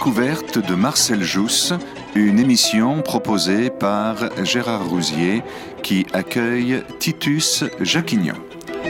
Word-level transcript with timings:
découverte 0.00 0.66
de 0.66 0.74
Marcel 0.74 1.22
Jousse, 1.22 1.74
une 2.14 2.38
émission 2.38 3.02
proposée 3.02 3.68
par 3.68 4.16
Gérard 4.46 4.88
Rousier 4.88 5.42
qui 5.82 6.06
accueille 6.14 6.82
Titus 6.98 7.64
Jacquignon. 7.82 8.32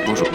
Bonjour. 0.07 0.29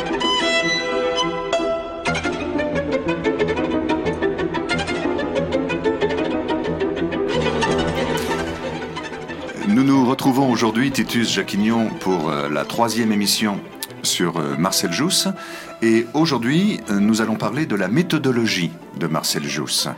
Nous 9.70 9.84
nous 9.86 10.06
retrouvons 10.06 10.52
aujourd'hui, 10.52 10.92
Titus 10.92 11.32
Jacquignon, 11.32 11.88
pour 12.02 12.30
euh, 12.30 12.50
la 12.50 12.66
troisième 12.66 13.14
émission 13.14 13.62
sur 14.06 14.38
euh, 14.38 14.56
Marcel 14.58 14.94
Jousse. 14.94 15.28
Et 15.82 16.06
aujourd'hui, 16.14 16.80
euh, 16.90 17.00
nous 17.00 17.22
allons 17.22 17.36
parler 17.36 17.66
de 17.66 17.76
la 17.76 17.88
méthodologie 17.88 18.72
de 18.98 19.08
Marcel 19.08 19.44
Jousse. 19.44 19.90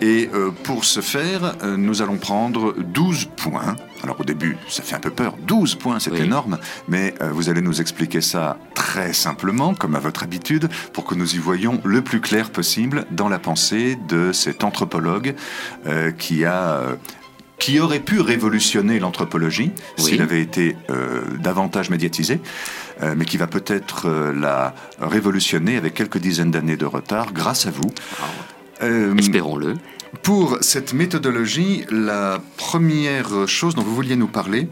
Et 0.00 0.28
euh, 0.34 0.50
pour 0.62 0.84
ce 0.84 1.00
faire, 1.00 1.56
nous 1.76 2.02
allons 2.02 2.16
prendre 2.16 2.74
12 2.78 3.28
points. 3.36 3.76
Alors 4.02 4.20
au 4.20 4.24
début, 4.24 4.56
ça 4.68 4.82
fait 4.82 4.94
un 4.94 5.00
peu 5.00 5.10
peur, 5.10 5.34
12 5.46 5.76
points, 5.76 5.98
c'est 5.98 6.14
énorme, 6.18 6.58
mais 6.86 7.14
vous 7.32 7.48
allez 7.48 7.62
nous 7.62 7.80
expliquer 7.80 8.20
ça 8.20 8.58
très 8.74 9.12
simplement, 9.12 9.74
comme 9.74 9.96
à 9.96 9.98
votre 9.98 10.22
habitude, 10.22 10.68
pour 10.92 11.04
que 11.04 11.14
nous 11.14 11.34
y 11.34 11.38
voyions 11.38 11.80
le 11.82 12.02
plus 12.02 12.20
clair 12.20 12.50
possible 12.50 13.06
dans 13.10 13.28
la 13.28 13.38
pensée 13.38 13.96
de 14.08 14.32
cet 14.32 14.64
anthropologue 14.64 15.34
qui 16.18 16.44
a 16.44 16.80
qui 17.58 17.80
aurait 17.80 18.00
pu 18.00 18.20
révolutionner 18.20 19.00
l'anthropologie 19.00 19.72
s'il 19.96 20.20
avait 20.20 20.42
été 20.42 20.76
davantage 21.40 21.90
médiatisé. 21.90 22.40
Euh, 23.02 23.14
mais 23.14 23.26
qui 23.26 23.36
va 23.36 23.46
peut-être 23.46 24.08
euh, 24.08 24.32
la 24.32 24.74
révolutionner 24.98 25.76
avec 25.76 25.92
quelques 25.92 26.16
dizaines 26.16 26.50
d'années 26.50 26.78
de 26.78 26.86
retard 26.86 27.34
grâce 27.34 27.66
à 27.66 27.70
vous. 27.70 27.92
Euh, 28.82 29.14
Espérons-le. 29.16 29.74
Pour 30.22 30.58
cette 30.60 30.92
méthodologie, 30.92 31.84
la 31.90 32.40
première 32.56 33.48
chose 33.48 33.74
dont 33.74 33.82
vous 33.82 33.94
vouliez 33.94 34.16
nous 34.16 34.28
parler, 34.28 34.68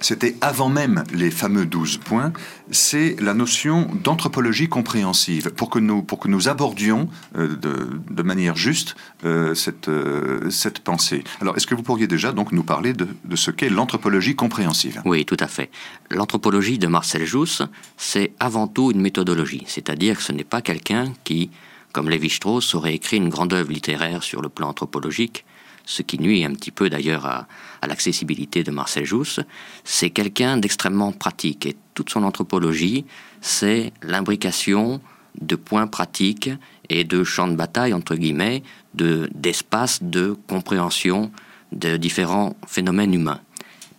c'était 0.00 0.36
avant 0.42 0.68
même 0.68 1.04
les 1.14 1.30
fameux 1.30 1.64
12 1.64 1.98
points, 1.98 2.32
c'est 2.70 3.16
la 3.20 3.32
notion 3.32 3.88
d'anthropologie 4.02 4.68
compréhensive, 4.68 5.50
pour 5.50 5.70
que 5.70 5.78
nous, 5.78 6.02
pour 6.02 6.18
que 6.18 6.28
nous 6.28 6.48
abordions 6.48 7.08
euh, 7.36 7.56
de, 7.56 8.22
manière 8.22 8.56
juste 8.56 8.96
euh, 9.24 9.54
cette, 9.54 9.88
euh, 9.88 10.50
cette 10.50 10.80
pensée. 10.80 11.24
Alors, 11.40 11.56
est-ce 11.56 11.66
que 11.66 11.74
vous 11.74 11.82
pourriez 11.82 12.06
déjà 12.06 12.32
donc 12.32 12.52
nous 12.52 12.64
parler 12.64 12.92
de, 12.92 13.08
de 13.24 13.36
ce 13.36 13.50
qu'est 13.50 13.70
l'anthropologie 13.70 14.34
compréhensive? 14.34 15.00
Oui, 15.06 15.24
tout 15.24 15.38
à 15.40 15.46
fait. 15.46 15.70
L'anthropologie 16.10 16.78
de 16.78 16.86
Marcel 16.86 17.24
Jousse, 17.24 17.62
c'est 17.96 18.32
avant 18.40 18.66
tout 18.66 18.90
une 18.90 19.00
méthodologie, 19.00 19.64
c'est-à-dire 19.66 20.18
que 20.18 20.22
ce 20.22 20.32
n'est 20.32 20.44
pas 20.44 20.60
quelqu'un 20.60 21.12
qui, 21.24 21.50
comme 21.94 22.10
Lévi-Strauss, 22.10 22.74
aurait 22.74 22.94
écrit 22.94 23.16
une 23.16 23.28
grande 23.28 23.52
œuvre 23.54 23.70
littéraire 23.70 24.24
sur 24.24 24.42
le 24.42 24.48
plan 24.48 24.68
anthropologique, 24.68 25.44
ce 25.86 26.02
qui 26.02 26.18
nuit 26.18 26.44
un 26.44 26.52
petit 26.52 26.72
peu 26.72 26.90
d'ailleurs 26.90 27.24
à, 27.24 27.46
l'accessibilité 27.86 28.64
de 28.64 28.70
Marcel 28.70 29.04
Jousse, 29.04 29.40
c'est 29.84 30.10
quelqu'un 30.10 30.56
d'extrêmement 30.56 31.12
pratique. 31.12 31.66
Et 31.66 31.76
toute 31.94 32.10
son 32.10 32.24
anthropologie, 32.24 33.04
c'est 33.40 33.92
l'imbrication 34.02 35.00
de 35.40 35.54
points 35.54 35.86
pratiques 35.86 36.50
et 36.88 37.04
de 37.04 37.22
champs 37.22 37.46
de 37.46 37.54
bataille, 37.54 37.92
entre 37.92 38.16
guillemets, 38.16 38.62
de, 38.94 39.30
d'espace 39.34 40.02
de 40.02 40.36
compréhension 40.48 41.30
de 41.72 41.96
différents 41.96 42.56
phénomènes 42.66 43.14
humains. 43.14 43.40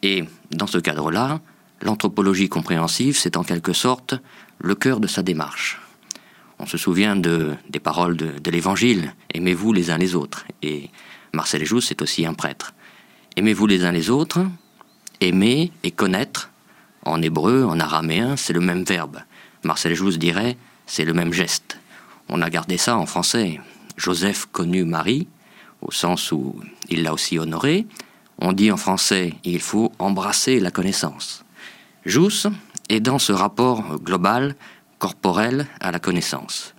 Et 0.02 0.26
dans 0.52 0.68
ce 0.68 0.80
cadre-là, 0.80 1.40
l'anthropologie 1.82 2.50
compréhensive, 2.50 3.18
c'est 3.18 3.38
en 3.38 3.44
quelque 3.44 3.74
sorte 3.74 4.16
le 4.60 4.76
cœur 4.76 5.00
de 5.00 5.08
sa 5.08 5.22
démarche. 5.22 5.80
On 6.60 6.66
se 6.66 6.78
souvient 6.78 7.16
de, 7.16 7.54
des 7.70 7.80
paroles 7.80 8.18
de, 8.18 8.40
de 8.40 8.52
l'Évangile, 8.52 9.14
aimez-vous 9.34 9.74
les 9.74 9.92
uns 9.92 9.98
les 9.98 10.16
autres. 10.16 10.46
Et 10.62 10.90
Marcel 11.34 11.66
Jousse 11.66 11.92
est 11.92 12.02
aussi 12.02 12.26
un 12.26 12.34
prêtre. 12.34 12.74
Aimez-vous 13.36 13.68
les 13.68 13.84
uns 13.84 13.92
les 13.92 14.10
autres. 14.10 14.40
Aimer 15.22 15.72
et 15.84 15.92
connaître, 15.92 16.50
en 17.04 17.22
hébreu, 17.22 17.64
en 17.64 17.80
araméen, 17.80 18.36
c'est 18.36 18.54
le 18.54 18.60
même 18.60 18.84
verbe. 18.84 19.20
Marcel 19.64 19.96
Jousse 19.96 20.18
dirait, 20.18 20.58
c'est 20.86 21.06
le 21.06 21.14
même 21.14 21.34
geste. 21.34 21.80
On 22.30 22.42
a 22.42 22.50
gardé 22.50 22.78
ça 22.78 22.98
en 22.98 23.06
français. 23.06 23.60
Joseph 23.98 24.48
connut 24.52 24.86
Marie, 24.86 25.28
au 25.82 25.92
sens 25.92 26.32
où 26.32 26.56
il 26.90 27.04
l'a 27.04 27.14
aussi 27.14 27.40
honoré. 27.40 27.86
On 28.40 28.54
dit 28.54 28.72
en 28.72 28.78
français, 28.78 29.34
il 29.44 29.62
faut 29.62 29.92
embrasser 30.00 30.60
la 30.60 30.72
connaissance. 30.72 31.46
Jousse 32.06 32.48
est 32.90 33.00
dans 33.00 33.20
ce 33.20 33.32
rapport 33.32 34.00
global, 34.00 34.56
corporel 35.00 35.68
à 35.80 35.92
la 35.92 36.00
connaissance. 36.00 36.74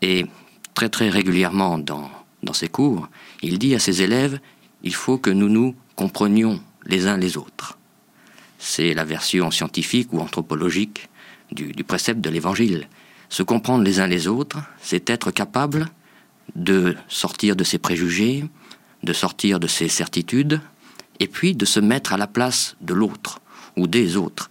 Et 0.00 0.26
très 0.74 0.88
très 0.88 1.08
régulièrement 1.08 1.78
dans, 1.78 2.10
dans 2.42 2.52
ses 2.52 2.68
cours, 2.68 3.08
il 3.42 3.58
dit 3.58 3.74
à 3.74 3.78
ses 3.78 4.02
élèves, 4.02 4.38
il 4.82 4.94
faut 4.94 5.18
que 5.18 5.30
nous 5.30 5.48
nous 5.48 5.74
comprenions 5.96 6.60
les 6.86 7.06
uns 7.06 7.16
les 7.16 7.36
autres. 7.36 7.78
C'est 8.58 8.94
la 8.94 9.04
version 9.04 9.50
scientifique 9.50 10.12
ou 10.12 10.20
anthropologique 10.20 11.08
du, 11.52 11.84
précepte 11.84 12.20
de 12.20 12.30
l'Évangile. 12.30 12.88
Se 13.28 13.42
comprendre 13.42 13.84
les 13.84 14.00
uns 14.00 14.06
les 14.06 14.28
autres, 14.28 14.58
c'est 14.80 15.10
être 15.10 15.30
capable 15.30 15.88
de 16.54 16.96
sortir 17.08 17.56
de 17.56 17.64
ses 17.64 17.78
préjugés, 17.78 18.44
de 19.02 19.12
sortir 19.12 19.60
de 19.60 19.66
ses 19.66 19.88
certitudes, 19.88 20.60
et 21.20 21.28
puis 21.28 21.54
de 21.54 21.64
se 21.64 21.80
mettre 21.80 22.12
à 22.12 22.16
la 22.16 22.26
place 22.26 22.76
de 22.80 22.94
l'autre 22.94 23.40
ou 23.76 23.86
des 23.86 24.16
autres. 24.16 24.50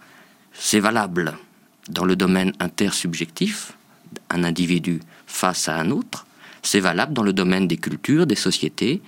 C'est 0.52 0.80
valable 0.80 1.36
dans 1.88 2.04
le 2.04 2.16
domaine 2.16 2.52
intersubjectif, 2.60 3.72
un 4.30 4.44
individu 4.44 5.00
face 5.26 5.68
à 5.68 5.76
un 5.76 5.90
autre, 5.90 6.26
c'est 6.62 6.80
valable 6.80 7.12
dans 7.12 7.22
le 7.22 7.32
domaine 7.32 7.66
des 7.66 7.76
cultures, 7.76 8.26
des 8.26 8.36
sociétés. 8.36 9.02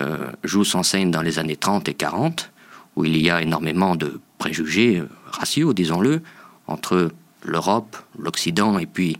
Euh, 0.00 0.30
Jousse 0.42 0.74
enseigne 0.74 1.10
dans 1.10 1.22
les 1.22 1.38
années 1.38 1.56
30 1.56 1.88
et 1.88 1.94
40, 1.94 2.50
où 2.96 3.04
il 3.04 3.16
y 3.18 3.30
a 3.30 3.42
énormément 3.42 3.94
de 3.94 4.20
préjugés 4.38 4.98
euh, 4.98 5.08
raciaux, 5.26 5.74
disons-le, 5.74 6.22
entre 6.66 7.10
l'Europe, 7.44 7.96
l'Occident 8.18 8.78
et 8.78 8.86
puis 8.86 9.18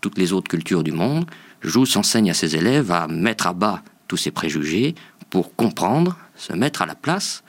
toutes 0.00 0.18
les 0.18 0.32
autres 0.32 0.48
cultures 0.48 0.82
du 0.82 0.92
monde. 0.92 1.24
Jousse 1.62 1.96
enseigne 1.96 2.30
à 2.30 2.34
ses 2.34 2.56
élèves 2.56 2.90
à 2.90 3.08
mettre 3.08 3.46
à 3.46 3.54
bas 3.54 3.82
tous 4.08 4.16
ces 4.18 4.30
préjugés 4.30 4.94
pour 5.30 5.54
comprendre, 5.56 6.18
se 6.36 6.52
mettre 6.52 6.82
à 6.82 6.86
la 6.86 6.94
place 6.94 7.42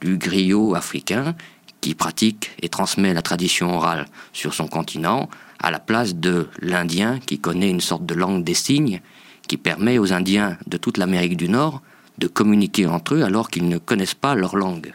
du 0.00 0.16
griot 0.16 0.74
africain 0.74 1.36
qui 1.80 1.94
pratique 1.94 2.50
et 2.60 2.68
transmet 2.68 3.14
la 3.14 3.22
tradition 3.22 3.74
orale 3.74 4.06
sur 4.32 4.54
son 4.54 4.66
continent, 4.66 5.28
à 5.62 5.70
la 5.70 5.78
place 5.78 6.14
de 6.14 6.48
l'Indien 6.60 7.18
qui 7.18 7.38
connaît 7.38 7.70
une 7.70 7.80
sorte 7.80 8.06
de 8.06 8.14
langue 8.14 8.44
des 8.44 8.54
signes 8.54 9.00
qui 9.46 9.56
permet 9.56 9.98
aux 9.98 10.12
Indiens 10.12 10.56
de 10.66 10.76
toute 10.76 10.96
l'Amérique 10.96 11.36
du 11.36 11.48
Nord 11.48 11.82
de 12.18 12.28
communiquer 12.28 12.86
entre 12.86 13.14
eux 13.14 13.22
alors 13.22 13.50
qu'ils 13.50 13.68
ne 13.68 13.78
connaissent 13.78 14.14
pas 14.14 14.34
leur 14.34 14.56
langue, 14.56 14.92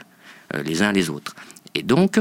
euh, 0.54 0.64
les 0.64 0.82
uns 0.82 0.92
les 0.92 1.10
autres. 1.10 1.36
Et 1.74 1.84
donc, 1.84 2.20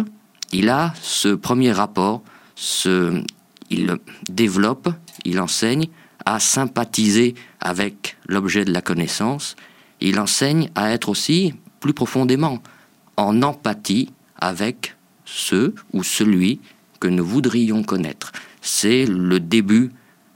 il 0.53 0.69
a 0.69 0.93
ce 1.01 1.35
premier 1.35 1.73
rapport, 1.73 2.23
ce, 2.55 3.23
il 3.71 3.97
développe, 4.29 4.89
il 5.25 5.41
enseigne 5.41 5.89
à 6.25 6.41
sympathiser 6.41 7.35
avec 7.61 8.17
l'objet 8.27 8.65
de 8.65 8.73
la 8.73 8.81
connaissance, 8.81 9.57
il 10.01 10.19
enseigne 10.19 10.71
à 10.75 10.91
être 10.91 11.09
aussi 11.09 11.55
plus 11.81 11.95
profondément 11.95 12.63
en 13.17 13.43
empathie 13.43 14.11
avec 14.44 14.97
ceux 15.25 15.75
ou 15.93 16.03
celui 16.03 16.60
que 17.00 17.09
nous 17.09 17.25
voudrions 17.25 17.82
connaître. 17.82 18.32
C'est 18.60 19.06
le 19.06 19.41
début 19.41 19.91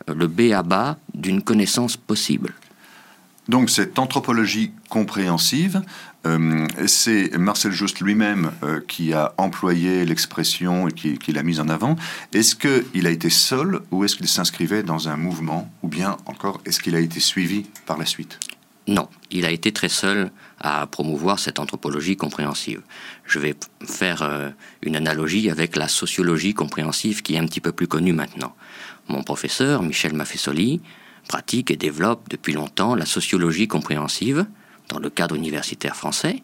le 0.06 0.26
B 0.26 0.52
à 0.52 0.62
bas 0.62 0.98
d'une 1.14 1.42
connaissance 1.42 1.96
possible. 1.96 2.54
Donc 3.48 3.70
cette 3.70 3.98
anthropologie 3.98 4.72
compréhensive, 4.90 5.81
euh, 6.26 6.66
c'est 6.87 7.37
Marcel 7.38 7.72
Just 7.72 8.00
lui-même 8.00 8.50
euh, 8.62 8.81
qui 8.87 9.14
a 9.14 9.32
employé 9.38 10.05
l'expression 10.05 10.88
et 10.88 10.93
qui, 10.93 11.19
qui 11.19 11.32
l'a 11.32 11.43
mise 11.43 11.61
en 11.61 11.69
avant. 11.69 11.96
Est-ce 12.34 12.54
qu'il 12.54 13.06
a 13.06 13.11
été 13.11 13.31
seul 13.31 13.81
ou 13.90 14.04
est-ce 14.04 14.16
qu'il 14.16 14.28
s'inscrivait 14.28 14.82
dans 14.82 15.08
un 15.08 15.16
mouvement 15.16 15.70
ou 15.82 15.88
bien 15.88 16.19
encore 16.26 16.61
est-ce 16.66 16.81
qu'il 16.81 16.94
a 16.94 17.00
été 17.00 17.20
suivi 17.20 17.64
par 17.87 17.96
la 17.96 18.04
suite? 18.04 18.38
Non, 18.87 19.08
il 19.31 19.46
a 19.46 19.50
été 19.50 19.72
très 19.72 19.88
seul 19.88 20.31
à 20.60 20.87
promouvoir 20.87 21.38
cette 21.38 21.58
anthropologie 21.58 22.16
compréhensive. 22.16 22.82
Je 23.25 23.38
vais 23.38 23.55
faire 23.84 24.22
euh, 24.22 24.50
une 24.82 24.96
analogie 24.96 25.50
avec 25.50 25.76
la 25.76 25.88
sociologie 25.88 26.55
compréhensive 26.55 27.22
qui 27.22 27.34
est 27.34 27.38
un 27.38 27.46
petit 27.46 27.60
peu 27.60 27.72
plus 27.72 27.87
connue 27.87 28.12
maintenant. 28.12 28.55
Mon 29.08 29.22
professeur, 29.22 29.82
Michel 29.82 30.12
Maffesoli, 30.14 30.81
pratique 31.28 31.70
et 31.70 31.76
développe 31.76 32.28
depuis 32.28 32.52
longtemps 32.52 32.94
la 32.94 33.06
sociologie 33.06 33.69
compréhensive 33.69 34.46
dans 34.88 34.99
le 34.99 35.10
cadre 35.10 35.34
universitaire 35.34 35.94
français. 35.94 36.43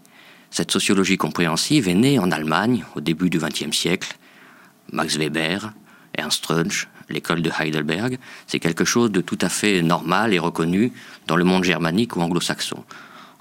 Cette 0.51 0.71
sociologie 0.71 1.17
compréhensive 1.17 1.89
est 1.89 1.95
née 1.95 2.19
en 2.19 2.31
Allemagne 2.31 2.85
au 2.95 3.01
début 3.01 3.31
du 3.31 3.39
XXe 3.39 3.77
siècle. 3.77 4.17
Max 4.93 5.17
Weber, 5.17 5.73
Ernst 6.17 6.39
Strunch, 6.39 6.89
l'école 7.09 7.43
de 7.43 7.51
Heidelberg, 7.59 8.19
c'est 8.47 8.61
quelque 8.61 8.85
chose 8.85 9.11
de 9.11 9.21
tout 9.21 9.39
à 9.41 9.49
fait 9.49 9.83
normal 9.83 10.33
et 10.33 10.39
reconnu 10.39 10.93
dans 11.27 11.37
le 11.37 11.45
monde 11.45 11.65
germanique 11.65 12.17
ou 12.17 12.21
anglo-saxon. 12.21 12.85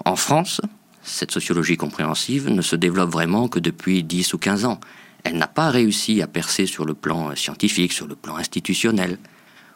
En 0.04 0.16
France, 0.16 0.60
cette 1.02 1.30
sociologie 1.30 1.76
compréhensive 1.76 2.48
ne 2.48 2.62
se 2.62 2.76
développe 2.76 3.10
vraiment 3.10 3.48
que 3.48 3.58
depuis 3.58 4.02
10 4.02 4.34
ou 4.34 4.38
15 4.38 4.64
ans 4.64 4.80
elle 5.24 5.38
n'a 5.38 5.48
pas 5.48 5.70
réussi 5.70 6.22
à 6.22 6.26
percer 6.26 6.66
sur 6.66 6.84
le 6.84 6.94
plan 6.94 7.34
scientifique, 7.34 7.92
sur 7.92 8.06
le 8.06 8.14
plan 8.14 8.36
institutionnel, 8.36 9.18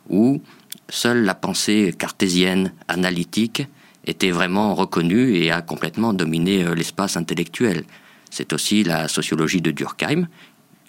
où 0.08 0.40
seule 0.90 1.24
la 1.24 1.34
pensée 1.34 1.94
cartésienne, 1.98 2.72
analytique, 2.86 3.66
était 4.04 4.30
vraiment 4.30 4.74
reconnu 4.74 5.36
et 5.36 5.50
a 5.50 5.62
complètement 5.62 6.12
dominé 6.12 6.64
euh, 6.64 6.74
l'espace 6.74 7.16
intellectuel. 7.16 7.84
C'est 8.30 8.52
aussi 8.52 8.84
la 8.84 9.08
sociologie 9.08 9.60
de 9.60 9.70
Durkheim. 9.70 10.28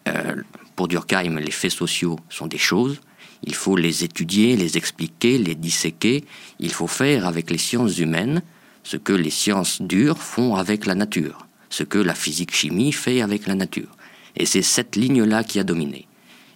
Euh, 0.07 0.35
pour 0.75 0.87
Durkheim, 0.87 1.39
les 1.39 1.51
faits 1.51 1.71
sociaux 1.71 2.19
sont 2.29 2.47
des 2.47 2.57
choses. 2.57 2.99
Il 3.43 3.55
faut 3.55 3.77
les 3.77 4.03
étudier, 4.03 4.57
les 4.57 4.77
expliquer, 4.77 5.37
les 5.37 5.55
disséquer. 5.55 6.25
Il 6.59 6.71
faut 6.71 6.87
faire 6.87 7.25
avec 7.25 7.49
les 7.49 7.57
sciences 7.57 7.97
humaines 7.97 8.41
ce 8.83 8.97
que 8.97 9.13
les 9.13 9.29
sciences 9.29 9.81
dures 9.81 10.17
font 10.17 10.55
avec 10.55 10.85
la 10.85 10.95
nature, 10.95 11.47
ce 11.69 11.83
que 11.83 11.97
la 11.97 12.15
physique-chimie 12.15 12.91
fait 12.91 13.21
avec 13.21 13.47
la 13.47 13.55
nature. 13.55 13.89
Et 14.35 14.45
c'est 14.45 14.61
cette 14.61 14.95
ligne-là 14.95 15.43
qui 15.43 15.59
a 15.59 15.63
dominé. 15.63 16.07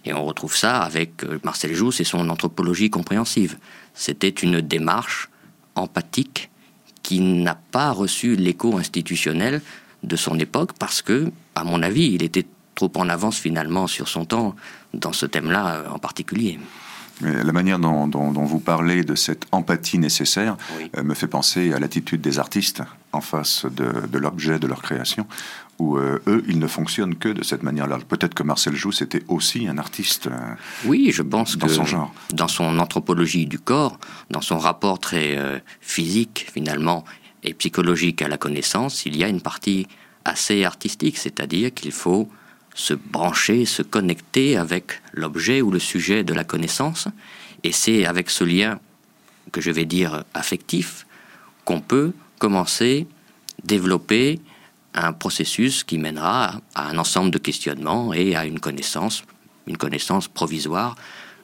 Et 0.04 0.12
on 0.12 0.24
retrouve 0.24 0.56
ça 0.56 0.82
avec 0.82 1.24
euh, 1.24 1.38
Marcel 1.44 1.74
Jousse 1.74 2.00
et 2.00 2.04
son 2.04 2.28
anthropologie 2.28 2.90
compréhensive. 2.90 3.56
C'était 3.94 4.28
une 4.28 4.60
démarche 4.60 5.30
empathique 5.74 6.50
qui 7.02 7.20
n'a 7.20 7.54
pas 7.54 7.90
reçu 7.90 8.36
l'écho 8.36 8.76
institutionnel 8.76 9.60
de 10.02 10.16
son 10.16 10.38
époque 10.38 10.72
parce 10.78 11.02
que, 11.02 11.30
à 11.54 11.64
mon 11.64 11.82
avis, 11.82 12.12
il 12.12 12.22
était 12.22 12.46
trop 12.74 12.92
en 12.96 13.08
avance 13.08 13.38
finalement 13.38 13.86
sur 13.86 14.08
son 14.08 14.24
temps 14.24 14.56
dans 14.92 15.12
ce 15.12 15.26
thème-là 15.26 15.76
euh, 15.76 15.88
en 15.88 15.98
particulier. 15.98 16.58
La 17.20 17.52
manière 17.52 17.78
dont, 17.78 18.30
vous 18.30 18.58
parlez 18.58 19.04
de 19.04 19.14
cette 19.14 19.46
empathie 19.52 19.98
nécessaire 19.98 20.56
euh, 20.96 21.02
me 21.02 21.14
fait 21.14 21.28
penser 21.28 21.72
à 21.72 21.78
l'attitude 21.78 22.20
des 22.20 22.38
artistes 22.38 22.82
en 23.12 23.20
face 23.20 23.66
de, 23.66 24.18
l'objet 24.18 24.58
de 24.58 24.66
leur 24.66 24.82
création, 24.82 25.24
où 25.78 25.96
euh, 25.96 26.20
eux, 26.26 26.44
ils 26.48 26.58
ne 26.58 26.66
fonctionnent 26.66 27.14
que 27.14 27.28
de 27.28 27.44
cette 27.44 27.62
manière-là. 27.62 27.98
Peut-être 28.08 28.34
que 28.34 28.42
Marcel 28.42 28.74
Jousse 28.74 29.00
était 29.00 29.22
aussi 29.28 29.68
un 29.68 29.78
artiste. 29.78 30.28
oui, 30.84 31.10
je 31.12 31.22
pense 31.22 31.56
dans 31.56 31.68
son 31.68 31.84
genre. 31.84 32.12
Dans 32.32 32.48
son 32.48 32.78
anthropologie 32.80 33.46
du 33.46 33.60
corps, 33.60 33.98
dans 34.30 34.40
son 34.40 34.58
rapport 34.58 34.98
très 34.98 35.62
physique 35.80 36.48
finalement 36.52 37.04
et 37.44 37.54
psychologique 37.54 38.22
à 38.22 38.28
la 38.28 38.38
connaissance, 38.38 39.06
il 39.06 39.16
y 39.16 39.22
a 39.22 39.28
une 39.28 39.40
partie 39.40 39.86
assez 40.24 40.64
artistique, 40.64 41.18
c'est-à-dire 41.18 41.72
qu'il 41.72 41.92
faut 41.92 42.28
se 42.74 42.94
brancher, 42.94 43.64
se 43.64 43.82
connecter 43.82 44.56
avec 44.56 45.00
l'objet 45.12 45.62
ou 45.62 45.70
le 45.70 45.78
sujet 45.78 46.24
de 46.24 46.34
la 46.34 46.44
connaissance, 46.44 47.08
et 47.62 47.72
c'est 47.72 48.04
avec 48.04 48.30
ce 48.30 48.44
lien 48.44 48.78
que 49.52 49.60
je 49.60 49.70
vais 49.70 49.84
dire 49.84 50.24
affectif 50.34 51.06
qu'on 51.64 51.80
peut 51.80 52.12
commencer, 52.38 53.06
développer 53.62 54.40
un 54.94 55.12
processus 55.12 55.82
qui 55.84 55.98
mènera 55.98 56.60
à 56.74 56.88
un 56.88 56.98
ensemble 56.98 57.30
de 57.30 57.38
questionnements 57.38 58.12
et 58.12 58.36
à 58.36 58.44
une 58.46 58.60
connaissance, 58.60 59.24
une 59.66 59.76
connaissance 59.76 60.28
provisoire. 60.28 60.96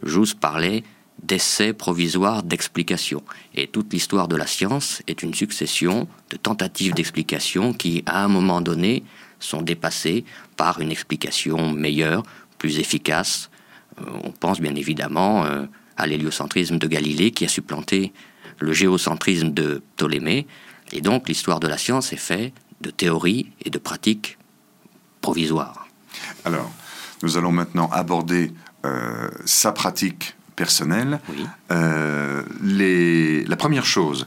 J'ose 0.03 0.35
parler 0.35 0.85
d'essais 1.23 1.73
provisoires 1.73 2.43
d'explication. 2.43 3.23
Et 3.55 3.67
toute 3.67 3.93
l'histoire 3.93 4.29
de 4.29 4.37
la 4.37 4.47
science 4.47 5.03
est 5.07 5.23
une 5.23 5.35
succession 5.35 6.09
de 6.31 6.37
tentatives 6.37 6.95
d'explication 6.95 7.73
qui, 7.73 8.03
à 8.07 8.25
un 8.25 8.29
moment 8.29 8.61
donné, 8.61 9.03
sont 9.41 9.63
dépassées 9.63 10.25
par 10.57 10.81
une 10.81 10.93
explication 10.93 11.73
meilleure, 11.73 12.23
plus 12.59 12.79
efficace. 12.79 13.51
Euh, 13.99 14.05
on 14.23 14.31
pense 14.31 14.61
bien 14.61 14.75
évidemment 14.75 15.45
euh, 15.45 15.65
à 15.97 16.07
l'héliocentrisme 16.07 16.79
de 16.79 16.87
Galilée 16.87 17.33
qui 17.33 17.45
a 17.45 17.49
supplanté 17.49 18.13
le 18.59 18.73
géocentrisme 18.73 19.51
de 19.51 19.83
Ptolémée. 19.97 20.47
Et 20.93 21.01
donc 21.01 21.29
l'histoire 21.29 21.61
de 21.61 21.69
la 21.69 21.79
science 21.79 22.13
est 22.13 22.19
faite 22.19 22.53
de 22.81 22.91
théories 22.91 23.51
et 23.65 23.71
de 23.71 23.79
pratiques 23.79 24.39
provisoires. 25.21 25.87
Alors, 26.45 26.71
nous 27.23 27.37
allons 27.37 27.53
maintenant 27.53 27.89
aborder 27.91 28.53
euh, 28.85 29.29
sa 29.45 29.73
pratique 29.73 30.37
personnelle. 30.57 31.21
la 31.71 33.57
première 33.57 33.87
chose 33.87 34.27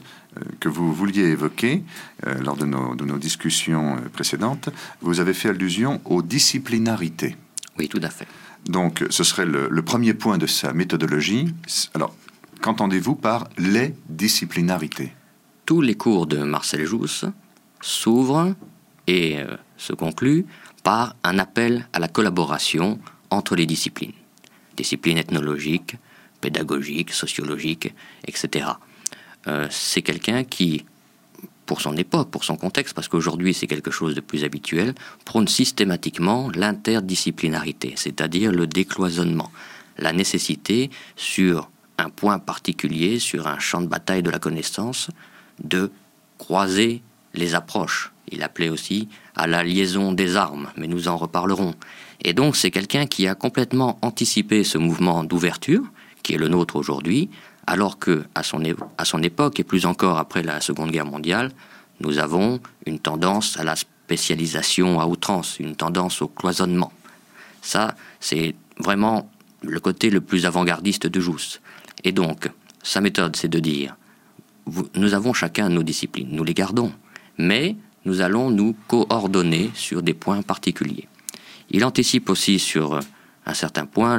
que 0.60 0.68
vous 0.68 0.92
vouliez 0.92 1.24
évoquer 1.24 1.82
euh, 2.26 2.34
lors 2.42 2.56
de 2.56 2.64
nos, 2.64 2.94
de 2.94 3.04
nos, 3.04 3.18
discussions 3.18 3.96
euh, 3.96 4.08
précédentes, 4.12 4.70
vous 5.00 5.20
avez 5.20 5.34
fait 5.34 5.50
allusion 5.50 6.00
aux 6.04 6.22
disciplinarités. 6.22 7.36
Oui, 7.78 7.88
tout 7.88 8.00
à 8.02 8.10
fait. 8.10 8.26
Donc, 8.66 9.04
ce 9.10 9.24
serait 9.24 9.46
le, 9.46 9.82
premier 9.82 10.14
point 10.14 10.38
de 10.38 10.46
sa 10.46 10.72
méthodologie. 10.72 11.54
Alors, 11.94 12.14
qu'entendez-vous 12.60 13.14
par 13.14 13.48
les 13.58 13.94
disciplinarités? 14.08 15.12
Tous 15.66 15.80
les 15.80 15.94
cours 15.94 16.26
de 16.26 16.38
Marcel 16.38 16.84
Jousse 16.84 17.26
s'ouvrent 17.80 18.54
et 19.06 19.36
se 19.76 19.92
concluent 19.92 20.46
par 20.82 21.16
un 21.24 21.38
appel 21.38 21.86
à 21.92 21.98
la 21.98 22.08
collaboration 22.08 22.98
entre 23.30 23.54
les 23.54 23.66
disciplines. 23.66 24.12
Disciplines 24.76 25.18
ethnologiques, 25.18 25.96
pédagogiques, 26.40 27.12
sociologiques, 27.12 27.92
etc. 28.26 28.66
Euh, 29.46 29.66
c'est 29.70 30.02
quelqu'un 30.02 30.44
qui, 30.44 30.84
pour 31.66 31.80
son 31.80 31.96
époque, 31.96 32.30
pour 32.30 32.44
son 32.44 32.56
contexte, 32.56 32.94
parce 32.94 33.08
qu'aujourd'hui 33.08 33.54
c'est 33.54 33.66
quelque 33.66 33.90
chose 33.90 34.14
de 34.14 34.20
plus 34.20 34.44
habituel, 34.44 34.94
prône 35.24 35.48
systématiquement 35.48 36.50
l'interdisciplinarité, 36.54 37.94
c'est-à-dire 37.96 38.52
le 38.52 38.66
décloisonnement, 38.66 39.50
la 39.98 40.12
nécessité 40.12 40.90
sur 41.16 41.70
un 41.98 42.10
point 42.10 42.38
particulier, 42.38 43.18
sur 43.18 43.46
un 43.46 43.58
champ 43.58 43.80
de 43.80 43.86
bataille 43.86 44.22
de 44.22 44.30
la 44.30 44.38
connaissance, 44.38 45.10
de 45.62 45.90
croiser 46.38 47.02
les 47.34 47.54
approches. 47.54 48.12
Il 48.28 48.42
appelait 48.42 48.68
aussi 48.68 49.08
à 49.36 49.46
la 49.46 49.62
liaison 49.62 50.12
des 50.12 50.36
armes, 50.36 50.70
mais 50.76 50.86
nous 50.86 51.08
en 51.08 51.16
reparlerons. 51.16 51.74
Et 52.22 52.32
donc 52.32 52.56
c'est 52.56 52.70
quelqu'un 52.70 53.06
qui 53.06 53.28
a 53.28 53.34
complètement 53.34 53.98
anticipé 54.02 54.64
ce 54.64 54.78
mouvement 54.78 55.24
d'ouverture, 55.24 55.84
qui 56.22 56.34
est 56.34 56.38
le 56.38 56.48
nôtre 56.48 56.76
aujourd'hui, 56.76 57.28
alors 57.66 57.98
que 57.98 58.24
à 58.34 58.42
son, 58.42 58.62
à 58.98 59.04
son 59.04 59.22
époque 59.22 59.60
et 59.60 59.64
plus 59.64 59.86
encore 59.86 60.18
après 60.18 60.42
la 60.42 60.60
Seconde 60.60 60.90
Guerre 60.90 61.06
mondiale, 61.06 61.50
nous 62.00 62.18
avons 62.18 62.60
une 62.86 62.98
tendance 62.98 63.58
à 63.58 63.64
la 63.64 63.76
spécialisation 63.76 65.00
à 65.00 65.06
outrance, 65.06 65.58
une 65.58 65.76
tendance 65.76 66.22
au 66.22 66.28
cloisonnement. 66.28 66.92
Ça, 67.62 67.94
c'est 68.20 68.54
vraiment 68.78 69.30
le 69.62 69.80
côté 69.80 70.10
le 70.10 70.20
plus 70.20 70.46
avant-gardiste 70.46 71.06
de 71.06 71.20
Jousse. 71.20 71.60
Et 72.02 72.12
donc, 72.12 72.50
sa 72.82 73.00
méthode, 73.00 73.36
c'est 73.36 73.48
de 73.48 73.60
dire, 73.60 73.96
nous 74.94 75.14
avons 75.14 75.32
chacun 75.32 75.68
nos 75.68 75.82
disciplines, 75.82 76.28
nous 76.30 76.44
les 76.44 76.54
gardons, 76.54 76.92
mais 77.38 77.76
nous 78.04 78.20
allons 78.20 78.50
nous 78.50 78.76
coordonner 78.88 79.70
sur 79.74 80.02
des 80.02 80.14
points 80.14 80.42
particuliers. 80.42 81.08
Il 81.70 81.84
anticipe 81.84 82.28
aussi 82.28 82.58
sur 82.58 83.00
un 83.46 83.54
certain 83.54 83.86
point 83.86 84.18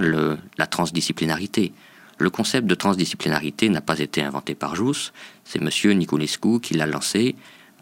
la 0.57 0.67
transdisciplinarité. 0.67 1.73
Le 2.17 2.29
concept 2.29 2.67
de 2.67 2.75
transdisciplinarité 2.75 3.69
n'a 3.69 3.81
pas 3.81 3.99
été 3.99 4.21
inventé 4.21 4.55
par 4.55 4.75
Jousse, 4.75 5.11
c'est 5.43 5.61
M. 5.61 5.97
Niculescu 5.97 6.59
qui 6.61 6.73
l'a 6.73 6.85
lancé 6.85 7.35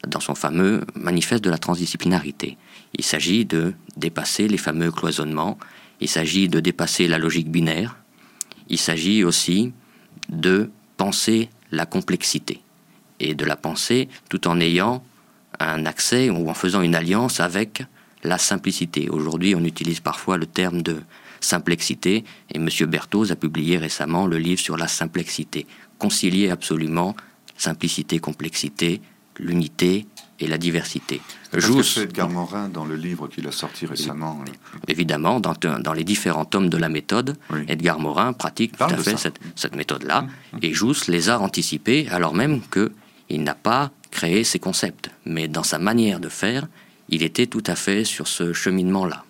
dans 0.08 0.20
son 0.20 0.36
fameux 0.36 0.84
manifeste 0.96 1.44
de 1.44 1.50
la 1.50 1.58
transdisciplinarité. 1.58 2.58
Il 2.94 3.04
s'agit 3.04 3.46
de 3.46 3.74
dépasser 3.96 4.48
les 4.48 4.58
fameux 4.58 4.92
cloisonnements, 4.92 5.58
il 6.02 6.10
s'agit 6.10 6.50
de 6.50 6.60
dépasser 6.60 7.08
la 7.08 7.20
logique 7.20 7.50
binaire, 7.50 7.96
il 8.70 8.80
s'agit 8.80 9.24
aussi 9.24 9.72
de 10.30 10.70
penser 10.98 11.50
la 11.72 11.86
complexité 11.86 12.62
et 13.20 13.36
de 13.36 13.46
la 13.46 13.56
penser 13.56 14.10
tout 14.30 14.48
en 14.48 14.60
ayant 14.60 15.04
un 15.60 15.86
accès 15.86 16.30
ou 16.30 16.50
en 16.50 16.54
faisant 16.54 16.82
une 16.82 16.96
alliance 16.96 17.40
avec 17.40 17.84
la 18.24 18.38
simplicité. 18.38 19.10
Aujourd'hui, 19.10 19.56
on 19.56 19.64
utilise 19.64 20.00
parfois 20.00 20.38
le 20.38 20.46
terme 20.46 20.82
de 20.82 21.02
Simplexité, 21.44 22.24
et 22.54 22.58
M. 22.58 22.70
Berthoz 22.88 23.32
a 23.32 23.36
publié 23.36 23.78
récemment 23.78 24.28
le 24.28 24.38
livre 24.38 24.62
sur 24.62 24.78
la 24.78 24.88
simplexité. 24.88 25.68
Concilier 26.00 26.50
absolument 26.50 27.16
simplicité, 27.58 28.20
complexité, 28.20 29.02
l'unité 29.38 30.06
et 30.40 30.48
la 30.48 30.58
diversité. 30.58 31.20
Jousse, 31.54 31.98
Edgar 31.98 32.30
Morin 32.30 32.70
dans 32.70 32.86
le 32.86 32.96
livre 32.96 33.28
qu'il 33.28 33.46
a 33.48 33.52
sorti 33.52 33.86
récemment. 33.86 34.40
Euh, 34.48 34.78
évidemment, 34.88 35.42
dans, 35.42 35.54
dans, 35.54 35.94
les 35.94 36.06
différents 36.06 36.46
tomes 36.46 36.70
de 36.70 36.78
la 36.78 36.88
méthode, 36.88 37.36
Edgar 37.68 38.00
Morin 38.00 38.32
pratique 38.32 38.78
tout 38.78 38.86
à 38.86 38.98
fait 38.98 39.18
cette, 39.18 39.40
cette 39.56 39.76
méthode-là, 39.76 40.22
mmh, 40.22 40.28
mmh. 40.28 40.60
et 40.62 40.74
Jousse 40.74 41.08
les 41.08 41.30
a 41.30 41.40
anticipés 41.40 42.08
alors 42.10 42.34
même 42.34 42.62
qu'il 42.72 43.44
n'a 43.44 43.56
pas 43.56 43.92
créé 44.12 44.46
ces 44.46 44.60
concepts. 44.60 45.10
Mais 45.26 45.50
dans 45.50 45.64
sa 45.64 45.78
manière 45.78 46.22
de 46.22 46.30
faire, 46.30 46.68
il 47.10 47.22
était 47.22 47.48
tout 47.48 47.64
à 47.68 47.76
fait 47.76 48.06
sur 48.06 48.28
ce 48.28 48.54
cheminement-là. 48.54 49.26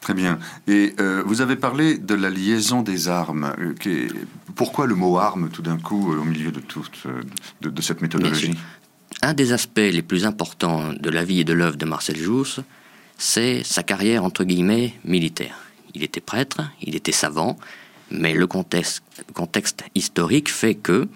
Très 0.00 0.14
bien. 0.14 0.38
Et 0.68 0.94
euh, 1.00 1.22
vous 1.26 1.40
avez 1.40 1.56
parlé 1.56 1.98
de 1.98 2.14
la 2.14 2.30
liaison 2.30 2.82
des 2.82 3.08
armes. 3.08 3.52
Euh, 3.58 4.08
pourquoi 4.54 4.86
le 4.86 4.94
mot 4.94 5.18
arme 5.18 5.48
tout 5.50 5.62
d'un 5.62 5.78
coup 5.78 6.12
euh, 6.12 6.18
au 6.18 6.24
milieu 6.24 6.52
de 6.52 6.60
toute 6.60 7.06
de, 7.60 7.82
cette 7.82 8.02
méthodologie 8.02 8.54
Un 9.22 9.34
des 9.34 9.52
aspects 9.52 9.78
les 9.78 10.02
plus 10.02 10.24
importants 10.24 10.92
de 10.92 11.10
la 11.10 11.24
vie 11.24 11.40
et 11.40 11.44
de 11.44 11.52
l'œuvre 11.52 11.76
de 11.76 11.84
Marcel 11.84 12.16
Jousse, 12.16 12.60
c'est 13.18 13.64
sa 13.64 13.82
carrière 13.82 14.24
entre 14.24 14.44
guillemets 14.44 14.94
militaire. 15.04 15.56
Il 15.94 16.02
était 16.02 16.20
prêtre, 16.20 16.60
il 16.82 16.94
était 16.94 17.12
savant, 17.12 17.58
mais 18.10 18.34
le 18.34 18.46
contexte, 18.46 19.02
contexte 19.34 19.82
historique 19.94 20.50
fait 20.50 20.74
que 20.74 21.08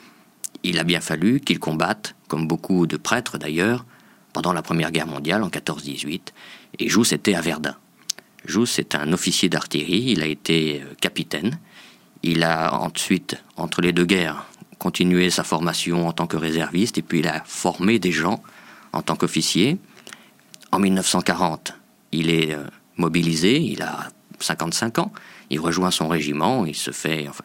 il 0.62 0.78
a 0.78 0.84
bien 0.84 1.00
fallu 1.00 1.40
qu'il 1.40 1.58
combatte, 1.58 2.14
comme 2.28 2.46
beaucoup 2.46 2.86
de 2.86 2.96
prêtres 2.96 3.38
d'ailleurs, 3.38 3.84
pendant 4.32 4.52
la 4.52 4.62
Première 4.62 4.90
Guerre 4.90 5.06
mondiale 5.06 5.42
en 5.42 5.48
14-18, 5.48 6.20
et 6.78 6.88
Jousse 6.88 7.12
était 7.12 7.34
à 7.34 7.40
Verdun. 7.40 7.76
Jousse 8.50 8.78
est 8.78 8.94
un 8.94 9.12
officier 9.12 9.48
d'artillerie, 9.48 10.06
il 10.08 10.22
a 10.22 10.26
été 10.26 10.82
euh, 10.82 10.94
capitaine. 11.00 11.58
Il 12.22 12.42
a 12.42 12.74
ensuite, 12.74 13.42
entre 13.56 13.80
les 13.80 13.92
deux 13.92 14.04
guerres, 14.04 14.44
continué 14.78 15.30
sa 15.30 15.44
formation 15.44 16.08
en 16.08 16.12
tant 16.12 16.26
que 16.26 16.36
réserviste 16.36 16.98
et 16.98 17.02
puis 17.02 17.20
il 17.20 17.28
a 17.28 17.42
formé 17.46 17.98
des 17.98 18.12
gens 18.12 18.42
en 18.92 19.02
tant 19.02 19.16
qu'officier. 19.16 19.78
En 20.72 20.80
1940, 20.80 21.74
il 22.12 22.28
est 22.28 22.52
euh, 22.52 22.64
mobilisé, 22.96 23.58
il 23.58 23.82
a 23.82 24.10
55 24.40 24.98
ans, 24.98 25.12
il 25.48 25.60
rejoint 25.60 25.90
son 25.90 26.08
régiment, 26.08 26.66
il 26.66 26.74
se 26.74 26.90
fait, 26.90 27.28
enfin, 27.28 27.44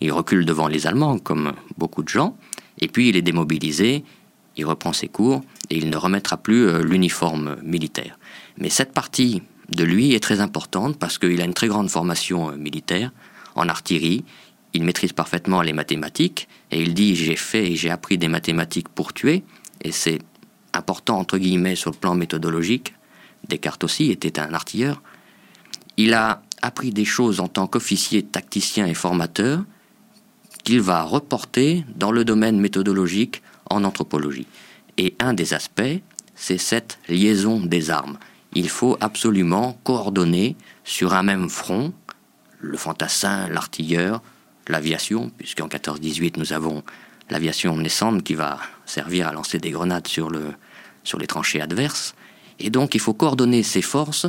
il 0.00 0.12
recule 0.12 0.44
devant 0.44 0.66
les 0.66 0.86
Allemands 0.86 1.18
comme 1.18 1.52
beaucoup 1.76 2.02
de 2.02 2.08
gens, 2.08 2.36
et 2.80 2.88
puis 2.88 3.08
il 3.08 3.16
est 3.16 3.22
démobilisé, 3.22 4.04
il 4.56 4.64
reprend 4.64 4.92
ses 4.92 5.08
cours 5.08 5.42
et 5.68 5.76
il 5.76 5.90
ne 5.90 5.96
remettra 5.96 6.36
plus 6.36 6.68
euh, 6.68 6.82
l'uniforme 6.82 7.56
militaire. 7.62 8.18
Mais 8.56 8.70
cette 8.70 8.92
partie 8.92 9.42
de 9.68 9.84
lui 9.84 10.14
est 10.14 10.20
très 10.20 10.40
importante 10.40 10.98
parce 10.98 11.18
qu'il 11.18 11.40
a 11.40 11.44
une 11.44 11.54
très 11.54 11.68
grande 11.68 11.90
formation 11.90 12.50
euh, 12.50 12.56
militaire 12.56 13.10
en 13.54 13.68
artillerie, 13.68 14.24
il 14.72 14.84
maîtrise 14.84 15.12
parfaitement 15.12 15.62
les 15.62 15.72
mathématiques 15.72 16.48
et 16.70 16.80
il 16.80 16.94
dit 16.94 17.16
j'ai 17.16 17.36
fait 17.36 17.72
et 17.72 17.76
j'ai 17.76 17.90
appris 17.90 18.18
des 18.18 18.28
mathématiques 18.28 18.88
pour 18.88 19.12
tuer 19.12 19.42
et 19.82 19.92
c'est 19.92 20.20
important 20.72 21.18
entre 21.18 21.38
guillemets 21.38 21.76
sur 21.76 21.90
le 21.90 21.96
plan 21.96 22.14
méthodologique. 22.14 22.94
Descartes 23.48 23.84
aussi 23.84 24.10
était 24.10 24.38
un 24.38 24.52
artilleur. 24.52 25.02
Il 25.96 26.14
a 26.14 26.42
appris 26.62 26.92
des 26.92 27.04
choses 27.04 27.40
en 27.40 27.48
tant 27.48 27.66
qu'officier, 27.66 28.22
tacticien 28.22 28.86
et 28.86 28.94
formateur 28.94 29.64
qu'il 30.64 30.80
va 30.80 31.02
reporter 31.02 31.84
dans 31.96 32.12
le 32.12 32.24
domaine 32.24 32.60
méthodologique 32.60 33.42
en 33.70 33.84
anthropologie. 33.84 34.46
Et 34.96 35.14
un 35.18 35.34
des 35.34 35.54
aspects, 35.54 36.00
c'est 36.34 36.58
cette 36.58 36.98
liaison 37.08 37.60
des 37.60 37.90
armes. 37.90 38.18
Il 38.54 38.68
faut 38.68 38.96
absolument 39.00 39.78
coordonner 39.84 40.56
sur 40.84 41.14
un 41.14 41.22
même 41.22 41.48
front 41.48 41.92
le 42.60 42.76
fantassin, 42.76 43.48
l'artilleur, 43.48 44.22
l'aviation, 44.66 45.30
puisqu'en 45.36 45.68
14-18 45.68 46.38
nous 46.38 46.52
avons 46.52 46.82
l'aviation 47.30 47.76
naissante 47.76 48.22
qui 48.22 48.34
va 48.34 48.58
servir 48.86 49.28
à 49.28 49.32
lancer 49.32 49.58
des 49.58 49.70
grenades 49.70 50.08
sur, 50.08 50.30
le, 50.30 50.54
sur 51.04 51.18
les 51.18 51.26
tranchées 51.26 51.60
adverses. 51.60 52.14
Et 52.58 52.70
donc 52.70 52.94
il 52.94 53.00
faut 53.00 53.14
coordonner 53.14 53.62
ces 53.62 53.82
forces 53.82 54.26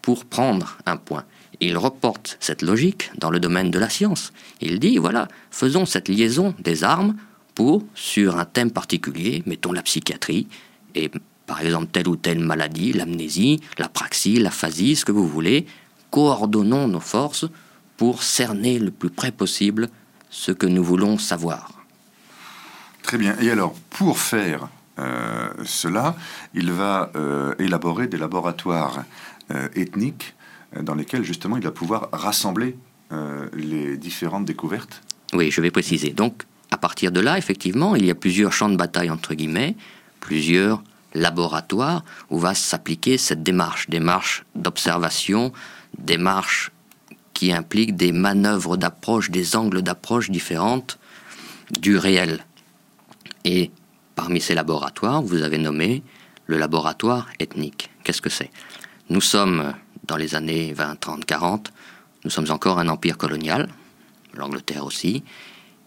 pour 0.00 0.24
prendre 0.24 0.78
un 0.86 0.96
point. 0.96 1.24
Il 1.60 1.78
reporte 1.78 2.36
cette 2.40 2.62
logique 2.62 3.10
dans 3.18 3.30
le 3.30 3.40
domaine 3.40 3.70
de 3.70 3.78
la 3.78 3.88
science. 3.88 4.32
Il 4.60 4.80
dit, 4.80 4.98
voilà, 4.98 5.28
faisons 5.50 5.86
cette 5.86 6.08
liaison 6.08 6.54
des 6.58 6.82
armes 6.82 7.16
pour, 7.54 7.84
sur 7.94 8.38
un 8.38 8.44
thème 8.44 8.70
particulier, 8.70 9.42
mettons 9.46 9.72
la 9.72 9.82
psychiatrie, 9.82 10.48
et 10.94 11.10
par 11.46 11.60
exemple 11.60 11.86
telle 11.92 12.08
ou 12.08 12.16
telle 12.16 12.40
maladie, 12.40 12.92
l'amnésie, 12.92 13.60
la 13.78 13.88
praxie, 13.88 14.38
l'aphasie, 14.38 14.96
ce 14.96 15.04
que 15.04 15.12
vous 15.12 15.26
voulez, 15.26 15.66
coordonnons 16.10 16.88
nos 16.88 17.00
forces 17.00 17.46
pour 17.96 18.22
cerner 18.22 18.78
le 18.78 18.90
plus 18.90 19.10
près 19.10 19.32
possible 19.32 19.88
ce 20.30 20.52
que 20.52 20.66
nous 20.66 20.82
voulons 20.82 21.18
savoir. 21.18 21.70
Très 23.02 23.18
bien. 23.18 23.36
Et 23.40 23.50
alors, 23.50 23.74
pour 23.90 24.18
faire 24.18 24.68
euh, 24.98 25.48
cela, 25.64 26.16
il 26.54 26.70
va 26.70 27.10
euh, 27.16 27.54
élaborer 27.58 28.06
des 28.06 28.18
laboratoires 28.18 29.04
euh, 29.50 29.68
ethniques 29.74 30.34
dans 30.80 30.94
lesquels 30.94 31.24
justement 31.24 31.56
il 31.56 31.62
va 31.62 31.70
pouvoir 31.70 32.08
rassembler 32.12 32.76
les 33.52 33.98
différentes 33.98 34.46
découvertes. 34.46 35.02
Oui, 35.34 35.50
je 35.50 35.60
vais 35.60 35.70
préciser. 35.70 36.14
Donc, 36.14 36.44
à 36.70 36.78
partir 36.78 37.12
de 37.12 37.20
là, 37.20 37.36
effectivement, 37.36 37.94
il 37.94 38.06
y 38.06 38.10
a 38.10 38.14
plusieurs 38.14 38.54
champs 38.54 38.70
de 38.70 38.76
bataille, 38.76 39.10
entre 39.10 39.34
guillemets, 39.34 39.76
plusieurs 40.20 40.82
laboratoires 41.14 42.04
où 42.30 42.38
va 42.38 42.54
s'appliquer 42.54 43.18
cette 43.18 43.42
démarche, 43.42 43.88
démarche 43.88 44.44
d'observation, 44.54 45.52
démarche 45.98 46.72
qui 47.34 47.52
implique 47.52 47.96
des 47.96 48.12
manœuvres 48.12 48.76
d'approche, 48.76 49.30
des 49.30 49.56
angles 49.56 49.82
d'approche 49.82 50.30
différentes 50.30 50.98
du 51.80 51.96
réel. 51.96 52.44
Et 53.44 53.70
parmi 54.14 54.40
ces 54.40 54.54
laboratoires, 54.54 55.22
vous 55.22 55.42
avez 55.42 55.58
nommé 55.58 56.02
le 56.46 56.58
laboratoire 56.58 57.28
ethnique. 57.40 57.90
Qu'est-ce 58.04 58.22
que 58.22 58.30
c'est? 58.30 58.50
Nous 59.10 59.20
sommes 59.20 59.74
dans 60.04 60.16
les 60.16 60.34
années 60.34 60.72
20, 60.72 61.00
30, 61.00 61.24
40, 61.24 61.72
nous 62.24 62.30
sommes 62.30 62.50
encore 62.50 62.78
un 62.78 62.88
empire 62.88 63.16
colonial, 63.16 63.68
l'Angleterre 64.34 64.84
aussi, 64.84 65.24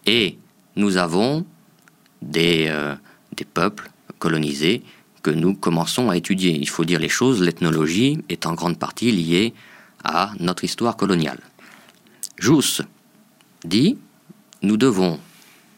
et 0.04 0.38
nous 0.76 0.96
avons 0.96 1.46
des, 2.22 2.66
euh, 2.68 2.94
des 3.32 3.44
peuples 3.44 3.90
colonisés 4.18 4.82
que 5.26 5.30
nous 5.32 5.54
commençons 5.54 6.08
à 6.08 6.16
étudier. 6.16 6.52
Il 6.52 6.68
faut 6.68 6.84
dire 6.84 7.00
les 7.00 7.08
choses, 7.08 7.42
l'ethnologie 7.42 8.22
est 8.28 8.46
en 8.46 8.54
grande 8.54 8.78
partie 8.78 9.10
liée 9.10 9.54
à 10.04 10.30
notre 10.38 10.62
histoire 10.62 10.96
coloniale. 10.96 11.40
Jousse 12.38 12.82
dit, 13.64 13.98
nous 14.62 14.76
devons 14.76 15.18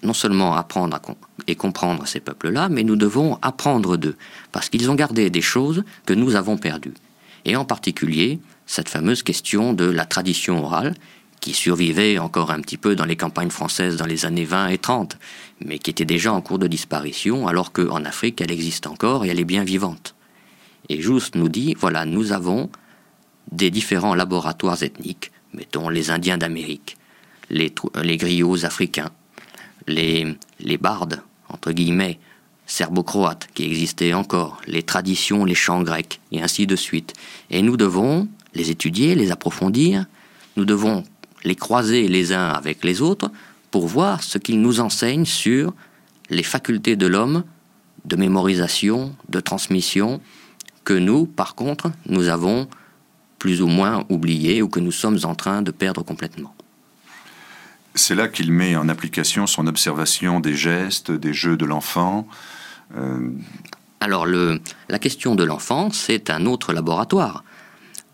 non 0.03 0.13
seulement 0.13 0.55
apprendre 0.55 1.01
et 1.47 1.55
comprendre 1.55 2.07
ces 2.07 2.21
peuples-là, 2.21 2.69
mais 2.69 2.85
nous 2.85 2.97
devons 2.97 3.39
apprendre 3.41 3.97
d'eux, 3.97 4.17
parce 4.53 4.69
qu'ils 4.69 4.91
ont 4.91 4.95
gardé 4.95 5.31
des 5.31 5.41
choses 5.41 5.83
que 6.05 6.13
nous 6.13 6.35
avons 6.35 6.59
perdues. 6.59 6.93
Et 7.47 7.57
en 7.57 7.65
particulier, 7.65 8.41
cette 8.67 8.91
fameuse 8.91 9.23
question 9.23 9.73
de 9.73 9.87
la 9.87 10.05
tradition 10.05 10.63
orale, 10.63 10.95
qui 11.41 11.55
survivait 11.55 12.19
encore 12.19 12.51
un 12.51 12.61
petit 12.61 12.77
peu 12.77 12.95
dans 12.95 13.05
les 13.05 13.17
campagnes 13.17 13.51
françaises 13.51 13.97
dans 13.97 14.07
les 14.07 14.27
années 14.27 14.45
20 14.45 14.69
et 14.69 14.79
30, 14.79 15.19
mais 15.65 15.79
qui 15.79 15.91
était 15.91 16.05
déjà 16.05 16.33
en 16.33 16.41
cours 16.41 16.59
de 16.59 16.67
disparition, 16.67 17.47
alors 17.47 17.73
qu'en 17.73 18.05
Afrique, 18.05 18.41
elle 18.41 18.51
existe 18.51 18.87
encore 18.87 19.25
et 19.25 19.29
elle 19.29 19.41
est 19.41 19.45
bien 19.45 19.65
vivante. 19.65 20.15
Et 20.89 21.01
Juste 21.01 21.35
nous 21.35 21.49
dit, 21.49 21.75
voilà, 21.79 22.05
nous 22.05 22.33
avons 22.33 22.71
des 23.53 23.71
différents 23.71 24.15
laboratoires 24.15 24.83
ethniques, 24.83 25.31
mettons 25.55 25.89
les 25.89 26.11
Indiens 26.11 26.39
d'Amérique, 26.39 26.97
les, 27.51 27.73
les 28.03 28.17
griots 28.17 28.65
africains, 28.65 29.11
les, 29.87 30.37
les 30.61 30.79
bardes, 30.79 31.23
entre 31.49 31.73
guillemets, 31.73 32.19
serbo-croates 32.67 33.49
qui 33.55 33.65
existaient 33.65 34.13
encore, 34.13 34.61
les 34.67 34.83
traditions, 34.83 35.45
les 35.45 35.55
chants 35.55 35.83
grecs, 35.83 36.21
et 36.33 36.43
ainsi 36.43 36.67
de 36.67 36.77
suite. 36.77 37.15
Et 37.51 37.63
nous 37.63 37.77
devons 37.77 38.29
les 38.55 38.71
étudier, 38.71 39.15
les 39.15 39.31
approfondir, 39.31 40.05
nous 40.57 40.65
devons 40.65 41.05
les 41.49 41.57
croiser 41.57 42.07
les 42.09 42.33
uns 42.33 42.51
avec 42.51 42.85
les 42.85 43.03
autres 43.03 43.31
pour 43.71 43.89
voir 43.89 44.23
ce 44.23 44.39
qu'ils 44.39 44.61
nous 44.61 44.81
enseignent 44.81 45.25
sur 45.25 45.75
les 46.31 46.43
facultés 46.43 46.97
de 46.97 47.07
l'homme 47.07 47.43
de 48.05 48.17
mémorisation, 48.17 49.15
de 49.29 49.41
transmission, 49.41 50.21
que 50.85 50.95
nous, 50.95 51.27
par 51.27 51.55
contre, 51.55 51.91
nous 52.07 52.29
avons 52.29 52.69
plus 53.39 53.61
ou 53.61 53.67
moins 53.67 54.05
oublié 54.09 54.63
ou 54.63 54.69
que 54.69 54.81
nous 54.81 54.93
sommes 54.93 55.19
en 55.25 55.35
train 55.35 55.63
de 55.63 55.71
perdre 55.71 56.03
complètement. 56.03 56.55
C'est 57.95 58.15
là 58.15 58.29
qu'il 58.29 58.53
met 58.53 58.77
en 58.77 58.89
application 58.89 59.47
son 59.47 59.67
observation 59.67 60.41
des 60.41 60.55
gestes, 60.55 61.11
des 61.11 61.35
jeux 61.35 61.57
de 61.57 61.67
l'enfant. 61.67 62.27
Euh, 62.97 63.31
Alors 64.01 64.25
le, 64.25 64.61
la 64.89 64.99
question 64.99 65.35
de 65.35 65.45
l'enfant, 65.45 65.91
c'est 65.93 66.31
un 66.31 66.47
autre 66.47 66.73
laboratoire. 66.73 67.45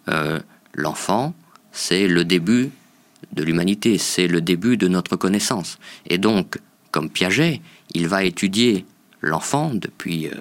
Euh, 0.09 0.41
l'enfant, 0.75 1.35
c'est 1.73 2.09
le 2.09 2.25
début 2.25 2.71
de 3.35 3.43
l'humanité, 3.43 3.99
c'est 3.99 4.29
le 4.29 4.41
début 4.41 4.77
de 4.77 4.89
notre 4.89 5.17
connaissance. 5.17 5.79
Et 6.07 6.19
donc, 6.19 6.59
comme 6.91 7.11
Piaget, 7.11 7.61
il 7.93 8.09
va 8.09 8.25
étudier 8.25 8.87
l'enfant 9.21 9.73
depuis, 9.75 10.29
euh, 10.29 10.35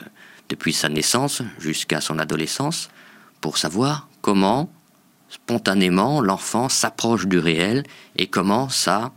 depuis 0.50 0.74
sa 0.74 0.90
naissance 0.90 1.42
jusqu'à 1.60 2.02
son 2.02 2.20
adolescence 2.20 2.90
pour 3.42 3.58
savoir 3.58 4.08
comment 4.22 4.70
spontanément 5.30 6.22
l'enfant 6.22 6.70
s'approche 6.70 7.26
du 7.26 7.40
réel 7.40 7.84
et 8.18 8.28
commence 8.28 8.88
à 8.88 9.12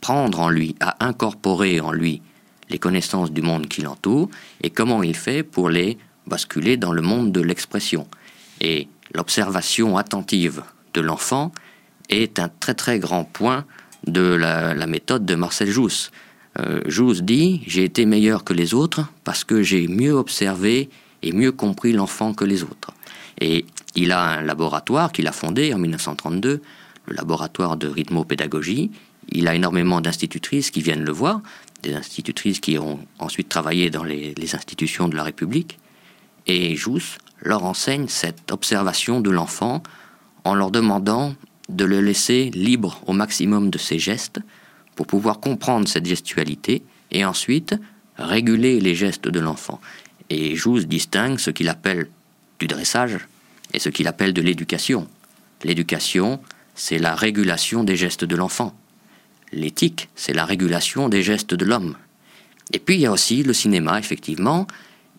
prendre 0.00 0.40
en 0.40 0.48
lui, 0.48 0.74
à 0.80 1.04
incorporer 1.04 1.80
en 1.80 1.92
lui 1.92 2.22
les 2.70 2.78
connaissances 2.78 3.30
du 3.30 3.42
monde 3.42 3.68
qui 3.68 3.82
l'entoure 3.82 4.30
et 4.62 4.70
comment 4.70 5.02
il 5.02 5.14
fait 5.14 5.42
pour 5.42 5.68
les 5.68 5.98
basculer 6.26 6.78
dans 6.78 6.92
le 6.92 7.02
monde 7.02 7.30
de 7.30 7.42
l'expression. 7.42 8.08
Et 8.60 8.88
l'observation 9.14 9.98
attentive 9.98 10.62
de 10.94 11.02
l'enfant 11.02 11.52
est 12.08 12.38
un 12.38 12.48
très 12.48 12.74
très 12.74 12.98
grand 12.98 13.24
point 13.24 13.64
de 14.06 14.22
la, 14.22 14.86
méthode 14.86 15.24
de 15.24 15.34
Marcel 15.34 15.70
Jousse. 15.70 16.10
Euh, 16.58 16.82
Jousse 16.86 17.22
dit 17.22 17.62
J'ai 17.66 17.84
été 17.84 18.06
meilleur 18.06 18.44
que 18.44 18.52
les 18.52 18.74
autres 18.74 19.06
parce 19.24 19.44
que 19.44 19.62
j'ai 19.62 19.88
mieux 19.88 20.12
observé 20.12 20.90
et 21.22 21.32
mieux 21.32 21.52
compris 21.52 21.92
l'enfant 21.92 22.34
que 22.34 22.44
les 22.44 22.62
autres. 22.62 22.92
Et 23.40 23.64
il 23.94 24.12
a 24.12 24.38
un 24.38 24.42
laboratoire 24.42 25.12
qu'il 25.12 25.26
a 25.26 25.32
fondé 25.32 25.72
en 25.74 25.78
1932, 25.78 26.60
le 27.06 27.14
laboratoire 27.14 27.76
de 27.76 27.88
rythmopédagogie. 27.88 28.90
Il 29.30 29.48
a 29.48 29.54
énormément 29.54 30.00
d'institutrices 30.00 30.70
qui 30.70 30.82
viennent 30.82 31.04
le 31.04 31.12
voir, 31.12 31.40
des 31.82 31.94
institutrices 31.94 32.60
qui 32.60 32.78
ont 32.78 33.00
ensuite 33.18 33.48
travaillé 33.48 33.90
dans 33.90 34.04
les, 34.04 34.34
les 34.34 34.54
institutions 34.54 35.08
de 35.08 35.16
la 35.16 35.22
République. 35.22 35.78
Et 36.46 36.76
Jousse 36.76 37.18
leur 37.40 37.64
enseigne 37.64 38.08
cette 38.08 38.52
observation 38.52 39.20
de 39.20 39.30
l'enfant 39.30 39.82
en 40.44 40.54
leur 40.54 40.70
demandant 40.70 41.34
de 41.68 41.84
le 41.84 42.00
laisser 42.00 42.50
libre 42.50 43.02
au 43.06 43.12
maximum 43.12 43.70
de 43.70 43.78
ses 43.78 43.98
gestes 43.98 44.40
pour 44.96 45.06
pouvoir 45.06 45.40
comprendre 45.40 45.88
cette 45.88 46.06
gestualité 46.06 46.82
et 47.10 47.24
ensuite 47.24 47.74
réguler 48.18 48.80
les 48.80 48.94
gestes 48.94 49.28
de 49.28 49.40
l'enfant. 49.40 49.80
Et 50.30 50.56
Jousse 50.56 50.86
distingue 50.86 51.38
ce 51.38 51.50
qu'il 51.50 51.68
appelle 51.68 52.08
du 52.58 52.66
dressage 52.66 53.18
et 53.72 53.78
ce 53.78 53.88
qu'il 53.88 54.06
appelle 54.06 54.32
de 54.32 54.42
l'éducation. 54.42 55.08
L'éducation, 55.64 56.40
c'est 56.74 56.98
la 56.98 57.14
régulation 57.14 57.84
des 57.84 57.96
gestes 57.96 58.24
de 58.24 58.36
l'enfant. 58.36 58.74
l'éthique, 59.52 60.08
c'est 60.16 60.32
la 60.32 60.44
régulation 60.44 61.08
des 61.08 61.22
gestes 61.22 61.54
de 61.54 61.64
l'homme. 61.64 61.96
Et 62.72 62.78
puis 62.78 62.96
il 62.96 63.00
y 63.02 63.06
a 63.06 63.12
aussi 63.12 63.42
le 63.42 63.52
cinéma, 63.52 63.98
effectivement. 63.98 64.66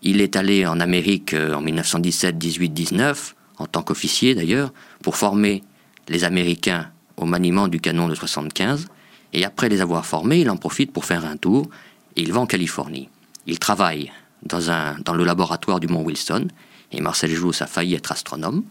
Il 0.02 0.20
est 0.20 0.36
allé 0.36 0.66
en 0.66 0.78
Amérique 0.78 1.32
euh, 1.32 1.54
en 1.54 1.62
1917, 1.62 2.36
18, 2.36 2.68
19, 2.68 3.34
en 3.58 3.66
tant 3.66 3.82
qu'officier 3.82 4.34
d'ailleurs, 4.34 4.72
pour 5.02 5.16
former 5.16 5.62
les 6.08 6.24
Américains 6.24 6.90
au 7.16 7.24
maniement 7.24 7.68
du 7.68 7.80
canon 7.80 8.08
de 8.08 8.14
75. 8.14 8.86
Et 9.32 9.44
après 9.44 9.68
les 9.68 9.80
avoir 9.80 10.06
formés, 10.06 10.40
il 10.40 10.50
en 10.50 10.56
profite 10.56 10.92
pour 10.92 11.04
faire 11.04 11.24
un 11.24 11.36
tour 11.36 11.68
et 12.16 12.22
il 12.22 12.32
va 12.32 12.40
en 12.40 12.46
Californie. 12.46 13.08
Il 13.46 13.58
travaille 13.58 14.12
dans, 14.42 14.70
un, 14.70 14.96
dans 15.04 15.14
le 15.14 15.24
laboratoire 15.24 15.80
du 15.80 15.88
Mont 15.88 16.02
Wilson 16.02 16.48
et 16.92 17.00
Marcel 17.00 17.30
Jousse 17.30 17.62
a 17.62 17.66
failli 17.66 17.94
être 17.94 18.12
astronome. 18.12 18.64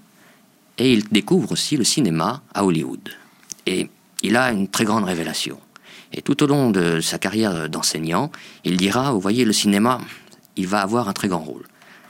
Et 0.77 0.91
il 0.91 1.07
découvre 1.07 1.53
aussi 1.53 1.77
le 1.77 1.83
cinéma 1.83 2.41
à 2.53 2.65
Hollywood. 2.65 3.09
Et 3.65 3.89
il 4.23 4.35
a 4.35 4.51
une 4.51 4.67
très 4.67 4.83
grande 4.83 5.05
révélation. 5.05 5.59
Et 6.11 6.21
tout 6.21 6.43
au 6.43 6.47
long 6.47 6.71
de 6.71 6.99
sa 7.01 7.17
carrière 7.17 7.69
d'enseignant, 7.69 8.31
il 8.63 8.77
dira, 8.77 9.11
vous 9.11 9.19
voyez, 9.19 9.45
le 9.45 9.53
cinéma, 9.53 9.99
il 10.55 10.67
va 10.67 10.81
avoir 10.81 11.09
un 11.09 11.13
très 11.13 11.27
grand 11.27 11.43
rôle. 11.43 11.65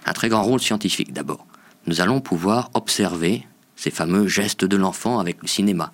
Un 0.06 0.14
très 0.14 0.30
grand 0.30 0.44
rôle 0.44 0.60
scientifique 0.60 1.14
d'abord. 1.14 1.46
Nous 1.88 2.02
allons 2.02 2.22
pouvoir 2.22 2.70
observer 2.74 3.46
ces 3.76 3.92
fameux 3.92 4.28
gestes 4.28 4.66
de 4.66 4.78
l'enfant 4.78 5.20
avec 5.20 5.42
le 5.42 5.48
cinéma, 5.48 5.92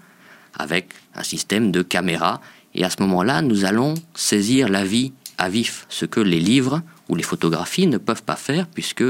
avec 0.58 0.90
un 1.16 1.24
système 1.24 1.72
de 1.72 1.82
caméra. 1.82 2.42
Et 2.74 2.84
à 2.84 2.90
ce 2.90 3.02
moment-là, 3.02 3.42
nous 3.42 3.66
allons 3.66 3.96
saisir 4.14 4.70
la 4.70 4.84
vie 4.84 5.14
à 5.38 5.50
vif, 5.50 5.86
ce 5.90 6.06
que 6.06 6.20
les 6.20 6.40
livres 6.40 6.82
ou 7.10 7.16
les 7.16 7.24
photographies 7.24 7.88
ne 7.88 7.98
peuvent 7.98 8.24
pas 8.24 8.36
faire, 8.36 8.68
puisque 8.68 9.04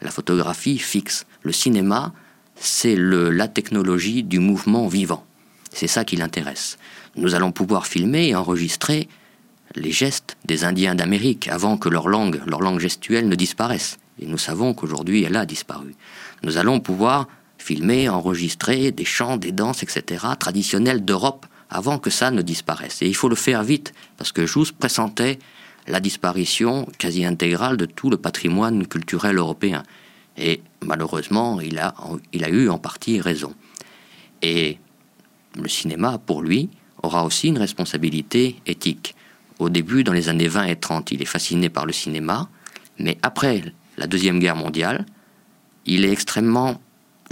la 0.00 0.10
photographie 0.10 0.78
fixe. 0.78 1.26
Le 1.42 1.52
cinéma, 1.52 2.12
c'est 2.56 2.96
la 2.96 3.48
technologie 3.48 4.22
du 4.22 4.38
mouvement 4.38 4.88
vivant. 4.88 5.24
C'est 5.72 5.86
ça 5.86 6.04
qui 6.04 6.16
l'intéresse. 6.16 6.78
Nous 7.16 7.34
allons 7.34 7.52
pouvoir 7.52 7.86
filmer 7.86 8.28
et 8.28 8.34
enregistrer 8.34 9.08
les 9.74 9.92
gestes 9.92 10.36
des 10.44 10.64
Indiens 10.64 10.94
d'Amérique 10.94 11.48
avant 11.48 11.76
que 11.76 11.88
leur 11.88 12.08
langue, 12.08 12.40
leur 12.46 12.60
langue 12.60 12.80
gestuelle 12.80 13.28
ne 13.28 13.34
disparaisse. 13.34 13.98
Et 14.20 14.26
nous 14.26 14.38
savons 14.38 14.74
qu'aujourd'hui 14.74 15.24
elle 15.24 15.36
a 15.36 15.46
disparu. 15.46 15.94
Nous 16.42 16.56
allons 16.56 16.80
pouvoir 16.80 17.28
filmer, 17.68 18.08
enregistrer 18.08 18.92
des 18.92 19.04
chants, 19.04 19.36
des 19.36 19.52
danses, 19.52 19.82
etc., 19.82 20.24
traditionnels 20.38 21.04
d'Europe 21.04 21.44
avant 21.68 21.98
que 21.98 22.08
ça 22.08 22.30
ne 22.30 22.40
disparaisse. 22.40 23.02
Et 23.02 23.06
il 23.06 23.14
faut 23.14 23.28
le 23.28 23.36
faire 23.36 23.62
vite, 23.62 23.92
parce 24.16 24.32
que 24.32 24.46
Jousse 24.46 24.72
pressentait 24.72 25.38
la 25.86 26.00
disparition 26.00 26.86
quasi 26.96 27.26
intégrale 27.26 27.76
de 27.76 27.84
tout 27.84 28.08
le 28.08 28.16
patrimoine 28.16 28.86
culturel 28.86 29.36
européen. 29.36 29.82
Et 30.38 30.62
malheureusement, 30.82 31.60
il 31.60 31.78
a, 31.78 31.94
il 32.32 32.42
a 32.42 32.48
eu 32.48 32.70
en 32.70 32.78
partie 32.78 33.20
raison. 33.20 33.52
Et 34.40 34.78
le 35.62 35.68
cinéma, 35.68 36.16
pour 36.16 36.40
lui, 36.40 36.70
aura 37.02 37.22
aussi 37.26 37.48
une 37.48 37.58
responsabilité 37.58 38.56
éthique. 38.64 39.14
Au 39.58 39.68
début, 39.68 40.04
dans 40.04 40.14
les 40.14 40.30
années 40.30 40.48
20 40.48 40.64
et 40.64 40.76
30, 40.76 41.12
il 41.12 41.20
est 41.20 41.32
fasciné 41.36 41.68
par 41.68 41.84
le 41.84 41.92
cinéma, 41.92 42.48
mais 42.98 43.18
après 43.20 43.62
la 43.98 44.06
Deuxième 44.06 44.38
Guerre 44.38 44.56
mondiale, 44.56 45.04
il 45.84 46.06
est 46.06 46.12
extrêmement 46.12 46.80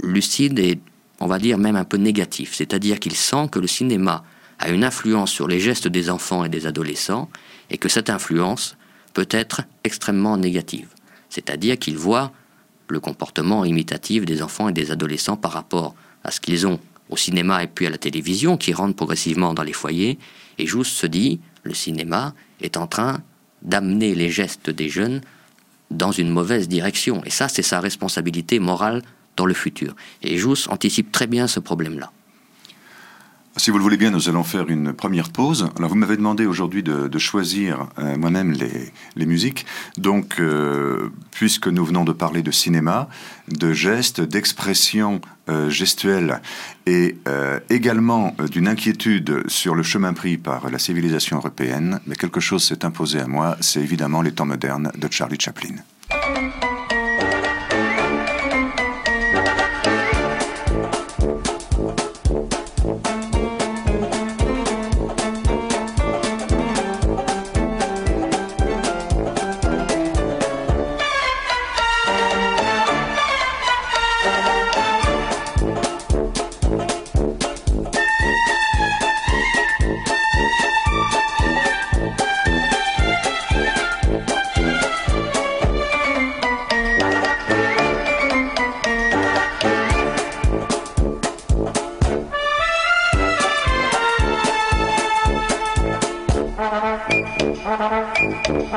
lucide 0.03 0.59
et, 0.59 0.79
on 1.19 1.27
va 1.27 1.39
dire, 1.39 1.57
même 1.57 1.75
un 1.75 1.83
peu 1.83 1.97
négatif. 1.97 2.53
C'est-à-dire 2.53 2.99
qu'il 2.99 3.15
sent 3.15 3.47
que 3.51 3.59
le 3.59 3.67
cinéma 3.67 4.23
a 4.59 4.69
une 4.69 4.83
influence 4.83 5.31
sur 5.31 5.47
les 5.47 5.59
gestes 5.59 5.87
des 5.87 6.09
enfants 6.09 6.43
et 6.43 6.49
des 6.49 6.65
adolescents, 6.65 7.29
et 7.69 7.77
que 7.77 7.89
cette 7.89 8.09
influence 8.09 8.77
peut 9.13 9.27
être 9.29 9.61
extrêmement 9.83 10.37
négative. 10.37 10.87
C'est-à-dire 11.29 11.77
qu'il 11.77 11.97
voit 11.97 12.31
le 12.87 12.99
comportement 12.99 13.65
imitatif 13.65 14.25
des 14.25 14.41
enfants 14.41 14.69
et 14.69 14.73
des 14.73 14.91
adolescents 14.91 15.37
par 15.37 15.51
rapport 15.51 15.95
à 16.23 16.31
ce 16.31 16.39
qu'ils 16.39 16.65
ont 16.65 16.79
au 17.09 17.17
cinéma 17.17 17.63
et 17.63 17.67
puis 17.67 17.85
à 17.85 17.89
la 17.89 17.97
télévision 17.97 18.57
qui 18.57 18.73
rentrent 18.73 18.95
progressivement 18.95 19.53
dans 19.53 19.63
les 19.63 19.73
foyers. 19.73 20.17
Et 20.57 20.65
Jousse 20.65 20.89
se 20.89 21.07
dit, 21.07 21.39
le 21.63 21.73
cinéma 21.73 22.33
est 22.61 22.77
en 22.77 22.87
train 22.87 23.21
d'amener 23.61 24.15
les 24.15 24.29
gestes 24.29 24.69
des 24.69 24.89
jeunes 24.89 25.21
dans 25.91 26.11
une 26.11 26.29
mauvaise 26.29 26.67
direction. 26.67 27.23
Et 27.25 27.29
ça, 27.29 27.47
c'est 27.47 27.61
sa 27.61 27.79
responsabilité 27.79 28.59
morale 28.59 29.01
dans 29.37 29.45
le 29.45 29.53
futur. 29.53 29.95
Et 30.21 30.37
Jousse 30.37 30.67
anticipe 30.67 31.11
très 31.11 31.27
bien 31.27 31.47
ce 31.47 31.61
problème-là. 31.61 32.11
Si 33.57 33.71
vous 33.71 33.77
le 33.77 33.83
voulez 33.83 33.97
bien, 33.97 34.11
nous 34.11 34.29
allons 34.29 34.43
faire 34.43 34.69
une 34.69 34.93
première 34.93 35.31
pause. 35.31 35.67
Alors, 35.77 35.89
vous 35.89 35.95
m'avez 35.95 36.15
demandé 36.15 36.45
aujourd'hui 36.45 36.83
de, 36.83 37.17
choisir 37.17 37.87
euh, 37.97 38.15
moi-même 38.15 38.53
les, 38.53 39.25
musiques. 39.25 39.65
Donc, 39.97 40.35
euh, 40.39 41.09
puisque 41.31 41.67
nous 41.67 41.83
venons 41.83 42.03
de 42.03 42.11
parler 42.11 42.43
de 42.43 42.51
cinéma, 42.51 43.09
de 43.47 43.73
gestes, 43.73 44.21
d'expressions 44.21 45.21
euh, 45.49 45.71
gestuelles 45.71 46.39
et 46.85 47.17
également 47.69 48.35
d'une 48.51 48.67
inquiétude 48.67 49.43
sur 49.47 49.75
le 49.75 49.83
chemin 49.83 50.13
pris 50.13 50.37
par 50.37 50.69
la 50.69 50.79
civilisation 50.79 51.37
européenne, 51.37 51.99
mais 52.05 52.15
quelque 52.15 52.39
chose 52.39 52.63
s'est 52.63 52.85
imposé 52.85 53.19
à 53.19 53.27
moi, 53.27 53.57
c'est 53.59 53.81
évidemment 53.81 54.21
les 54.21 54.31
temps 54.31 54.45
modernes 54.45 54.91
de 54.95 55.07
Charlie 55.11 55.37
Chaplin. 55.39 55.75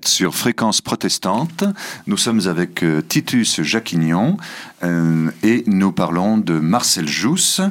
Sur 0.03 0.35
Fréquence 0.35 0.81
Protestante. 0.81 1.63
Nous 2.07 2.17
sommes 2.17 2.41
avec 2.47 2.83
euh, 2.83 3.01
Titus 3.01 3.61
Jacquignon 3.61 4.37
euh, 4.83 5.29
et 5.43 5.63
nous 5.67 5.91
parlons 5.91 6.37
de 6.37 6.59
Marcel 6.59 7.07
Jousse. 7.07 7.61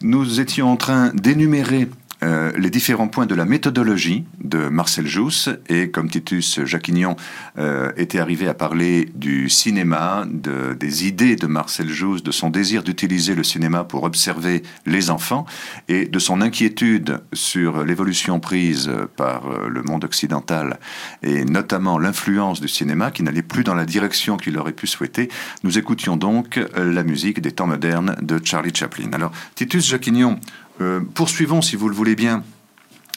Nous 0.00 0.40
étions 0.40 0.72
en 0.72 0.76
train 0.76 1.10
d'énumérer 1.14 1.88
euh, 2.22 2.52
les 2.56 2.70
différents 2.70 3.08
points 3.08 3.26
de 3.26 3.34
la 3.34 3.44
méthodologie 3.44 4.24
Marcel 4.56 5.06
Jousse 5.06 5.48
et 5.68 5.90
comme 5.90 6.10
Titus 6.10 6.64
Jacquignon 6.64 7.16
euh, 7.58 7.92
était 7.96 8.18
arrivé 8.18 8.48
à 8.48 8.54
parler 8.54 9.08
du 9.14 9.48
cinéma, 9.48 10.24
de, 10.30 10.74
des 10.74 11.06
idées 11.06 11.36
de 11.36 11.46
Marcel 11.46 11.88
Jousse, 11.88 12.22
de 12.22 12.30
son 12.30 12.50
désir 12.50 12.82
d'utiliser 12.82 13.34
le 13.34 13.44
cinéma 13.44 13.84
pour 13.84 14.04
observer 14.04 14.62
les 14.86 15.10
enfants 15.10 15.46
et 15.88 16.06
de 16.06 16.18
son 16.18 16.40
inquiétude 16.40 17.20
sur 17.32 17.84
l'évolution 17.84 18.40
prise 18.40 18.90
par 19.16 19.46
euh, 19.46 19.68
le 19.68 19.82
monde 19.82 20.04
occidental 20.04 20.78
et 21.22 21.44
notamment 21.44 21.98
l'influence 21.98 22.60
du 22.60 22.68
cinéma 22.68 23.10
qui 23.10 23.22
n'allait 23.22 23.42
plus 23.42 23.64
dans 23.64 23.74
la 23.74 23.84
direction 23.84 24.36
qu'il 24.36 24.58
aurait 24.58 24.72
pu 24.72 24.86
souhaiter, 24.86 25.28
nous 25.62 25.78
écoutions 25.78 26.16
donc 26.16 26.60
la 26.76 27.04
musique 27.04 27.40
des 27.40 27.52
temps 27.52 27.66
modernes 27.66 28.16
de 28.22 28.40
Charlie 28.42 28.74
Chaplin. 28.74 29.12
Alors 29.12 29.32
Titus 29.54 29.86
Jacquignon, 29.86 30.38
euh, 30.80 31.00
poursuivons, 31.14 31.62
si 31.62 31.76
vous 31.76 31.88
le 31.88 31.94
voulez 31.94 32.16
bien, 32.16 32.42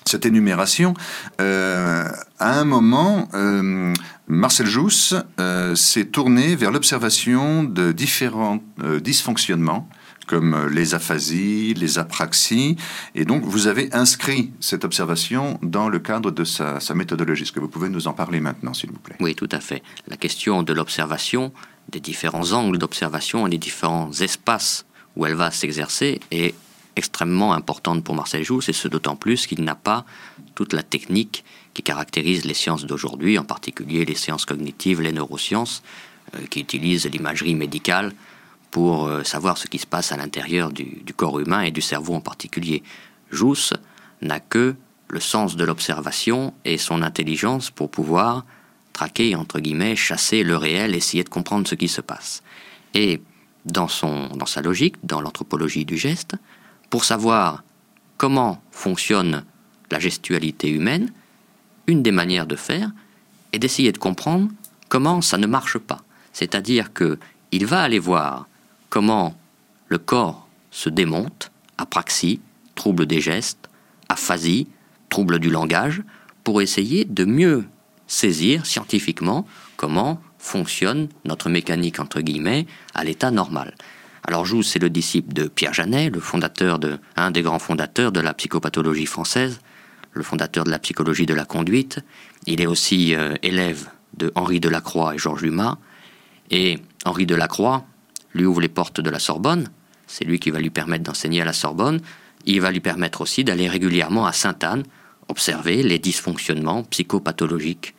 cette 0.08 0.26
énumération, 0.26 0.94
à 1.40 2.14
un 2.40 2.64
moment, 2.64 3.30
Marcel 4.28 4.68
Jousse 4.68 5.16
s'est 5.76 6.06
tourné 6.06 6.56
vers 6.56 6.72
l'observation 6.72 7.64
de 7.64 7.92
différents 7.92 8.60
dysfonctionnements 9.02 9.90
comme 10.28 10.54
euh, 10.54 10.70
les 10.70 10.94
aphasies, 10.94 11.74
les 11.74 11.98
apraxies. 11.98 12.76
Et 13.16 13.26
donc, 13.26 13.44
vous 13.44 13.66
avez 13.66 13.92
inscrit 13.94 14.52
cette 14.60 14.86
observation 14.86 15.58
dans 15.64 15.90
le 15.90 15.98
cadre 15.98 16.30
de 16.30 16.44
sa, 16.44 16.80
méthodologie. 16.94 17.44
Est-ce 17.44 17.52
que 17.52 17.60
vous 17.60 17.70
pouvez 17.70 17.90
nous 17.90 18.08
en 18.08 18.14
parler 18.14 18.40
maintenant, 18.40 18.74
s'il 18.74 18.92
vous 18.92 19.00
plaît? 19.00 19.16
Oui, 19.20 19.34
tout 19.34 19.50
à 19.52 19.60
fait. 19.60 19.82
La 20.08 20.18
question 20.18 20.62
de 20.62 20.74
l'observation, 20.74 21.52
des 21.90 22.00
différents 22.00 22.52
angles 22.52 22.78
d'observation 22.78 23.48
et 23.48 23.50
des 23.50 23.58
différents 23.58 24.12
espaces 24.20 24.86
où 25.16 25.26
elle 25.26 25.36
va 25.36 25.50
s'exercer 25.50 26.20
est 26.30 26.54
extrêmement 26.98 27.54
importante 27.54 28.04
pour 28.04 28.16
Marcel 28.16 28.44
Jousse, 28.44 28.70
et 28.70 28.74
ce 28.74 28.88
d'autant 28.88 29.16
plus 29.16 29.48
qu'il 29.48 29.64
n'a 29.64 29.76
pas 29.76 30.06
toute 30.56 30.74
la 30.74 30.84
technique 30.84 31.44
qui 31.74 31.84
caractérise 31.84 32.46
les 32.46 32.54
sciences 32.54 32.86
d'aujourd'hui, 32.86 33.38
en 33.38 33.44
particulier 33.44 34.04
les 34.06 34.16
sciences 34.16 34.46
cognitives, 34.46 35.02
les 35.02 35.12
neurosciences, 35.12 35.84
euh, 36.36 36.46
qui 36.48 36.60
utilisent 36.60 37.06
l'imagerie 37.06 37.56
médicale 37.56 38.14
pour 38.72 39.06
euh, 39.06 39.24
savoir 39.24 39.58
ce 39.58 39.68
qui 39.68 39.78
se 39.78 39.86
passe 39.86 40.12
à 40.12 40.18
l'intérieur 40.18 40.72
du, 40.72 41.14
corps 41.16 41.40
humain 41.40 41.62
et 41.62 41.72
du 41.72 41.82
cerveau 41.82 42.16
en 42.16 42.22
particulier. 42.22 42.84
Jousse 43.32 43.74
n'a 44.22 44.40
que 44.40 44.76
le 45.08 45.20
sens 45.20 45.56
de 45.56 45.64
l'observation 45.64 46.54
et 46.66 46.78
son 46.78 47.02
intelligence 47.02 47.70
pour 47.70 47.90
pouvoir 47.90 48.44
traquer, 48.92 49.36
entre 49.36 49.60
guillemets, 49.60 49.96
chasser 49.96 50.44
le 50.44 50.58
réel, 50.58 50.96
essayer 50.96 51.24
de 51.24 51.30
comprendre 51.30 51.68
ce 51.68 51.76
qui 51.76 51.88
se 51.88 52.02
passe. 52.02 52.44
Et 52.94 53.22
dans, 53.66 53.88
son, 53.88 54.28
dans 54.30 54.46
sa 54.46 54.62
logique, 54.62 54.96
dans 55.04 55.22
l'anthropologie 55.22 55.86
du 55.86 55.98
geste, 55.98 56.36
pour 56.90 57.04
savoir 57.04 57.64
comment 58.18 58.62
fonctionne 58.72 59.44
la 59.92 60.00
gestualité 60.00 60.70
humaine, 60.70 61.12
une 61.88 62.04
des 62.04 62.12
manières 62.12 62.48
de 62.48 62.56
faire 62.56 62.92
est 63.54 63.60
d'essayer 63.60 63.92
de 63.92 63.98
comprendre 63.98 64.50
comment 64.90 65.22
ça 65.22 65.38
ne 65.38 65.48
marche 65.48 65.78
pas. 65.78 66.02
C'est-à-dire 66.34 66.94
que 66.94 67.18
il 67.52 67.66
va 67.66 67.82
aller 67.82 68.00
voir 68.00 68.48
comment 68.90 69.36
le 69.88 69.98
corps 69.98 70.48
se 70.72 70.90
démonte, 70.90 71.52
apraxie, 71.78 72.42
trouble 72.76 73.06
des 73.06 73.22
gestes, 73.22 73.70
aphasie, 74.10 74.68
trouble 75.10 75.40
du 75.40 75.50
langage, 75.50 76.04
pour 76.44 76.62
essayer 76.62 77.06
de 77.06 77.26
mieux 77.26 77.66
saisir 78.08 78.66
scientifiquement 78.66 79.48
comment 79.76 80.22
fonctionne 80.38 81.10
notre 81.26 81.50
mécanique 81.50 82.00
entre 82.00 82.22
guillemets 82.22 82.68
à 82.94 83.04
l'état 83.04 83.32
normal. 83.32 83.74
Alors 84.28 84.46
Jousse 84.46 84.68
c'est 84.68 84.80
le 84.80 84.90
disciple 84.90 85.34
de 85.34 85.48
Pierre 85.48 85.74
Janet, 85.74 86.14
le 86.14 86.20
fondateur 86.20 86.80
de 86.80 87.00
un 87.16 87.32
des 87.32 87.42
grands 87.42 87.60
fondateurs 87.60 88.12
de 88.12 88.20
la 88.20 88.34
psychopathologie 88.34 89.06
française, 89.06 89.62
le 90.12 90.22
fondateur 90.22 90.66
de 90.66 90.70
la 90.70 90.80
psychologie 90.80 91.26
de 91.26 91.34
la 91.34 91.46
conduite. 91.46 92.00
Il 92.46 92.60
est 92.60 92.66
aussi 92.66 93.16
euh, 93.16 93.36
élève 93.42 93.88
de 94.18 94.34
Henri 94.36 94.60
Delacroix 94.60 95.16
et 95.16 95.18
Georges 95.18 95.44
Humas. 95.44 95.78
Et 96.52 96.78
Henri 97.06 97.26
Delacroix, 97.26 97.86
lui 98.34 98.46
ouvre 98.46 98.60
les 98.60 98.68
portes 98.68 99.00
de 99.00 99.10
la 99.10 99.20
Sorbonne, 99.20 99.70
c'est 100.08 100.26
lui 100.26 100.40
qui 100.40 100.52
va 100.52 100.60
lui 100.60 100.70
permettre 100.70 101.04
d'enseigner 101.04 101.42
à 101.42 101.46
la 101.46 101.54
Sorbonne, 101.54 102.02
il 102.46 102.60
va 102.60 102.72
lui 102.72 102.82
permettre 102.82 103.22
aussi 103.22 103.46
d'aller 103.46 103.70
régulièrement 103.70 104.26
à 104.26 104.34
Sainte-Anne 104.34 104.84
observer 105.30 105.84
les 105.84 106.00
dysfonctionnements 106.00 106.84
psychopathologiques 106.84 107.96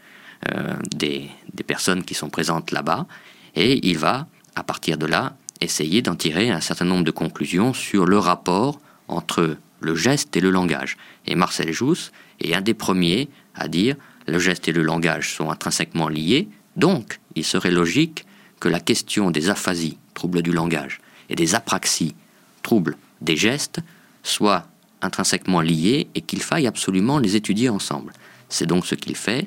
euh, 0.55 0.75
des, 0.95 1.29
des 1.55 1.65
personnes 1.65 2.05
qui 2.05 2.15
sont 2.15 2.31
présentes 2.31 2.71
là-bas, 2.71 3.07
et 3.55 3.87
il 3.89 3.97
va, 3.97 4.27
à 4.55 4.63
partir 4.63 4.99
de 4.99 5.07
là, 5.07 5.35
essayer 5.61 6.03
d'en 6.03 6.15
tirer 6.15 6.51
un 6.51 6.61
certain 6.61 6.85
nombre 6.85 7.05
de 7.05 7.11
conclusions 7.11 7.73
sur 7.73 8.07
le 8.07 8.19
rapport 8.19 8.81
entre 9.09 9.57
le 9.81 9.95
geste 9.95 10.37
et 10.37 10.41
le 10.41 10.51
langage. 10.51 10.97
Et 11.27 11.35
Marcel 11.35 11.73
Jousse 11.73 12.13
est 12.41 12.55
un 12.55 12.61
des 12.61 12.75
premiers 12.75 13.29
à 13.55 13.69
dire 13.69 13.97
le 14.27 14.39
geste 14.39 14.69
et 14.69 14.73
le 14.73 14.83
langage 14.83 15.35
sont 15.35 15.51
intrinsèquement 15.51 16.09
liés, 16.09 16.49
donc 16.77 17.19
il 17.35 17.45
serait 17.45 17.71
logique 17.71 18.27
que 18.61 18.69
la 18.69 18.81
question 18.81 19.31
des 19.31 19.49
aphasies, 19.49 19.99
troubles 20.15 20.43
du 20.43 20.53
langage, 20.53 21.01
et 21.31 21.35
des 21.35 21.55
apraxies, 21.55 22.15
troubles 22.63 22.97
des 23.21 23.37
gestes, 23.37 23.81
soient 24.23 24.67
intrinsèquement 25.01 25.61
liés 25.61 26.09
et 26.15 26.21
qu'il 26.21 26.43
faille 26.43 26.67
absolument 26.67 27.19
les 27.19 27.37
étudier 27.37 27.69
ensemble. 27.69 28.13
C'est 28.49 28.67
donc 28.67 28.85
ce 28.85 28.95
qu'il 28.95 29.17
fait, 29.17 29.47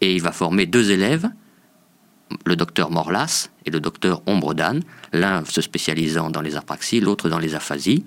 et 0.00 0.14
il 0.14 0.22
va 0.22 0.32
former 0.32 0.66
deux 0.66 0.90
élèves, 0.90 1.30
le 2.44 2.56
docteur 2.56 2.90
Morlas 2.90 3.50
et 3.66 3.70
le 3.70 3.80
docteur 3.80 4.22
Ombre 4.26 4.54
l'un 5.12 5.44
se 5.44 5.60
spécialisant 5.60 6.30
dans 6.30 6.40
les 6.40 6.56
apraxies, 6.56 7.00
l'autre 7.00 7.28
dans 7.28 7.38
les 7.38 7.54
aphasies, 7.54 8.04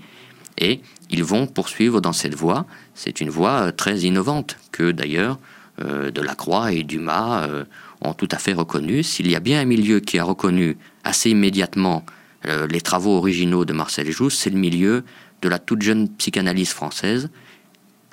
et 0.57 0.81
ils 1.09 1.23
vont 1.23 1.47
poursuivre 1.47 2.01
dans 2.01 2.13
cette 2.13 2.35
voie. 2.35 2.65
C'est 2.93 3.21
une 3.21 3.29
voie 3.29 3.71
très 3.71 4.01
innovante 4.01 4.57
que 4.71 4.91
d'ailleurs 4.91 5.39
euh, 5.81 6.11
Delacroix 6.11 6.71
et 6.71 6.83
Dumas 6.83 7.47
euh, 7.47 7.65
ont 8.01 8.13
tout 8.13 8.29
à 8.31 8.37
fait 8.37 8.53
reconnu. 8.53 9.03
S'il 9.03 9.29
y 9.29 9.35
a 9.35 9.39
bien 9.39 9.59
un 9.59 9.65
milieu 9.65 9.99
qui 9.99 10.19
a 10.19 10.23
reconnu 10.23 10.77
assez 11.03 11.31
immédiatement 11.31 12.05
euh, 12.45 12.67
les 12.67 12.81
travaux 12.81 13.17
originaux 13.17 13.65
de 13.65 13.73
Marcel 13.73 14.11
Jousse, 14.11 14.35
c'est 14.35 14.49
le 14.49 14.59
milieu 14.59 15.03
de 15.41 15.49
la 15.49 15.59
toute 15.59 15.81
jeune 15.81 16.09
psychanalyse 16.09 16.69
française, 16.69 17.29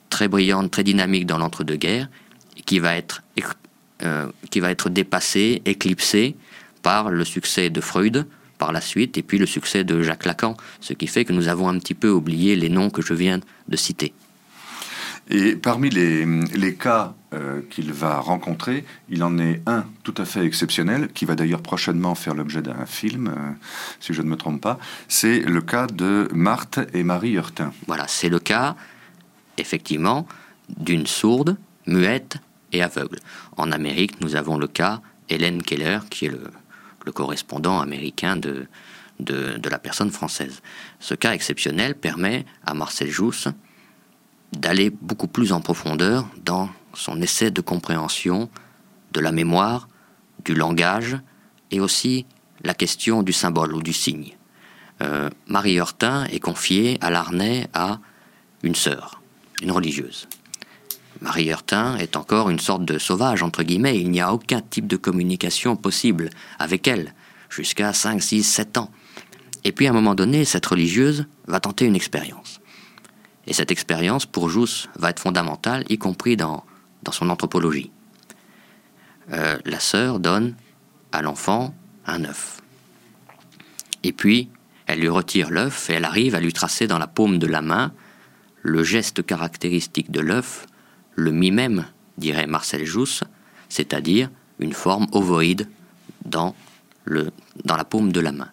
très 0.09 0.29
brillante, 0.29 0.71
très 0.71 0.85
dynamique 0.85 1.27
dans 1.27 1.39
l'entre-deux-guerres, 1.39 2.09
qui 2.65 2.79
va 2.79 2.97
être 2.97 3.23
euh, 4.03 4.29
qui 4.51 4.61
va 4.61 4.71
être 4.71 4.89
dépassée, 4.89 5.63
éclipsée 5.65 6.37
par 6.83 7.11
le 7.11 7.25
succès 7.25 7.71
de 7.71 7.81
Freud 7.81 8.27
par 8.61 8.73
la 8.73 8.81
suite 8.81 9.17
et 9.19 9.23
puis 9.23 9.39
le 9.39 9.47
succès 9.47 9.85
de 9.85 10.03
Jacques 10.03 10.27
Lacan, 10.27 10.57
ce 10.81 10.93
qui 10.93 11.07
fait 11.07 11.25
que 11.25 11.33
nous 11.33 11.49
avons 11.49 11.69
un 11.69 11.79
petit 11.79 11.95
peu 11.95 12.11
oublié 12.11 12.55
les 12.57 12.69
noms 12.69 12.91
que 12.91 13.03
je 13.03 13.15
viens 13.15 13.41
de 13.69 13.77
citer. 13.77 14.13
Et 15.31 15.55
parmi 15.55 15.91
les, 15.91 16.75
cas 16.75 17.15
euh, 17.33 17.63
qu'il 17.71 17.93
va 17.93 18.19
rencontrer, 18.19 18.85
il 19.09 19.23
en 19.23 19.39
est 19.39 19.63
un 19.67 19.85
tout 20.03 20.15
à 20.19 20.25
fait 20.25 20.45
exceptionnel, 20.45 21.09
qui 21.15 21.25
va 21.25 21.37
d'ailleurs 21.37 21.63
prochainement 21.63 22.15
faire 22.15 22.35
l'objet 22.35 22.63
d'un 22.63 22.85
film, 22.85 23.29
euh, 23.29 23.53
si 24.01 24.13
je 24.13 24.23
ne 24.23 24.29
me 24.29 24.37
trompe 24.37 24.61
pas. 24.61 24.79
C'est 25.09 25.39
le 25.41 25.61
cas 25.61 25.87
de 25.87 26.29
Marthe 26.33 26.81
et 26.93 27.05
Marie 27.05 27.33
Hurtin. 27.33 27.73
Voilà, 27.87 28.07
c'est 28.09 28.29
le 28.29 28.41
cas, 28.41 28.75
effectivement, 29.57 30.27
d'une 30.69 31.07
sourde, 31.07 31.57
muette 31.87 32.39
et 32.73 32.83
aveugle. 32.83 33.19
En 33.57 33.73
Amérique, 33.73 34.21
nous 34.21 34.37
avons 34.37 34.59
le 34.59 34.67
cas 34.67 35.01
Hélène 35.29 35.63
Keller, 35.63 36.01
qui 36.11 36.27
est 36.27 36.31
le, 36.31 36.51
correspondant 37.13 37.81
américain 37.81 38.37
de, 38.37 38.69
de, 39.19 39.69
la 39.69 39.81
personne 39.81 40.13
française. 40.13 40.63
Ce 41.01 41.15
cas 41.15 41.33
exceptionnel 41.33 41.97
permet 41.97 42.47
à 42.65 42.73
Marcel 42.73 43.11
Jousse 43.11 43.49
d'aller 44.53 44.91
beaucoup 44.91 45.27
plus 45.27 45.53
en 45.53 45.61
profondeur 45.61 46.29
dans 46.45 46.69
son 46.95 47.21
essai 47.21 47.51
de 47.51 47.61
compréhension 47.61 48.49
de 49.13 49.19
la 49.19 49.33
mémoire, 49.33 49.89
du 50.45 50.55
langage 50.55 51.19
et 51.73 51.81
aussi 51.81 52.27
la 52.63 52.75
question 52.75 53.25
du 53.25 53.33
symbole 53.33 53.75
ou 53.75 53.83
du 53.83 53.93
signe. 53.93 54.37
Euh, 55.03 55.31
Marie 55.47 55.75
Hurtin 55.75 56.25
est 56.27 56.41
confiée 56.41 56.99
à 57.01 57.11
l'arnais 57.11 57.69
à 57.73 57.99
une 58.63 58.75
sœur, 58.75 59.23
une 59.63 59.73
religieuse. 59.73 60.29
Marie 61.21 61.49
Hurtin 61.49 61.97
est 61.99 62.17
encore 62.17 62.49
une 62.49 62.59
sorte 62.59 62.85
de 62.85 62.99
sauvage, 62.99 63.43
entre 63.43 63.63
guillemets, 63.63 64.01
il 64.01 64.11
n'y 64.11 64.21
a 64.21 64.33
aucun 64.33 64.61
type 64.61 64.87
de 64.87 64.97
communication 64.97 65.77
possible 65.77 66.31
avec 66.59 66.89
elle, 66.89 67.15
jusqu'à 67.51 67.93
5, 67.93 68.23
6, 68.23 68.43
7 68.43 68.79
ans. 68.79 68.91
Et 69.65 69.73
puis 69.73 69.87
à 69.87 69.91
un 69.91 69.93
moment 69.93 70.15
donné, 70.15 70.45
cette 70.45 70.65
religieuse 70.65 71.27
va 71.47 71.61
tenter 71.61 71.85
une 71.85 71.97
expérience. 71.97 72.61
Et 73.47 73.53
cette 73.53 73.71
expérience, 73.71 74.25
pour 74.25 74.49
Jousse, 74.49 74.89
va 74.97 75.11
être 75.11 75.21
fondamentale, 75.21 75.85
y 75.89 75.99
compris 75.99 76.37
dans, 76.37 76.65
dans 77.03 77.13
son 77.13 77.29
anthropologie. 77.29 77.91
Euh, 79.33 79.59
la 79.65 79.81
sœur 79.81 80.21
donne 80.21 80.55
à 81.13 81.21
l'enfant 81.21 81.75
un 82.07 82.25
œuf. 82.25 82.63
Et 84.03 84.13
puis, 84.13 84.49
elle 84.87 85.01
lui 85.01 85.09
retire 85.09 85.51
l'œuf 85.51 85.91
et 85.91 85.95
elle 85.95 86.05
arrive 86.05 86.35
à 86.35 86.41
lui 86.41 86.53
tracer 86.53 86.87
dans 86.87 86.99
la 86.99 87.07
paume 87.07 87.39
de 87.39 87.47
la 87.47 87.63
main 87.63 87.93
le 88.63 88.83
geste 88.83 89.25
caractéristique 89.25 90.11
de 90.11 90.21
l'œuf, 90.21 90.67
le 91.21 91.33
mimème, 91.33 91.87
dirait 92.19 92.47
Marcel 92.47 92.85
Jousse, 92.85 93.25
c'est-à-dire 93.69 94.31
une 94.59 94.73
forme 94.73 95.07
ovoïde 95.13 95.69
dans, 96.25 96.55
la 97.07 97.85
paume 97.85 98.13
de 98.13 98.21
la 98.21 98.33
main. 98.33 98.49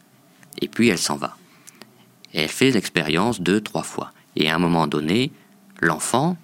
Et 0.61 0.67
puis 0.67 0.89
elle 0.89 0.97
s'en 0.97 1.15
va. 1.15 1.37
Elle 2.33 2.49
fait 2.49 2.71
l'expérience 2.71 3.41
deux, 3.41 3.61
trois 3.61 3.83
fois. 3.83 4.11
Et 4.35 4.49
à 4.49 4.55
un 4.55 4.59
moment 4.59 4.87
donné, 4.87 5.31
l'enfant, 5.81 6.37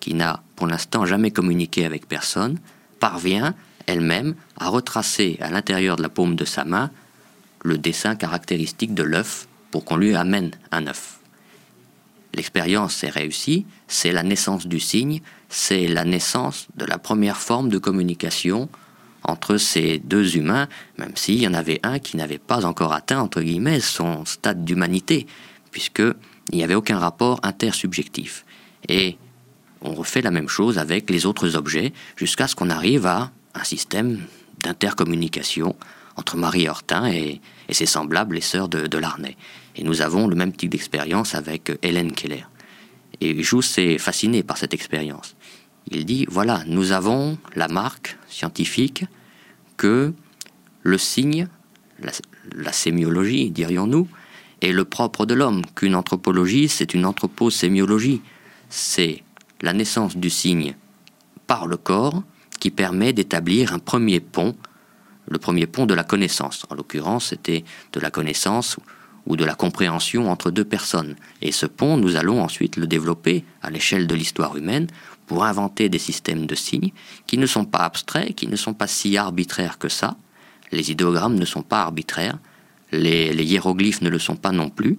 qui 0.00 0.14
n'a 0.14 0.42
pour 0.56 0.66
l'instant 0.66 1.04
jamais 1.04 1.30
communiqué 1.30 1.84
avec 1.84 2.08
personne, 2.08 2.58
parvient 2.98 3.54
elle-même 3.86 4.34
à 4.58 4.68
retracer 4.68 5.36
à 5.40 5.50
l'intérieur 5.50 5.96
de 5.96 6.02
la 6.02 6.08
paume 6.08 6.36
de 6.36 6.44
sa 6.44 6.64
main 6.64 6.90
le 7.62 7.78
dessin 7.78 8.16
caractéristique 8.16 8.94
de 8.94 9.02
l'œuf 9.02 9.46
pour 9.70 9.84
qu'on 9.84 9.96
lui 9.96 10.14
amène 10.14 10.52
un 10.70 10.86
œuf. 10.86 11.15
L'expérience 12.36 13.02
est 13.02 13.10
réussie, 13.10 13.64
c'est 13.88 14.12
la 14.12 14.22
naissance 14.22 14.66
du 14.66 14.78
signe, 14.78 15.22
c'est 15.48 15.88
la 15.88 16.04
naissance 16.04 16.66
de 16.76 16.84
la 16.84 16.98
première 16.98 17.38
forme 17.38 17.70
de 17.70 17.78
communication 17.78 18.68
entre 19.24 19.56
ces 19.56 19.98
deux 19.98 20.36
humains, 20.36 20.68
même 20.98 21.16
s'il 21.16 21.40
y 21.40 21.48
en 21.48 21.54
avait 21.54 21.80
un 21.82 21.98
qui 21.98 22.18
n'avait 22.18 22.38
pas 22.38 22.66
encore 22.66 22.92
atteint, 22.92 23.20
entre 23.20 23.40
guillemets, 23.40 23.80
son 23.80 24.24
stade 24.26 24.64
d'humanité, 24.64 25.26
puisque 25.70 26.02
il 26.52 26.58
n'y 26.58 26.62
avait 26.62 26.74
aucun 26.74 26.98
rapport 26.98 27.40
intersubjectif. 27.42 28.44
Et 28.88 29.16
on 29.80 29.94
refait 29.94 30.22
la 30.22 30.30
même 30.30 30.48
chose 30.48 30.78
avec 30.78 31.08
les 31.10 31.26
autres 31.26 31.56
objets 31.56 31.92
jusqu'à 32.16 32.46
ce 32.48 32.54
qu'on 32.54 32.70
arrive 32.70 33.06
à 33.06 33.30
un 33.54 33.64
système 33.64 34.20
d'intercommunication 34.62 35.74
entre 36.16 36.36
Marie 36.36 36.68
Hortin 36.68 37.06
et, 37.06 37.40
ses 37.70 37.86
semblables, 37.86 38.36
les 38.36 38.40
sœurs 38.40 38.68
de, 38.68 38.86
de 38.86 38.98
Larnay. 38.98 39.36
Et 39.76 39.84
nous 39.84 40.02
avons 40.02 40.26
le 40.26 40.34
même 40.34 40.52
type 40.52 40.70
d'expérience 40.70 41.34
avec 41.34 41.70
Hélène 41.82 42.12
Keller. 42.12 42.44
Et 43.20 43.42
Jousse 43.42 43.78
est 43.78 43.98
fasciné 43.98 44.42
par 44.42 44.56
cette 44.56 44.74
expérience. 44.74 45.36
Il 45.90 46.04
dit, 46.04 46.26
voilà, 46.28 46.64
nous 46.66 46.92
avons 46.92 47.38
la 47.54 47.68
marque 47.68 48.18
scientifique 48.28 49.04
que 49.76 50.12
le 50.82 50.98
signe, 50.98 51.48
la, 52.54 52.72
sémiologie, 52.72 53.50
dirions-nous, 53.50 54.08
est 54.62 54.72
le 54.72 54.84
propre 54.84 55.26
de 55.26 55.34
l'homme, 55.34 55.62
qu'une 55.74 55.94
anthropologie, 55.94 56.68
c'est 56.68 56.94
une 56.94 57.04
anthroposémiologie. 57.04 58.22
C'est 58.68 59.22
la 59.60 59.72
naissance 59.72 60.16
du 60.16 60.30
signe 60.30 60.74
par 61.46 61.66
le 61.66 61.76
corps 61.76 62.22
qui 62.58 62.70
permet 62.70 63.12
d'établir 63.12 63.72
un 63.72 63.78
premier 63.78 64.20
pont, 64.20 64.56
le 65.28 65.38
premier 65.38 65.66
pont 65.66 65.86
de 65.86 65.94
la 65.94 66.04
connaissance. 66.04 66.64
En 66.70 66.74
l'occurrence, 66.74 67.26
c'était 67.26 67.64
de 67.92 68.00
la 68.00 68.10
connaissance 68.10 68.76
ou 69.26 69.36
de 69.36 69.44
la 69.44 69.54
compréhension 69.54 70.30
entre 70.30 70.50
deux 70.50 70.64
personnes. 70.64 71.16
Et 71.42 71.52
ce 71.52 71.66
pont, 71.66 71.96
nous 71.96 72.16
allons 72.16 72.42
ensuite 72.42 72.76
le 72.76 72.86
développer 72.86 73.44
à 73.62 73.70
l'échelle 73.70 74.06
de 74.06 74.14
l'histoire 74.14 74.56
humaine 74.56 74.86
pour 75.26 75.44
inventer 75.44 75.88
des 75.88 75.98
systèmes 75.98 76.46
de 76.46 76.54
signes 76.54 76.92
qui 77.26 77.38
ne 77.38 77.46
sont 77.46 77.64
pas 77.64 77.80
abstraits, 77.80 78.34
qui 78.34 78.46
ne 78.46 78.56
sont 78.56 78.74
pas 78.74 78.86
si 78.86 79.16
arbitraires 79.16 79.78
que 79.78 79.88
ça. 79.88 80.16
Les 80.72 80.90
idéogrammes 80.90 81.38
ne 81.38 81.44
sont 81.44 81.62
pas 81.62 81.82
arbitraires, 81.82 82.38
les, 82.92 83.32
hiéroglyphes 83.44 84.02
ne 84.02 84.08
le 84.08 84.18
sont 84.18 84.36
pas 84.36 84.52
non 84.52 84.70
plus, 84.70 84.98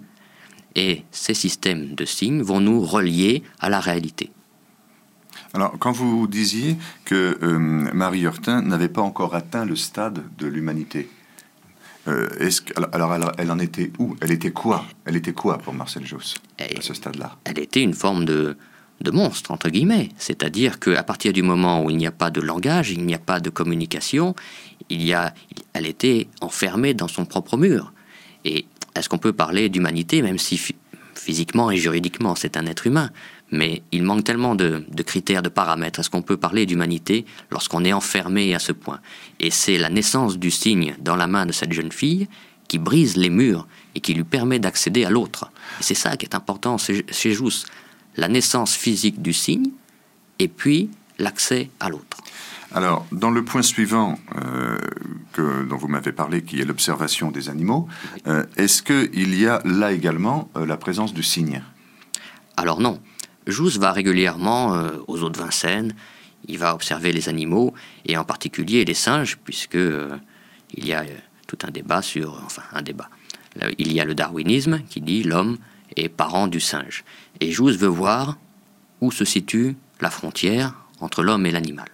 et 0.76 1.04
ces 1.12 1.34
systèmes 1.34 1.96
de 1.96 2.06
signes 2.06 2.42
vont 2.42 2.60
nous 2.60 2.82
relier 2.82 3.44
à 3.60 3.70
la 3.70 3.80
réalité. 3.80 4.32
Alors, 5.54 5.78
quand 5.80 5.92
vous 5.92 6.28
disiez 6.28 6.78
que 7.06 7.38
euh, 7.42 7.58
Marie 7.58 8.22
Hurtin 8.22 8.62
n'avait 8.62 8.90
pas 8.90 9.02
encore 9.02 9.34
atteint 9.34 9.66
le 9.66 9.76
stade 9.76 10.24
de 10.38 10.48
l'humanité, 10.48 11.10
euh, 12.08 12.50
alors, 12.94 13.14
elle, 13.38 13.52
en 13.52 13.60
était 13.60 13.92
où? 14.00 14.16
Elle 14.22 14.32
était 14.32 14.52
quoi? 14.52 14.86
Elle 15.06 15.16
était 15.16 15.34
quoi 15.34 15.58
pour 15.58 15.74
Marcel 15.74 16.06
Joss 16.06 16.36
à 16.60 16.82
ce 16.82 16.94
stade-là? 16.94 17.38
Elle 17.44 17.60
était 17.60 17.82
une 17.82 17.94
forme 17.94 18.26
de, 18.26 18.58
de 19.02 19.12
monstre, 19.12 19.52
entre 19.52 19.70
guillemets. 19.70 20.10
C'est-à-dire 20.18 20.80
qu'à 20.80 21.04
partir 21.04 21.34
du 21.34 21.44
moment 21.44 21.84
où 21.84 21.90
il 21.90 21.98
n'y 21.98 22.08
a 22.08 22.12
pas 22.12 22.30
de 22.30 22.42
langage, 22.42 22.92
il 22.92 23.06
n'y 23.06 23.14
a 23.14 23.20
pas 23.20 23.40
de 23.40 23.50
communication, 23.50 24.36
il 24.90 25.04
y 25.04 25.14
a, 25.14 25.34
elle 25.74 25.86
était 25.86 26.28
enfermée 26.42 26.94
dans 26.94 27.08
son 27.08 27.26
propre 27.26 27.58
mur. 27.58 27.94
Et 28.46 28.66
est-ce 28.96 29.10
qu'on 29.10 29.18
peut 29.18 29.34
parler 29.34 29.70
d'humanité, 29.70 30.22
même 30.22 30.38
si 30.38 30.60
physiquement 31.14 31.72
et 31.72 31.78
juridiquement 31.78 32.36
c'est 32.36 32.58
un 32.58 32.66
être 32.66 32.88
humain? 32.88 33.12
Mais 33.52 33.82
il 33.92 34.04
manque 34.04 34.24
tellement 34.24 34.56
de, 34.56 34.84
de 34.90 35.04
critères, 35.04 35.42
de 35.42 35.50
paramètres. 35.50 36.00
Est-ce 36.00 36.10
qu'on 36.10 36.22
peut 36.22 36.38
parler 36.38 36.66
d'humanité 36.66 37.26
lorsqu'on 37.50 37.86
est 37.86 37.94
enfermé 37.94 38.54
à 38.54 38.60
ce 38.60 38.74
point 38.74 39.00
Et 39.40 39.52
c'est 39.52 39.78
la 39.78 39.90
naissance 39.90 40.38
du 40.38 40.52
signe 40.52 40.96
dans 41.00 41.16
la 41.16 41.28
main 41.28 41.46
de 41.46 41.52
cette 41.52 41.72
jeune 41.72 41.92
fille 41.92 42.28
qui 42.68 42.78
brise 42.78 43.16
les 43.16 43.30
murs 43.30 43.68
et 43.96 44.02
qui 44.02 44.14
lui 44.14 44.26
permet 44.26 44.60
d'accéder 44.60 45.06
à 45.06 45.10
l'autre. 45.10 45.50
Et 45.80 45.84
c'est 45.84 45.96
ça 45.96 46.18
qui 46.18 46.26
est 46.26 46.36
important 46.36 46.78
chez 46.78 47.34
Jousse 47.34 47.66
la 48.18 48.28
naissance 48.28 48.76
physique 48.76 49.22
du 49.22 49.32
signe 49.32 49.72
et 50.40 50.48
puis 50.48 50.90
l'accès 51.20 51.70
à 51.80 51.90
l'autre. 51.90 52.18
Alors, 52.74 53.06
dans 53.12 53.32
le 53.32 53.46
point 53.46 53.62
suivant 53.62 54.20
euh, 54.36 54.78
que, 55.32 55.64
dont 55.64 55.78
vous 55.78 55.88
m'avez 55.88 56.12
parlé, 56.12 56.44
qui 56.44 56.60
est 56.60 56.66
l'observation 56.66 57.32
des 57.32 57.50
animaux, 57.50 57.88
euh, 58.28 58.44
est-ce 58.58 58.82
qu'il 58.82 59.40
y 59.40 59.48
a 59.48 59.62
là 59.64 59.94
également 59.94 60.50
euh, 60.58 60.66
la 60.66 60.76
présence 60.76 61.14
du 61.14 61.24
signe? 61.24 61.64
Alors 62.58 62.82
non. 62.82 63.00
Jousse 63.48 63.78
va 63.78 63.92
régulièrement 63.92 64.78
aux 65.08 65.24
eaux 65.24 65.30
de 65.30 65.38
Vincennes, 65.38 65.94
il 66.48 66.58
va 66.58 66.74
observer 66.74 67.12
les 67.12 67.30
animaux, 67.30 67.74
et 68.06 68.18
en 68.18 68.24
particulier 68.24 68.86
les 68.86 68.94
singes, 68.94 69.38
puisque 69.44 69.76
il 69.76 70.86
y 70.86 70.94
a 70.94 71.04
tout 71.48 71.58
un 71.64 71.72
débat 71.72 72.02
sur... 72.02 72.42
Enfin, 72.46 72.64
un 72.74 72.82
débat. 72.82 73.10
Il 73.78 73.92
y 73.92 74.00
a 74.00 74.06
le 74.06 74.14
darwinisme 74.14 74.82
qui 74.90 75.02
dit 75.02 75.24
l'homme 75.24 75.58
est 75.96 76.10
parent 76.10 76.48
du 76.48 76.60
singe. 76.60 77.04
Et 77.40 77.52
Jousse 77.52 77.78
veut 77.78 77.88
voir 77.88 78.38
où 79.02 79.12
se 79.12 79.26
situe 79.26 79.76
la 80.02 80.10
frontière 80.10 80.74
entre 81.00 81.24
l'homme 81.24 81.46
et 81.46 81.52
l'animal. 81.52 81.90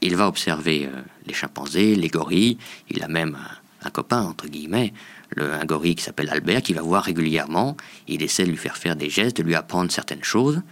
Il 0.00 0.16
va 0.16 0.28
observer 0.28 0.86
euh, 0.86 1.00
les 1.26 1.34
chimpanzés, 1.34 1.94
les 1.94 2.08
gorilles, 2.08 2.58
il 2.90 3.02
a 3.02 3.08
même 3.08 3.38
un, 3.84 3.90
copain, 3.90 4.22
entre 4.22 4.48
guillemets, 4.48 4.92
le, 5.30 5.52
un 5.52 5.64
gorille 5.64 5.94
qui 5.94 6.04
s'appelle 6.04 6.30
Albert, 6.30 6.62
qui 6.62 6.74
va 6.74 6.82
voir 6.82 7.04
régulièrement, 7.04 7.76
il 8.08 8.22
essaie 8.22 8.44
de 8.44 8.50
lui 8.50 8.56
faire 8.56 8.76
faire 8.76 8.96
des 8.96 9.10
gestes, 9.10 9.36
de 9.36 9.42
lui 9.42 9.54
apprendre 9.54 9.90
certaines 9.90 10.24
choses, 10.24 10.62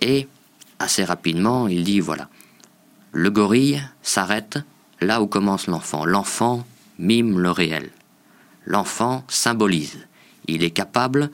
et 0.00 0.28
assez 0.78 1.04
rapidement, 1.04 1.68
il 1.68 1.84
dit, 1.84 2.00
voilà, 2.00 2.28
le 3.12 3.30
gorille 3.30 3.82
s'arrête 4.02 4.58
là 5.00 5.20
où 5.20 5.26
commence 5.26 5.66
l'enfant. 5.66 6.04
L'enfant 6.04 6.66
mime 6.98 7.38
le 7.38 7.50
réel. 7.50 7.90
L'enfant 8.64 9.24
symbolise. 9.28 10.06
Il 10.46 10.62
est 10.62 10.70
capable 10.70 11.30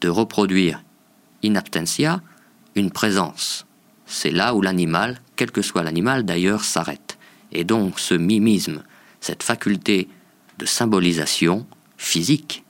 de 0.00 0.08
reproduire 0.08 0.82
in 1.44 1.56
absentia 1.56 2.22
une 2.74 2.90
présence. 2.90 3.66
C'est 4.06 4.30
là 4.30 4.54
où 4.54 4.62
l'animal, 4.62 5.20
quel 5.36 5.50
que 5.50 5.62
soit 5.62 5.82
l'animal 5.82 6.24
d'ailleurs, 6.24 6.64
s'arrête. 6.64 7.18
Et 7.52 7.64
donc 7.64 8.00
ce 8.00 8.14
mimisme, 8.14 8.82
cette 9.20 9.42
faculté 9.42 10.08
de 10.60 10.66
symbolisation 10.66 11.66
physique 11.96 12.64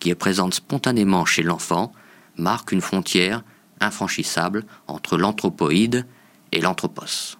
qui 0.00 0.10
est 0.10 0.14
présente 0.14 0.54
spontanément 0.54 1.24
chez 1.24 1.42
l'enfant, 1.42 1.92
marque 2.36 2.72
une 2.72 2.80
frontière 2.80 3.42
infranchissable 3.80 4.64
entre 4.88 5.18
l'anthropoïde 5.18 6.06
et 6.52 6.60
l'anthropos. 6.60 7.36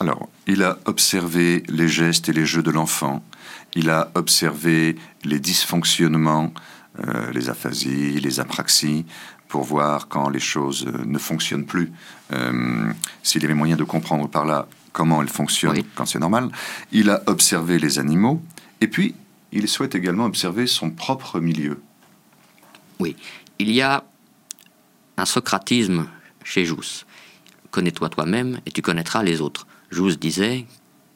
Alors, 0.00 0.28
il 0.46 0.62
a 0.62 0.78
observé 0.86 1.62
les 1.68 1.88
gestes 1.88 2.28
et 2.28 2.32
les 2.32 2.46
jeux 2.46 2.62
de 2.62 2.70
l'enfant, 2.70 3.22
il 3.74 3.90
a 3.90 4.10
observé 4.14 4.96
les 5.24 5.38
dysfonctionnements 5.38 6.52
euh, 7.00 7.32
les 7.32 7.48
aphasies, 7.48 8.20
les 8.20 8.38
apraxies, 8.38 9.04
pour 9.48 9.64
voir 9.64 10.06
quand 10.06 10.28
les 10.28 10.38
choses 10.38 10.86
ne 10.86 11.18
fonctionnent 11.18 11.66
plus, 11.66 11.92
euh, 12.32 12.92
s'il 13.24 13.42
y 13.42 13.44
avait 13.46 13.54
moyen 13.54 13.74
de 13.74 13.82
comprendre 13.82 14.28
par 14.28 14.44
là 14.44 14.68
comment 14.94 15.20
elles 15.20 15.28
fonctionnent 15.28 15.82
quand 15.94 16.06
c'est 16.06 16.18
normal. 16.18 16.48
Il 16.92 17.10
a 17.10 17.22
observé 17.26 17.78
les 17.78 17.98
animaux, 17.98 18.40
et 18.80 18.88
puis 18.88 19.14
il 19.52 19.68
souhaite 19.68 19.94
également 19.94 20.24
observer 20.24 20.66
son 20.66 20.90
propre 20.90 21.40
milieu. 21.40 21.82
Oui, 22.98 23.16
il 23.58 23.70
y 23.70 23.82
a 23.82 24.04
un 25.18 25.24
socratisme 25.26 26.06
chez 26.42 26.64
Jousse. 26.64 27.04
Connais-toi 27.70 28.08
toi-même 28.08 28.60
et 28.64 28.70
tu 28.70 28.80
connaîtras 28.80 29.22
les 29.22 29.42
autres. 29.42 29.66
Jousse 29.90 30.18
disait 30.18 30.64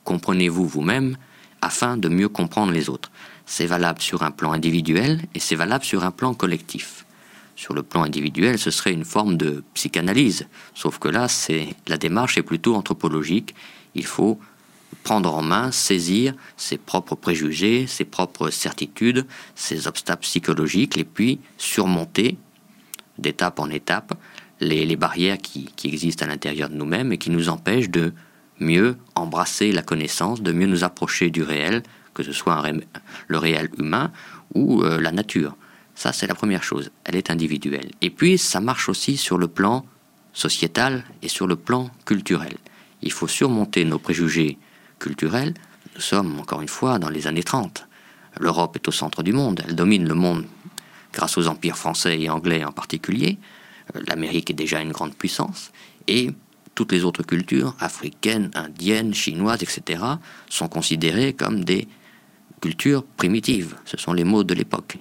Comprenez-vous 0.04 0.66
vous-même 0.66 1.16
afin 1.62 1.96
de 1.96 2.08
mieux 2.08 2.28
comprendre 2.28 2.72
les 2.72 2.88
autres. 2.88 3.10
C'est 3.46 3.66
valable 3.66 4.00
sur 4.00 4.22
un 4.22 4.30
plan 4.30 4.52
individuel 4.52 5.22
et 5.34 5.40
c'est 5.40 5.54
valable 5.54 5.84
sur 5.84 6.04
un 6.04 6.10
plan 6.10 6.34
collectif. 6.34 7.06
Sur 7.58 7.74
le 7.74 7.82
plan 7.82 8.04
individuel, 8.04 8.56
ce 8.56 8.70
serait 8.70 8.92
une 8.92 9.04
forme 9.04 9.36
de 9.36 9.64
psychanalyse, 9.74 10.46
sauf 10.74 11.00
que 11.00 11.08
là, 11.08 11.26
c'est 11.26 11.74
la 11.88 11.98
démarche 11.98 12.38
est 12.38 12.44
plutôt 12.44 12.76
anthropologique. 12.76 13.52
Il 13.96 14.06
faut 14.06 14.38
prendre 15.02 15.34
en 15.34 15.42
main, 15.42 15.72
saisir 15.72 16.34
ses 16.56 16.78
propres 16.78 17.16
préjugés, 17.16 17.88
ses 17.88 18.04
propres 18.04 18.50
certitudes, 18.50 19.26
ses 19.56 19.88
obstacles 19.88 20.22
psychologiques, 20.22 20.96
et 20.98 21.02
puis 21.02 21.40
surmonter 21.56 22.38
d'étape 23.18 23.58
en 23.58 23.70
étape 23.70 24.16
les, 24.60 24.94
barrières 24.94 25.38
qui, 25.38 25.68
existent 25.82 26.26
à 26.26 26.28
l'intérieur 26.28 26.68
de 26.68 26.76
nous-mêmes 26.76 27.12
et 27.12 27.18
qui 27.18 27.30
nous 27.30 27.48
empêchent 27.48 27.90
de 27.90 28.12
mieux 28.60 28.96
embrasser 29.16 29.72
la 29.72 29.82
connaissance, 29.82 30.42
de 30.42 30.52
mieux 30.52 30.68
nous 30.68 30.84
approcher 30.84 31.28
du 31.28 31.42
réel, 31.42 31.82
que 32.14 32.22
ce 32.22 32.30
soit 32.30 32.62
le 33.26 33.38
réel 33.38 33.68
humain 33.78 34.12
ou 34.54 34.84
euh, 34.84 35.00
la 35.00 35.10
nature. 35.10 35.56
Ça, 35.98 36.12
c'est 36.12 36.28
la 36.28 36.36
première 36.36 36.62
chose. 36.62 36.92
Elle 37.04 37.16
est 37.16 37.28
individuelle. 37.28 37.90
Et 38.02 38.10
puis, 38.10 38.38
ça 38.38 38.60
marche 38.60 38.88
aussi 38.88 39.16
sur 39.16 39.36
le 39.36 39.48
plan 39.48 39.84
sociétal 40.32 41.02
et 41.22 41.28
sur 41.28 41.48
le 41.48 41.56
plan 41.56 41.90
culturel. 42.06 42.56
Il 43.02 43.10
faut 43.10 43.26
surmonter 43.26 43.84
nos 43.84 43.98
préjugés 43.98 44.58
culturels. 45.00 45.54
Nous 45.96 46.00
sommes, 46.00 46.38
encore 46.38 46.62
une 46.62 46.68
fois, 46.68 47.00
dans 47.00 47.08
les 47.08 47.26
années 47.26 47.42
30. 47.42 47.88
L'Europe 48.38 48.76
est 48.76 48.86
au 48.86 48.92
centre 48.92 49.24
du 49.24 49.32
monde. 49.32 49.60
Elle 49.66 49.74
domine 49.74 50.06
le 50.06 50.14
monde 50.14 50.46
grâce 51.12 51.36
aux 51.36 51.48
empires 51.48 51.76
français 51.76 52.20
et 52.20 52.30
anglais 52.30 52.64
en 52.64 52.70
particulier. 52.70 53.36
L'Amérique 54.06 54.50
est 54.50 54.54
déjà 54.54 54.80
une 54.80 54.92
grande 54.92 55.16
puissance. 55.16 55.72
Et 56.06 56.30
toutes 56.76 56.92
les 56.92 57.02
autres 57.02 57.24
cultures, 57.24 57.74
africaines, 57.80 58.52
indiennes, 58.54 59.14
chinoises, 59.14 59.64
etc., 59.64 60.00
sont 60.48 60.68
considérées 60.68 61.32
comme 61.32 61.64
des 61.64 61.88
culture 62.60 63.04
primitive. 63.04 63.74
Ce 63.84 63.96
sont 63.96 64.12
les 64.12 64.24
mots 64.24 64.44
de 64.44 64.54
l'époque. 64.54 64.98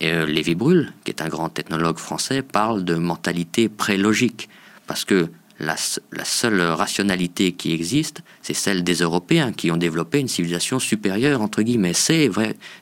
Et 0.00 0.10
euh, 0.12 0.26
Lévi 0.26 0.54
Brûle, 0.54 0.92
qui 1.04 1.10
est 1.10 1.22
un 1.22 1.28
grand 1.28 1.58
ethnologue 1.58 1.98
français, 1.98 2.42
parle 2.42 2.84
de 2.84 2.94
mentalité 2.94 3.68
prélogique, 3.68 4.48
parce 4.86 5.04
que 5.04 5.28
la, 5.58 5.76
seule 5.76 6.62
rationalité 6.62 7.52
qui 7.52 7.74
existe, 7.74 8.22
c'est 8.40 8.54
celle 8.54 8.82
des 8.82 8.94
Européens 8.94 9.52
qui 9.52 9.70
ont 9.70 9.76
développé 9.76 10.18
une 10.18 10.28
civilisation 10.28 10.78
supérieure, 10.78 11.42
entre 11.42 11.60
guillemets. 11.60 11.92
C'est 11.92 12.30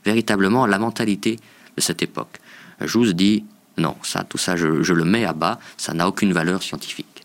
véritablement 0.04 0.64
la 0.64 0.78
mentalité 0.78 1.40
de 1.76 1.80
cette 1.80 2.02
époque. 2.02 2.38
Jousse 2.80 3.14
dit 3.14 3.44
Non, 3.78 3.96
ça, 4.02 4.22
tout 4.22 4.38
ça, 4.38 4.56
je 4.56 4.92
le 4.92 5.04
mets 5.04 5.24
à 5.24 5.32
bas, 5.32 5.58
ça 5.76 5.92
n'a 5.92 6.06
aucune 6.06 6.32
valeur 6.32 6.62
scientifique. 6.62 7.24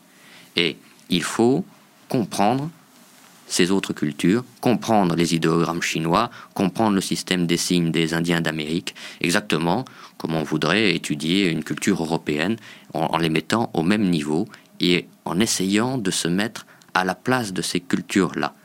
Et 0.55 0.75
il 1.09 1.21
faut 1.21 1.63
comprendre 2.09 2.71
ces 3.53 3.69
autres 3.69 3.93
cultures, 3.93 4.43
comprendre 4.61 5.15
les 5.15 5.35
idéogrammes 5.35 5.83
chinois, 5.83 6.31
comprendre 6.55 6.95
le 6.95 7.01
système 7.01 7.45
des 7.45 7.57
signes 7.57 7.91
des 7.91 8.15
Indiens 8.15 8.41
d'Amérique, 8.41 8.95
exactement 9.21 9.85
comme 10.17 10.33
on 10.33 10.41
voudrait 10.41 10.95
étudier 10.95 11.51
une 11.51 11.63
culture 11.63 12.01
européenne 12.01 12.55
en, 12.95 13.15
les 13.17 13.29
mettant 13.29 13.69
au 13.75 13.83
même 13.83 14.09
niveau 14.09 14.47
et 14.79 15.07
en 15.25 15.39
essayant 15.39 15.99
de 15.99 16.09
se 16.09 16.27
mettre 16.27 16.65
à 16.95 17.05
la 17.05 17.13
place 17.13 17.53
de 17.53 17.61
ces 17.61 17.79
cultures-là. 17.79 18.55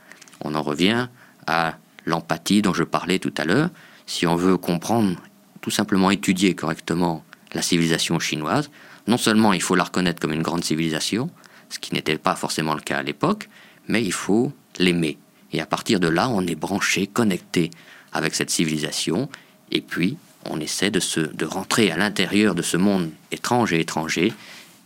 On 0.41 0.55
en 0.55 0.63
revient 0.63 1.07
à 1.45 1.77
l'empathie 2.07 2.63
dont 2.63 2.73
je 2.73 2.83
parlais 2.83 3.19
tout 3.19 3.33
à 3.37 3.45
l'heure. 3.45 3.69
Si 4.07 4.25
on 4.25 4.35
veut 4.35 4.57
comprendre, 4.57 5.17
tout 5.61 5.69
simplement 5.69 6.09
étudier 6.09 6.55
correctement 6.55 7.23
la 7.53 7.61
civilisation 7.61 8.17
chinoise, 8.17 8.71
non 9.05 9.17
seulement 9.17 9.53
il 9.53 9.61
faut 9.61 9.75
la 9.75 9.83
reconnaître 9.83 10.19
comme 10.19 10.33
une 10.33 10.41
grande 10.41 10.63
civilisation, 10.63 11.29
ce 11.69 11.77
qui 11.77 11.93
n'était 11.93 12.17
pas 12.17 12.35
forcément 12.35 12.73
le 12.73 12.81
cas 12.81 12.97
à 12.97 13.03
l'époque, 13.03 13.49
mais 13.87 14.03
il 14.03 14.13
faut 14.13 14.51
l'aimer. 14.79 15.17
Et 15.51 15.61
à 15.61 15.65
partir 15.65 15.99
de 15.99 16.07
là, 16.07 16.29
on 16.29 16.45
est 16.47 16.55
branché, 16.55 17.07
connecté 17.07 17.71
avec 18.11 18.35
cette 18.35 18.49
civilisation, 18.49 19.29
et 19.71 19.81
puis 19.81 20.17
on 20.45 20.59
essaie 20.59 20.91
de, 20.91 20.99
se, 20.99 21.19
de 21.19 21.45
rentrer 21.45 21.91
à 21.91 21.97
l'intérieur 21.97 22.55
de 22.55 22.61
ce 22.61 22.77
monde 22.77 23.11
étrange 23.31 23.73
et 23.73 23.79
étranger, 23.79 24.33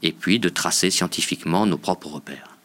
et 0.01 0.11
puis 0.11 0.39
de 0.39 0.49
tracer 0.49 0.89
scientifiquement 0.89 1.65
nos 1.65 1.77
propres 1.77 2.07
repères. 2.07 2.57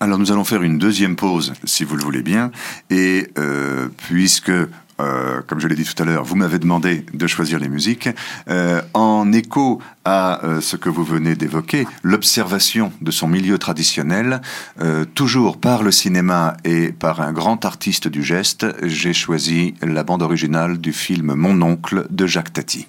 Alors 0.00 0.18
nous 0.18 0.30
allons 0.30 0.44
faire 0.44 0.62
une 0.62 0.78
deuxième 0.78 1.16
pause, 1.16 1.52
si 1.64 1.84
vous 1.84 1.96
le 1.96 2.02
voulez 2.02 2.22
bien, 2.22 2.52
et 2.88 3.28
euh, 3.36 3.88
puisque 3.96 4.52
euh, 5.00 5.42
comme 5.46 5.60
je 5.60 5.68
l'ai 5.68 5.74
dit 5.74 5.84
tout 5.84 6.02
à 6.02 6.06
l'heure, 6.06 6.24
vous 6.24 6.36
m'avez 6.36 6.58
demandé 6.58 7.04
de 7.12 7.26
choisir 7.26 7.58
les 7.58 7.68
musiques. 7.68 8.08
Euh, 8.48 8.82
en 8.94 9.32
écho 9.32 9.80
à 10.04 10.44
euh, 10.44 10.60
ce 10.60 10.76
que 10.76 10.88
vous 10.88 11.04
venez 11.04 11.34
d'évoquer, 11.34 11.86
l'observation 12.02 12.92
de 13.00 13.10
son 13.10 13.28
milieu 13.28 13.58
traditionnel, 13.58 14.40
toujours 15.14 15.58
par 15.58 15.82
le 15.82 15.90
cinéma 15.90 16.56
et 16.64 16.92
par 16.92 17.20
un 17.20 17.32
grand 17.32 17.64
artiste 17.64 18.08
du 18.08 18.22
geste, 18.22 18.66
j'ai 18.82 19.12
choisi 19.12 19.74
la 19.82 20.04
bande 20.04 20.22
originale 20.22 20.78
du 20.78 20.92
film 20.92 21.34
Mon 21.34 21.60
oncle 21.62 22.06
de 22.10 22.26
Jacques 22.26 22.52
Tati. 22.52 22.88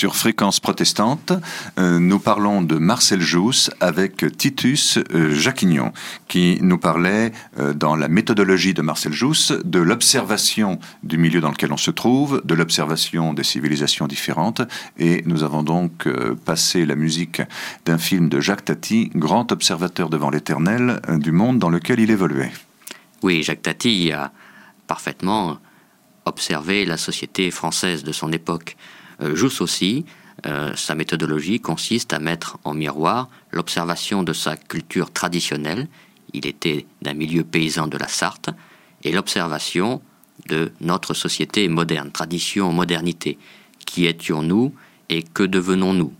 Sur 0.00 0.16
Fréquence 0.16 0.60
Protestante. 0.60 1.34
Euh, 1.78 1.98
nous 1.98 2.18
parlons 2.18 2.62
de 2.62 2.76
Marcel 2.76 3.20
Jousse 3.20 3.70
avec 3.80 4.34
Titus 4.38 4.98
euh, 5.12 5.34
Jacquignon, 5.34 5.92
qui 6.26 6.58
nous 6.62 6.78
parlait 6.78 7.32
euh, 7.58 7.74
dans 7.74 7.96
la 7.96 8.08
méthodologie 8.08 8.72
de 8.72 8.80
Marcel 8.80 9.12
Jousse 9.12 9.52
de 9.62 9.78
l'observation 9.78 10.78
du 11.02 11.18
milieu 11.18 11.42
dans 11.42 11.50
lequel 11.50 11.70
on 11.70 11.76
se 11.76 11.90
trouve, 11.90 12.40
de 12.46 12.54
l'observation 12.54 13.34
des 13.34 13.44
civilisations 13.44 14.06
différentes. 14.06 14.62
Et 14.98 15.22
nous 15.26 15.42
avons 15.42 15.62
donc 15.62 16.08
passé 16.46 16.86
la 16.86 16.94
musique 16.94 17.42
d'un 17.84 17.98
film 17.98 18.30
de 18.30 18.40
Jacques 18.40 18.64
Tati, 18.64 19.10
grand 19.14 19.52
observateur 19.52 20.08
devant 20.08 20.30
l'éternel 20.30 21.02
du 21.18 21.30
monde 21.30 21.58
dans 21.58 21.68
lequel 21.68 22.00
il 22.00 22.10
évoluait. 22.10 22.52
Oui, 23.22 23.42
Jacques 23.42 23.60
Tati 23.60 24.12
a 24.12 24.32
parfaitement 24.86 25.58
observé 26.24 26.86
la 26.86 26.96
société 26.96 27.50
française 27.50 28.02
de 28.02 28.12
son 28.12 28.32
époque. 28.32 28.78
Euh, 29.22 29.34
Jousse 29.36 29.60
aussi, 29.60 30.04
euh, 30.46 30.74
sa 30.76 30.94
méthodologie 30.94 31.60
consiste 31.60 32.12
à 32.12 32.18
mettre 32.18 32.58
en 32.64 32.74
miroir 32.74 33.28
l'observation 33.50 34.22
de 34.22 34.32
sa 34.32 34.56
culture 34.56 35.12
traditionnelle, 35.12 35.88
il 36.32 36.46
était 36.46 36.86
d'un 37.02 37.14
milieu 37.14 37.44
paysan 37.44 37.86
de 37.88 37.98
la 37.98 38.08
Sarthe, 38.08 38.50
et 39.02 39.12
l'observation 39.12 40.00
de 40.48 40.72
notre 40.80 41.14
société 41.14 41.68
moderne, 41.68 42.10
tradition, 42.10 42.72
modernité. 42.72 43.38
Qui 43.84 44.06
étions-nous 44.06 44.74
et 45.08 45.22
que 45.22 45.42
devenons-nous? 45.42 46.12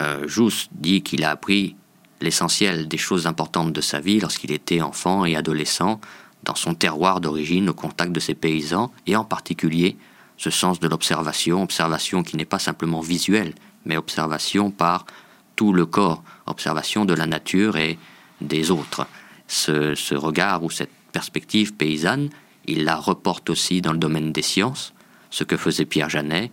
Euh, 0.00 0.26
Jousse 0.28 0.68
dit 0.72 1.02
qu'il 1.02 1.24
a 1.24 1.30
appris 1.30 1.76
l'essentiel 2.20 2.88
des 2.88 2.98
choses 2.98 3.26
importantes 3.26 3.72
de 3.72 3.80
sa 3.80 4.00
vie 4.00 4.20
lorsqu'il 4.20 4.52
était 4.52 4.80
enfant 4.80 5.24
et 5.24 5.36
adolescent, 5.36 6.00
dans 6.44 6.54
son 6.54 6.74
terroir 6.74 7.20
d'origine, 7.20 7.68
au 7.68 7.74
contact 7.74 8.12
de 8.12 8.20
ses 8.20 8.34
paysans, 8.34 8.92
et 9.06 9.16
en 9.16 9.24
particulier 9.24 9.96
ce 10.42 10.50
sens 10.50 10.80
de 10.80 10.88
l'observation, 10.88 11.62
observation 11.62 12.24
qui 12.24 12.36
n'est 12.36 12.44
pas 12.44 12.58
simplement 12.58 13.00
visuelle, 13.00 13.54
mais 13.86 13.96
observation 13.96 14.72
par 14.72 15.06
tout 15.54 15.72
le 15.72 15.86
corps, 15.86 16.24
observation 16.46 17.04
de 17.04 17.14
la 17.14 17.26
nature 17.26 17.76
et 17.76 17.96
des 18.40 18.72
autres. 18.72 19.06
Ce, 19.46 20.14
regard 20.16 20.64
ou 20.64 20.70
cette 20.70 20.90
perspective 21.12 21.74
paysanne, 21.74 22.28
il 22.66 22.82
la 22.82 22.96
reporte 22.96 23.50
aussi 23.50 23.82
dans 23.82 23.92
le 23.92 23.98
domaine 23.98 24.32
des 24.32 24.42
sciences, 24.42 24.92
ce 25.30 25.44
que 25.44 25.56
faisait 25.56 25.84
Pierre 25.84 26.10
Janet. 26.10 26.50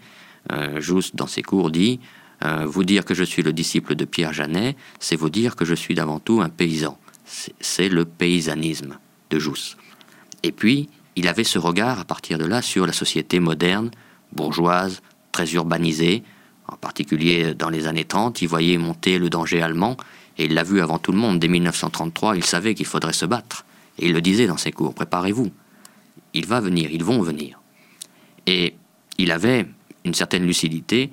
Euh, 0.51 0.79
Jousse, 0.79 1.15
dans 1.15 1.25
ses 1.25 1.41
cours, 1.41 1.71
dit 1.71 1.99
euh, 2.45 2.67
Vous 2.67 2.83
dire 2.83 3.05
que 3.05 3.15
je 3.15 3.23
suis 3.23 3.41
le 3.41 3.53
disciple 3.53 3.95
de 3.95 4.05
Pierre 4.05 4.33
Janet, 4.33 4.77
c'est 4.99 5.15
vous 5.15 5.31
dire 5.31 5.55
que 5.55 5.65
je 5.65 5.73
suis 5.73 5.95
d'avant 5.95 6.19
tout 6.19 6.41
un 6.41 6.49
paysan. 6.49 6.99
C'est 7.25 7.89
le 7.89 8.05
paysanisme 8.05 8.99
de 9.31 9.39
Jousse. 9.39 9.77
Et 10.43 10.51
puis, 10.51 10.89
il 11.19 11.27
avait 11.27 11.43
ce 11.43 11.59
regard 11.59 11.99
à 11.99 12.05
partir 12.05 12.37
de 12.37 12.45
là 12.45 12.61
sur 12.61 12.85
la 12.85 12.93
société 12.93 13.41
moderne, 13.41 13.91
bourgeoise, 14.31 15.01
très 15.33 15.51
urbanisée, 15.51 16.23
en 16.65 16.77
particulier 16.77 17.53
dans 17.53 17.69
les 17.69 17.87
années 17.87 18.05
30, 18.05 18.41
il 18.41 18.47
voyait 18.47 18.77
monter 18.77 19.19
le 19.19 19.29
danger 19.29 19.61
allemand, 19.61 19.97
et 20.37 20.45
il 20.45 20.53
l'a 20.53 20.63
vu 20.63 20.79
avant 20.79 20.97
tout 20.97 21.11
le 21.11 21.17
monde. 21.17 21.37
Dès 21.39 21.49
1933, 21.49 22.37
il 22.37 22.45
savait 22.45 22.73
qu'il 22.73 22.85
faudrait 22.85 23.11
se 23.11 23.25
battre. 23.25 23.65
Et 23.97 24.05
il 24.05 24.13
le 24.13 24.21
disait 24.21 24.47
dans 24.47 24.55
ses 24.55 24.71
cours, 24.71 24.93
préparez-vous. 24.93 25.51
Il 26.33 26.45
va 26.45 26.61
venir, 26.61 26.89
ils 26.89 27.03
vont 27.03 27.21
venir. 27.21 27.59
Et 28.47 28.75
il 29.17 29.33
avait 29.33 29.67
une 30.05 30.13
certaine 30.13 30.45
lucidité 30.45 31.09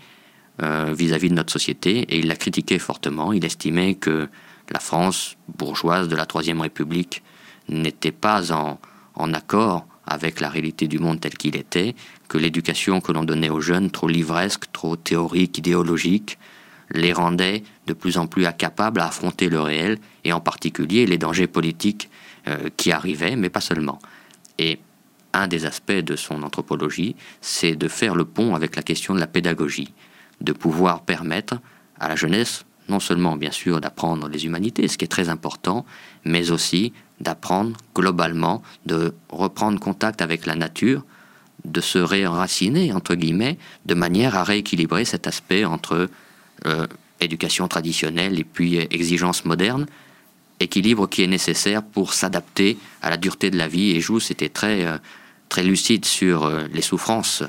euh, 0.62 0.94
vis-à-vis 0.96 1.26
-vis 1.26 1.30
de 1.30 1.34
notre 1.34 1.52
société, 1.52 1.98
et 2.10 2.18
il 2.20 2.28
la 2.28 2.36
critiquait 2.36 2.78
fortement. 2.78 3.32
Il 3.32 3.44
estimait 3.44 3.94
que 3.96 4.28
la 4.70 4.78
France 4.78 5.36
bourgeoise 5.58 6.06
de 6.08 6.14
la 6.14 6.26
Troisième 6.26 6.60
République 6.60 7.24
n'était 7.68 8.12
pas 8.12 8.52
en, 8.52 8.78
en 9.16 9.34
accord 9.34 9.84
avec 10.06 10.40
la 10.40 10.48
réalité 10.48 10.88
du 10.88 10.98
monde 10.98 11.20
tel 11.20 11.34
qu'il 11.34 11.56
était, 11.56 11.94
que 12.28 12.38
l'éducation 12.38 13.00
que 13.00 13.12
l'on 13.12 13.24
donnait 13.24 13.50
aux 13.50 13.60
jeunes, 13.60 13.90
trop 13.90 14.08
livresque, 14.08 14.64
trop 14.72 14.96
théorique, 14.96 15.58
idéologique, 15.58 16.38
les 16.90 17.12
rendait 17.12 17.62
de 17.86 17.92
plus 17.92 18.18
en 18.18 18.26
plus 18.26 18.46
incapables 18.46 19.00
à 19.00 19.06
affronter 19.06 19.48
le 19.48 19.60
réel, 19.60 19.98
et 20.24 20.32
en 20.32 20.40
particulier 20.40 21.06
les 21.06 21.18
dangers 21.18 21.48
politiques 21.48 22.10
euh, 22.48 22.68
qui 22.76 22.92
arrivaient, 22.92 23.36
mais 23.36 23.50
pas 23.50 23.60
seulement. 23.60 23.98
Et 24.58 24.78
un 25.32 25.48
des 25.48 25.66
aspects 25.66 25.92
de 25.92 26.16
son 26.16 26.42
anthropologie, 26.42 27.16
c'est 27.40 27.76
de 27.76 27.88
faire 27.88 28.14
le 28.14 28.24
pont 28.24 28.54
avec 28.54 28.76
la 28.76 28.82
question 28.82 29.14
de 29.14 29.20
la 29.20 29.26
pédagogie, 29.26 29.92
de 30.40 30.52
pouvoir 30.52 31.02
permettre 31.02 31.58
à 31.98 32.08
la 32.08 32.16
jeunesse 32.16 32.64
non 32.88 33.00
seulement 33.00 33.36
bien 33.36 33.50
sûr 33.50 33.80
d'apprendre 33.80 34.28
les 34.28 34.46
humanités, 34.46 34.86
ce 34.88 34.96
qui 34.96 35.04
est 35.04 35.08
très 35.08 35.28
important, 35.28 35.84
mais 36.24 36.50
aussi 36.50 36.92
d'apprendre 37.20 37.76
globalement, 37.94 38.62
de 38.84 39.14
reprendre 39.28 39.80
contact 39.80 40.22
avec 40.22 40.46
la 40.46 40.54
nature, 40.54 41.04
de 41.64 41.80
se 41.80 41.98
réenraciner, 41.98 42.92
entre 42.92 43.14
guillemets, 43.14 43.58
de 43.86 43.94
manière 43.94 44.36
à 44.36 44.44
rééquilibrer 44.44 45.04
cet 45.04 45.26
aspect 45.26 45.64
entre 45.64 46.08
euh, 46.66 46.86
éducation 47.20 47.66
traditionnelle 47.68 48.38
et 48.38 48.44
puis 48.44 48.76
exigence 48.76 49.44
moderne, 49.44 49.86
équilibre 50.60 51.08
qui 51.08 51.22
est 51.22 51.26
nécessaire 51.26 51.82
pour 51.82 52.14
s'adapter 52.14 52.78
à 53.02 53.10
la 53.10 53.16
dureté 53.16 53.50
de 53.50 53.58
la 53.58 53.68
vie. 53.68 53.90
Et 53.90 54.00
Jousse 54.00 54.30
était 54.30 54.48
très, 54.48 54.84
euh, 54.84 54.98
très 55.48 55.62
lucide 55.62 56.04
sur 56.04 56.44
euh, 56.44 56.66
les 56.72 56.82
souffrances 56.82 57.42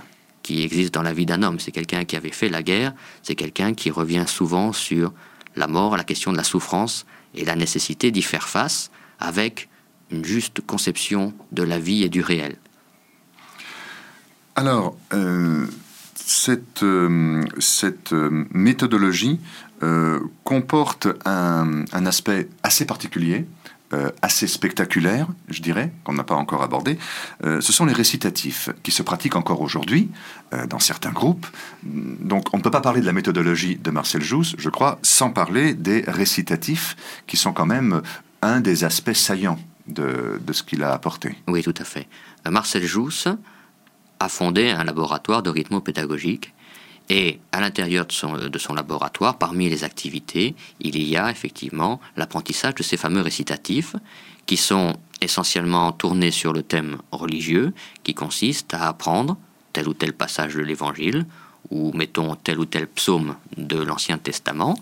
qui 0.43 0.63
existent 0.63 0.99
dans 0.99 1.03
la 1.03 1.13
vie 1.13 1.25
d'un 1.25 1.43
homme. 1.43 1.59
C'est 1.59 1.71
quelqu'un 1.71 2.05
qui 2.05 2.15
avait 2.15 2.31
fait 2.31 2.49
la 2.49 2.63
guerre, 2.63 2.93
c'est 3.21 3.35
quelqu'un 3.35 3.73
qui 3.73 3.91
revient 3.91 4.25
souvent 4.27 4.71
sur 4.71 5.11
la 5.55 5.67
mort, 5.67 5.97
la 5.97 6.03
question 6.03 6.31
de 6.31 6.37
la 6.37 6.43
souffrance 6.43 7.05
et 7.35 7.43
la 7.43 7.55
nécessité 7.55 8.11
d'y 8.11 8.21
faire 8.21 8.47
face 8.47 8.89
avec 9.19 9.69
une 10.11 10.25
juste 10.25 10.61
conception 10.61 11.33
de 11.51 11.63
la 11.63 11.79
vie 11.79 12.03
et 12.03 12.09
du 12.09 12.21
réel. 12.21 12.57
Alors, 14.57 14.97
euh, 15.13 15.67
cette, 16.15 16.81
euh, 16.81 17.43
euh, 17.83 18.45
méthodologie 18.51 19.39
comporte 20.43 21.07
un, 21.23 21.85
aspect 21.93 22.49
assez 22.63 22.85
particulier, 22.85 23.45
assez 24.23 24.47
spectaculaire, 24.47 25.27
je 25.49 25.61
dirais, 25.61 25.91
qu'on 26.03 26.13
n'a 26.13 26.23
pas 26.23 26.33
encore 26.33 26.63
abordé. 26.63 26.97
ce 27.43 27.61
sont 27.71 27.85
les 27.85 27.93
récitatifs 27.93 28.71
qui 28.81 28.89
se 28.89 29.03
pratiquent 29.03 29.35
encore 29.35 29.61
aujourd'hui 29.61 30.09
dans 30.67 30.79
certains 30.79 31.11
groupes. 31.11 31.45
Donc, 31.83 32.47
on 32.53 32.57
ne 32.57 32.63
peut 32.63 32.71
pas 32.71 32.81
parler 32.81 33.01
de 33.01 33.05
la 33.05 33.13
méthodologie 33.13 33.75
de 33.75 33.91
Marcel 33.91 34.23
Jousse, 34.23 34.55
je 34.57 34.69
crois, 34.71 34.97
sans 35.03 35.29
parler 35.29 35.75
des 35.75 36.03
récitatifs 36.07 36.95
qui 37.27 37.37
sont 37.37 37.53
quand 37.53 37.67
même 37.67 38.01
un 38.41 38.61
des 38.61 38.83
aspects 38.83 39.13
saillants 39.13 39.59
de, 39.87 40.39
ce 40.51 40.63
qu'il 40.63 40.83
a 40.83 40.93
apporté. 40.93 41.35
Oui, 41.47 41.63
tout 41.63 41.73
à 41.77 41.83
fait. 41.83 42.07
Euh, 42.45 42.51
Marcel 42.51 42.83
Jousse 42.83 43.27
a 44.19 44.29
fondé 44.29 44.69
un 44.69 44.83
laboratoire 44.83 45.43
de 45.43 45.49
rythmo-pédagogique 45.49 46.53
et 47.09 47.39
à 47.51 47.61
l'intérieur 47.61 48.05
de 48.05 48.11
son, 48.11 48.35
de 48.35 48.59
son, 48.59 48.73
laboratoire, 48.73 49.37
parmi 49.37 49.69
les 49.69 49.85
activités, 49.85 50.55
il 50.81 51.01
y 51.01 51.15
a 51.15 51.31
effectivement 51.31 52.01
l'apprentissage 52.17 52.75
de 52.75 52.83
ces 52.83 52.97
fameux 52.97 53.21
récitatifs 53.21 53.95
qui 54.45 54.57
sont 54.57 54.97
essentiellement 55.21 55.91
tournés 55.93 56.31
sur 56.31 56.51
le 56.51 56.63
thème 56.63 56.97
religieux, 57.11 57.73
qui 58.03 58.13
consiste 58.13 58.73
à 58.73 58.89
apprendre 58.89 59.37
tel 59.71 59.87
ou 59.87 59.93
tel 59.93 60.13
passage 60.13 60.55
de 60.55 60.61
l'Évangile, 60.61 61.25
ou 61.69 61.91
mettons 61.93 62.35
tel 62.35 62.59
ou 62.59 62.65
tel 62.65 62.87
psaume 62.87 63.35
de 63.55 63.77
l'Ancien 63.77 64.17
Testament, 64.17 64.77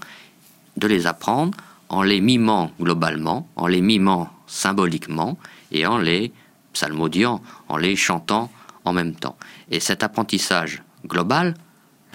de 0.78 0.88
les 0.88 1.08
apprendre 1.08 1.56
en 1.90 2.04
les 2.04 2.22
mimant 2.22 2.72
globalement, 2.80 3.48
en 3.56 3.68
les 3.68 3.82
mimant 3.82 4.30
symboliquement 4.48 5.38
et 5.72 5.86
en 5.86 5.98
les 5.98 6.32
psalmodiant, 6.74 7.42
en 7.70 7.78
les 7.78 7.96
chantant 7.96 8.52
en 8.84 8.94
même 8.94 9.16
temps. 9.16 9.38
Et 9.72 9.80
cet 9.80 10.04
apprentissage 10.04 10.84
global, 11.06 11.56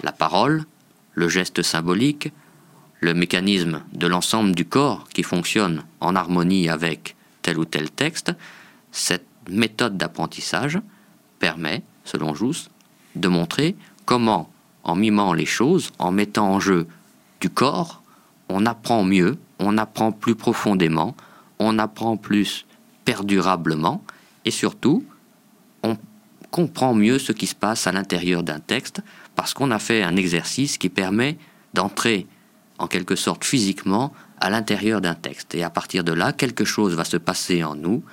la 0.03 0.11
parole, 0.11 0.65
le 1.13 1.29
geste 1.29 1.61
symbolique, 1.61 2.31
le 2.99 3.13
mécanisme 3.13 3.81
de 3.93 4.07
l'ensemble 4.07 4.53
du 4.53 4.65
corps 4.65 5.07
qui 5.09 5.23
fonctionne 5.23 5.83
en 5.99 6.15
harmonie 6.15 6.69
avec 6.69 7.15
tel 7.41 7.57
ou 7.57 7.65
tel 7.65 7.89
texte, 7.89 8.31
cette 8.91 9.25
méthode 9.49 9.97
d'apprentissage 9.97 10.79
permet, 11.39 11.83
selon 12.03 12.35
Jousse, 12.35 12.69
de 13.15 13.27
montrer 13.27 13.75
comment, 14.05 14.51
en 14.83 14.95
mimant 14.95 15.33
les 15.33 15.45
choses, 15.45 15.91
en 15.99 16.11
mettant 16.11 16.53
en 16.53 16.59
jeu 16.59 16.87
du 17.39 17.49
corps, 17.49 18.01
on 18.49 18.65
apprend 18.65 19.03
mieux, 19.03 19.37
on 19.61 19.77
apprend 19.77 20.11
plus 20.11 20.35
profondément, 20.35 21.15
on 21.59 21.79
apprend 21.79 22.17
plus 22.17 22.65
perdurablement 23.05 24.03
et 24.43 24.51
surtout, 24.51 25.05
on 25.83 25.97
comprend 26.49 26.93
mieux 26.93 27.19
ce 27.19 27.31
qui 27.31 27.47
se 27.47 27.55
passe 27.55 27.87
à 27.87 27.91
l'intérieur 27.91 28.43
d'un 28.43 28.59
texte 28.59 29.01
parce 29.35 29.53
qu'on 29.53 29.71
a 29.71 29.79
fait 29.79 30.03
un 30.03 30.15
exercice 30.15 30.77
qui 30.77 30.89
permet 30.89 31.37
d'entrer 31.73 32.27
en 32.79 32.87
quelque 32.87 33.15
sorte 33.15 33.45
physiquement 33.45 34.11
à 34.39 34.49
l'intérieur 34.49 34.99
d'un 35.01 35.13
texte. 35.13 35.55
Et 35.55 35.63
à 35.63 35.69
partir 35.69 36.03
de 36.03 36.11
là, 36.11 36.33
quelque 36.33 36.65
chose 36.65 36.95
va 36.95 37.05
se 37.05 37.17
passer 37.17 37.63
en 37.63 37.75
nous 37.75 38.03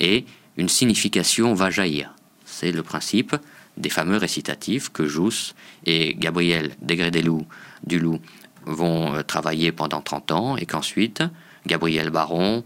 et 0.00 0.26
une 0.56 0.68
signification 0.68 1.54
va 1.54 1.70
jaillir. 1.70 2.12
C'est 2.44 2.72
le 2.72 2.82
principe 2.82 3.36
des 3.76 3.90
fameux 3.90 4.16
récitatifs 4.16 4.90
que 4.90 5.06
Jousse 5.06 5.54
et 5.84 6.14
Gabriel 6.14 6.74
Degré-Loup 6.82 7.46
du 7.86 7.98
Loup 7.98 8.18
vont 8.66 9.14
euh, 9.14 9.22
travailler 9.22 9.72
pendant 9.72 10.00
30 10.00 10.32
ans 10.32 10.56
et 10.56 10.66
qu'ensuite 10.66 11.22
Gabriel 11.66 12.10
Baron 12.10 12.64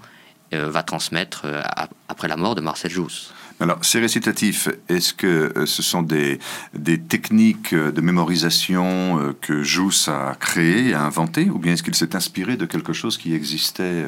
euh, 0.53 0.68
va 0.68 0.82
transmettre 0.82 1.42
euh, 1.44 1.62
après 2.09 2.26
la 2.26 2.36
mort 2.36 2.55
de 2.55 2.61
Marcel 2.61 2.90
Jousse. 2.90 3.32
Alors, 3.61 3.84
ces 3.84 4.01
récitatifs, 4.01 4.68
est-ce 4.88 5.12
que 5.12 5.53
ce 5.66 5.82
sont 5.82 6.01
des, 6.03 6.38
des 6.72 6.98
techniques 6.98 7.74
de 7.74 8.01
mémorisation 8.01 9.34
que 9.42 9.62
Jousse 9.62 10.09
a 10.09 10.34
créées, 10.40 10.94
a 10.94 11.03
inventées, 11.03 11.51
ou 11.51 11.59
bien 11.59 11.74
est-ce 11.74 11.82
qu'il 11.82 11.94
s'est 11.94 12.16
inspiré 12.16 12.57
de 12.57 12.64
quelque 12.64 12.94
chose 12.94 13.18
qui 13.18 13.34
existait 13.34 14.07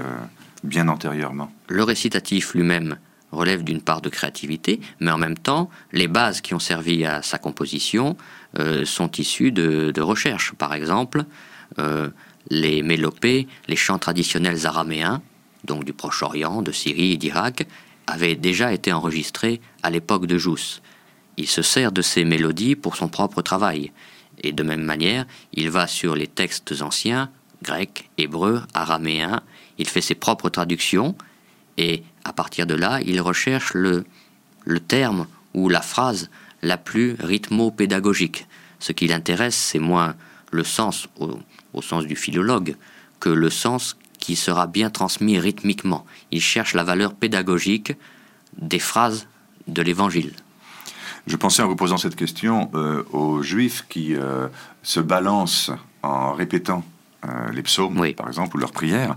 bien 0.65 0.89
antérieurement? 0.89 1.53
Le 1.69 1.85
récitatif 1.85 2.55
lui-même 2.55 2.97
relève 3.31 3.63
d'une 3.63 3.83
part 3.83 4.01
de 4.01 4.09
créativité, 4.09 4.81
mais 5.01 5.11
en 5.11 5.19
même 5.19 5.37
temps, 5.37 5.69
les 5.93 6.09
bases 6.09 6.41
qui 6.41 6.55
ont 6.55 6.59
servi 6.59 7.05
à 7.05 7.21
sa 7.21 7.37
composition 7.37 8.17
sont 8.85 9.11
issues 9.19 9.53
de, 9.53 9.91
de 9.91 10.01
recherches. 10.01 10.55
Par 10.55 10.73
exemple, 10.73 11.27
les 12.51 12.83
mélopées, 12.83 13.47
les 13.69 13.77
chants 13.77 13.99
traditionnels 13.99 14.67
araméens, 14.67 15.23
donc 15.65 15.85
du 15.85 15.93
Proche-Orient, 15.93 16.63
de 16.63 16.73
Syrie 16.73 17.13
et 17.13 17.17
d'Irak, 17.17 17.67
avaient 18.07 18.35
déjà 18.35 18.73
été 18.73 18.93
enregistrés 18.93 19.61
à 19.83 19.91
l'époque 19.91 20.27
de 20.27 20.39
Jousse. 20.39 20.83
Il 21.37 21.47
se 21.47 21.63
sert 21.63 21.93
de 21.93 22.03
ces 22.03 22.25
mélodies 22.25 22.77
pour 22.77 22.97
son 22.97 23.09
propre 23.09 23.43
travail, 23.43 23.93
et 24.43 24.53
de 24.53 24.63
même 24.63 24.83
manière, 24.83 25.27
il 25.53 25.71
va 25.71 25.87
sur 25.87 26.15
les 26.15 26.27
textes 26.27 26.83
anciens, 26.83 27.31
grecs, 27.63 28.11
hébreux, 28.19 28.63
araméens, 28.75 29.43
il 29.79 29.89
fait 29.89 30.01
ses 30.01 30.15
propres 30.15 30.51
traductions, 30.51 31.17
et 31.79 32.03
à 32.25 32.33
partir 32.33 32.67
de 32.67 32.75
là, 32.75 33.01
il 33.05 33.21
recherche 33.21 33.73
le, 33.75 34.05
le 34.65 34.81
terme 34.81 35.27
ou 35.55 35.69
la 35.69 35.81
phrase 35.81 36.29
la 36.63 36.77
plus 36.77 37.17
rythmo-pédagogique. 37.19 38.47
Ce 38.79 38.93
qui 38.93 39.07
l'intéresse, 39.07 39.57
c'est 39.57 39.79
moins 39.79 40.15
le 40.51 40.65
sens 40.65 41.09
au, 41.19 41.39
au 41.73 41.83
sens 41.83 42.07
du 42.07 42.17
philologue 42.17 42.77
que 43.21 43.29
le 43.29 43.51
sens 43.51 43.97
qui 44.19 44.37
sera 44.37 44.67
bien 44.67 44.91
transmis 44.91 45.39
rythmiquement. 45.39 46.05
Il 46.31 46.41
cherche 46.41 46.75
la 46.75 46.85
valeur 46.85 47.15
pédagogique 47.15 47.95
des 48.57 48.79
phrases 48.79 49.27
de 49.69 49.83
l'Évangile. 49.83 50.33
Je 51.27 51.37
pensais 51.37 51.63
en 51.63 51.69
vous 51.69 51.77
posant 51.77 51.99
cette 51.99 52.17
question 52.17 52.71
euh, 52.75 53.05
aux 53.13 53.43
Juifs 53.43 53.85
qui 53.89 54.15
euh, 54.15 54.49
se 54.83 55.01
balancent 55.01 55.71
en 56.03 56.33
répétant 56.33 56.85
euh, 57.25 57.53
les 57.53 57.63
psaumes, 57.63 58.13
par 58.17 58.27
exemple, 58.27 58.57
ou 58.57 58.59
leurs 58.59 58.73
prières. 58.73 59.15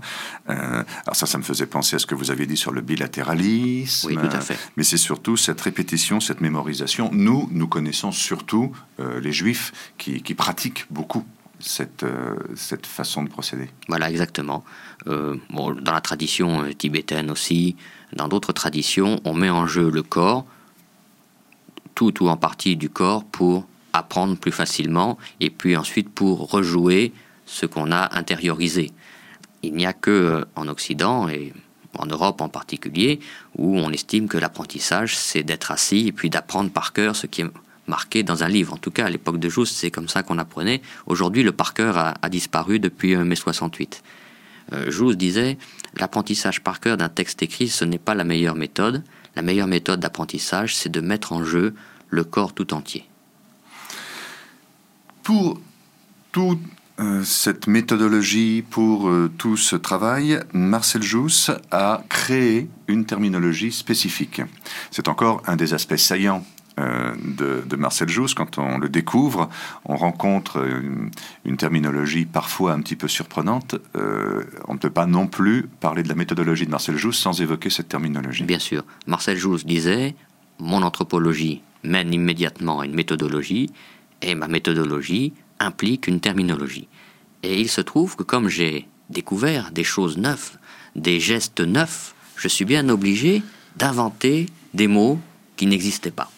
Euh, 0.48 0.84
alors 1.04 1.16
ça, 1.16 1.26
ça 1.26 1.38
me 1.38 1.42
faisait 1.42 1.66
penser 1.66 1.96
à 1.96 1.98
ce 1.98 2.06
que 2.06 2.14
vous 2.14 2.30
aviez 2.30 2.46
dit 2.46 2.56
sur 2.56 2.70
le 2.70 2.80
bilatéralisme. 2.80 4.06
Oui, 4.06 4.14
tout 4.14 4.36
à 4.36 4.40
fait. 4.40 4.56
Mais 4.76 4.84
c'est 4.84 4.96
surtout 4.96 5.36
cette 5.36 5.60
répétition, 5.60 6.20
cette 6.20 6.40
mémorisation. 6.40 7.10
Nous, 7.12 7.48
nous 7.50 7.66
connaissons 7.66 8.12
surtout 8.12 8.70
euh, 9.00 9.18
les 9.18 9.32
juifs 9.32 9.72
qui, 9.98 10.22
pratiquent 10.34 10.86
beaucoup 10.88 11.24
cette, 11.58 12.04
cette 12.54 12.86
façon 12.86 13.22
de 13.22 13.28
procéder. 13.28 13.70
Voilà, 13.88 14.10
exactement. 14.10 14.64
dans 15.06 15.38
la 15.84 16.00
tradition 16.00 16.64
tibétaine 16.76 17.30
aussi, 17.30 17.76
dans 18.12 18.28
d'autres 18.28 18.52
traditions, 18.52 19.20
on 19.24 19.34
met 19.34 19.50
en 19.50 19.66
jeu 19.66 19.90
le 19.90 20.02
corps, 20.02 20.44
tout 21.94 22.22
ou 22.22 22.28
en 22.28 22.36
partie 22.36 22.76
du 22.76 22.90
corps, 22.90 23.24
pour 23.24 23.66
apprendre 23.96 24.36
plus 24.36 24.52
facilement 24.52 25.18
et 25.40 25.50
puis 25.50 25.76
ensuite 25.76 26.10
pour 26.10 26.50
rejouer 26.50 27.12
ce 27.46 27.66
qu'on 27.66 27.90
a 27.90 28.16
intériorisé. 28.16 28.92
Il 29.62 29.74
n'y 29.74 29.86
a 29.86 29.92
que 29.92 30.10
euh, 30.10 30.44
en 30.54 30.68
Occident 30.68 31.28
et 31.28 31.52
en 31.98 32.06
Europe 32.06 32.40
en 32.40 32.48
particulier 32.48 33.20
où 33.56 33.78
on 33.78 33.90
estime 33.90 34.28
que 34.28 34.36
l'apprentissage 34.36 35.16
c'est 35.16 35.42
d'être 35.42 35.70
assis 35.70 36.08
et 36.08 36.12
puis 36.12 36.28
d'apprendre 36.28 36.70
par 36.70 36.92
cœur 36.92 37.16
ce 37.16 37.26
qui 37.26 37.40
est 37.40 37.50
marqué 37.88 38.22
dans 38.22 38.44
un 38.44 38.48
livre. 38.48 38.74
En 38.74 38.76
tout 38.76 38.90
cas, 38.90 39.06
à 39.06 39.10
l'époque 39.10 39.38
de 39.38 39.48
Jousse, 39.48 39.70
c'est 39.70 39.90
comme 39.90 40.08
ça 40.08 40.22
qu'on 40.22 40.38
apprenait. 40.38 40.82
Aujourd'hui, 41.06 41.42
le 41.42 41.52
par 41.52 41.74
cœur 41.74 41.96
a, 41.98 42.28
disparu 42.28 42.78
depuis 42.78 43.14
euh, 43.14 43.24
mai 43.24 43.36
68. 43.36 44.02
Euh, 44.72 45.14
disait 45.14 45.58
l'apprentissage 45.96 46.62
par 46.62 46.80
cœur 46.80 46.96
d'un 46.96 47.08
texte 47.08 47.42
écrit, 47.42 47.68
ce 47.68 47.84
n'est 47.84 47.98
pas 47.98 48.14
la 48.14 48.24
meilleure 48.24 48.56
méthode. 48.56 49.02
La 49.36 49.42
meilleure 49.42 49.68
méthode 49.68 50.00
d'apprentissage, 50.00 50.74
c'est 50.74 50.88
de 50.88 51.00
mettre 51.00 51.32
en 51.32 51.44
jeu 51.44 51.74
le 52.08 52.24
corps 52.24 52.52
tout 52.52 52.74
entier. 52.74 53.08
Pour 55.22 55.60
toute 56.32 56.60
euh, 56.98 57.22
cette 57.24 57.66
méthodologie, 57.66 58.64
pour 58.68 59.08
euh, 59.08 59.30
tout 59.36 59.58
ce 59.58 59.76
travail, 59.76 60.40
Marcel 60.54 61.02
Jousse 61.02 61.50
a 61.70 62.02
créé 62.08 62.68
une 62.88 63.04
terminologie 63.04 63.70
spécifique. 63.70 64.40
C'est 64.90 65.08
encore 65.08 65.42
un 65.46 65.56
des 65.56 65.74
aspects 65.74 65.96
saillants 65.96 66.44
euh, 66.78 67.14
de, 67.22 67.76
Marcel 67.76 68.08
Jousse. 68.08 68.34
Quand 68.34 68.58
on 68.58 68.78
le 68.78 68.88
découvre, 68.88 69.48
on 69.84 69.96
rencontre 69.96 70.64
une, 71.44 71.56
terminologie 71.56 72.26
parfois 72.26 72.72
un 72.72 72.80
petit 72.80 72.96
peu 72.96 73.08
surprenante. 73.08 73.76
on 73.94 74.74
ne 74.74 74.78
peut 74.78 74.90
pas 74.90 75.06
non 75.06 75.26
plus 75.26 75.66
parler 75.80 76.02
de 76.02 76.08
la 76.08 76.14
méthodologie 76.14 76.66
de 76.66 76.70
Marcel 76.70 76.96
Jousse 76.96 77.18
sans 77.18 77.40
évoquer 77.40 77.70
cette 77.70 77.88
terminologie. 77.88 78.44
Bien 78.44 78.58
sûr. 78.58 78.84
Marcel 79.06 79.38
Jousse 79.38 79.64
disait 79.64 80.14
Mon 80.58 80.82
anthropologie 80.82 81.62
mène 81.82 82.12
immédiatement 82.12 82.80
à 82.80 82.86
une 82.86 82.94
méthodologie 82.94 83.70
et 84.22 84.34
ma 84.34 84.48
méthodologie 84.48 85.32
implique 85.58 86.06
une 86.06 86.20
terminologie. 86.20 86.88
Et 87.42 87.60
il 87.60 87.68
se 87.68 87.80
trouve 87.80 88.16
que 88.16 88.22
comme 88.22 88.48
j'ai 88.48 88.88
découvert 89.10 89.70
des 89.70 89.84
choses 89.84 90.18
neuves, 90.18 90.58
des 90.94 91.20
gestes 91.20 91.60
neufs, 91.60 92.14
je 92.36 92.48
suis 92.48 92.64
bien 92.64 92.88
obligé 92.88 93.42
d'inventer 93.76 94.46
des 94.74 94.88
mots 94.88 95.18
qui 95.56 95.66
n'existaient 95.66 96.10
pas. 96.10 96.30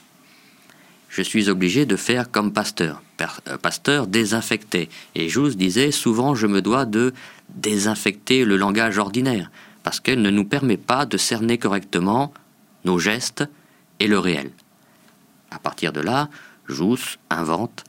Je 1.18 1.24
suis 1.24 1.48
obligé 1.48 1.84
de 1.84 1.96
faire 1.96 2.30
comme 2.30 2.52
Pasteur. 2.52 3.02
Euh, 3.20 3.58
Pasteur 3.58 4.06
désinfectait. 4.06 4.88
Et 5.16 5.28
Jousse 5.28 5.56
disait 5.56 5.90
souvent 5.90 6.36
je 6.36 6.46
me 6.46 6.62
dois 6.62 6.84
de 6.84 7.12
désinfecter 7.48 8.44
le 8.44 8.56
langage 8.56 8.98
ordinaire, 8.98 9.50
parce 9.82 9.98
qu'elle 9.98 10.22
ne 10.22 10.30
nous 10.30 10.44
permet 10.44 10.76
pas 10.76 11.06
de 11.06 11.16
cerner 11.16 11.58
correctement 11.58 12.32
nos 12.84 13.00
gestes 13.00 13.42
et 13.98 14.06
le 14.06 14.20
réel. 14.20 14.52
À 15.50 15.58
partir 15.58 15.92
de 15.92 16.00
là, 16.00 16.28
Jousse 16.68 17.18
invente 17.30 17.82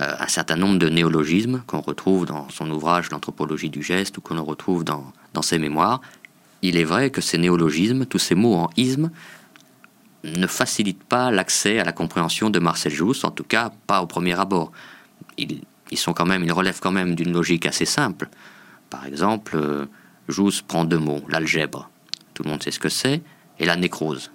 euh, 0.00 0.16
un 0.18 0.26
certain 0.26 0.56
nombre 0.56 0.80
de 0.80 0.88
néologismes 0.88 1.62
qu'on 1.68 1.82
retrouve 1.82 2.26
dans 2.26 2.48
son 2.48 2.68
ouvrage 2.68 3.10
L'anthropologie 3.12 3.70
du 3.70 3.84
geste 3.84 4.18
ou 4.18 4.22
qu'on 4.22 4.42
retrouve 4.42 4.82
dans, 4.82 5.12
dans 5.34 5.42
ses 5.42 5.60
mémoires. 5.60 6.00
Il 6.62 6.76
est 6.76 6.82
vrai 6.82 7.10
que 7.10 7.20
ces 7.20 7.38
néologismes, 7.38 8.06
tous 8.06 8.18
ces 8.18 8.34
mots 8.34 8.56
en 8.56 8.70
isme, 8.76 9.12
ne 10.24 10.46
facilitent 10.46 11.04
pas 11.04 11.30
l'accès 11.30 11.78
à 11.78 11.84
la 11.84 11.92
compréhension 11.92 12.50
de 12.50 12.58
Marcel 12.58 12.92
Jousse, 12.92 13.24
en 13.24 13.30
tout 13.30 13.44
cas 13.44 13.72
pas 13.86 14.02
au 14.02 14.06
premier 14.06 14.38
abord. 14.38 14.72
Ils, 15.36 15.62
ils 15.90 15.98
sont 15.98 16.12
quand 16.12 16.26
même, 16.26 16.44
ils 16.44 16.52
relèvent 16.52 16.80
quand 16.80 16.92
même 16.92 17.14
d'une 17.14 17.32
logique 17.32 17.66
assez 17.66 17.84
simple. 17.84 18.28
Par 18.90 19.06
exemple, 19.06 19.56
euh, 19.56 19.86
Jousse 20.28 20.62
prend 20.62 20.84
deux 20.84 20.98
mots, 20.98 21.22
l'algèbre, 21.28 21.90
tout 22.34 22.42
le 22.42 22.50
monde 22.50 22.62
sait 22.62 22.70
ce 22.70 22.78
que 22.78 22.88
c'est, 22.88 23.22
et 23.58 23.64
la 23.64 23.76
nécrose. 23.76 24.30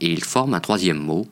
Et 0.00 0.10
il 0.12 0.22
forme 0.24 0.54
un 0.54 0.60
troisième 0.60 0.98
mot, 0.98 1.26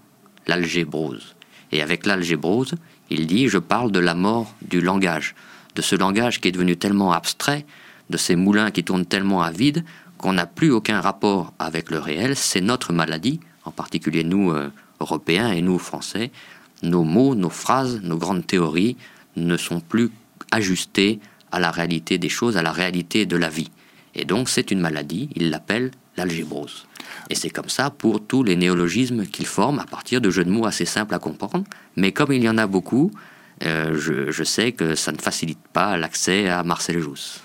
l'algébrose. 0.47 1.37
Et 1.73 1.83
avec 1.83 2.07
l'algébrose, 2.07 2.75
il 3.11 3.27
dit 3.27 3.49
Je 3.49 3.59
parle 3.59 3.93
de 3.93 3.99
la 3.99 4.15
mort 4.15 4.55
du 4.63 4.81
langage, 4.81 5.35
de 5.75 5.83
ce 5.83 5.95
langage 5.97 6.41
qui 6.41 6.49
est 6.49 6.53
devenu 6.53 6.77
tellement 6.77 7.13
abstrait, 7.13 7.67
de 8.11 8.17
ces 8.17 8.37
moulins 8.37 8.71
qui 8.71 8.85
tournent 8.85 9.07
tellement 9.07 9.43
à 9.43 9.51
vide 9.51 9.85
qu'on 10.17 10.33
n'a 10.33 10.47
plus 10.47 10.73
aucun 10.73 11.01
rapport 11.01 11.53
avec 11.59 11.91
le 11.91 11.99
réel. 11.99 12.37
C'est 12.37 12.61
notre 12.61 12.93
maladie, 12.93 13.41
en 13.69 13.73
particulier 13.73 14.25
nous, 14.25 14.51
euh, 14.51 14.71
Européens 15.01 15.53
et 15.53 15.63
nous, 15.63 15.79
Français. 15.79 16.31
Nos 16.83 17.05
mots, 17.05 17.35
nos 17.35 17.51
phrases, 17.51 18.01
nos 18.03 18.17
grandes 18.17 18.47
théories 18.47 18.97
ne 19.37 19.57
sont 19.57 19.81
plus 19.81 20.11
ajustés 20.51 21.21
à 21.53 21.61
la 21.61 21.71
réalité 21.71 22.19
des 22.19 22.29
choses, 22.29 22.57
à 22.57 22.63
la 22.63 22.73
réalité 22.73 23.27
de 23.27 23.37
la 23.37 23.49
vie. 23.49 23.71
Et 24.15 24.25
donc 24.25 24.49
c'est 24.49 24.71
une 24.71 24.81
maladie, 24.81 25.29
il 25.35 25.51
l'appelle 25.51 25.91
l'algébrose. 26.17 26.87
Et 27.31 27.35
c'est 27.35 27.51
comme 27.51 27.69
ça 27.69 27.91
pour 27.91 28.25
tous 28.27 28.43
les 28.43 28.57
néologismes 28.57 29.27
qu'il 29.27 29.47
forme 29.47 29.79
à 29.79 29.85
partir 29.85 30.21
de 30.21 30.31
jeux 30.31 30.45
de 30.45 30.51
mots 30.51 30.67
assez 30.67 30.85
simples 30.85 31.15
à 31.15 31.19
comprendre. 31.19 31.65
Mais 31.97 32.13
comme 32.13 32.33
il 32.33 32.43
y 32.43 32.49
en 32.49 32.59
a 32.59 32.67
beaucoup, 32.67 33.11
euh, 33.65 33.97
je, 34.31 34.45
sais 34.45 34.73
que 34.73 34.95
ça 34.95 35.13
ne 35.13 35.19
facilite 35.19 35.61
pas 35.73 35.97
l'accès 35.97 36.49
à 36.49 36.63
Marcel 36.63 37.01
Jousse. 37.01 37.41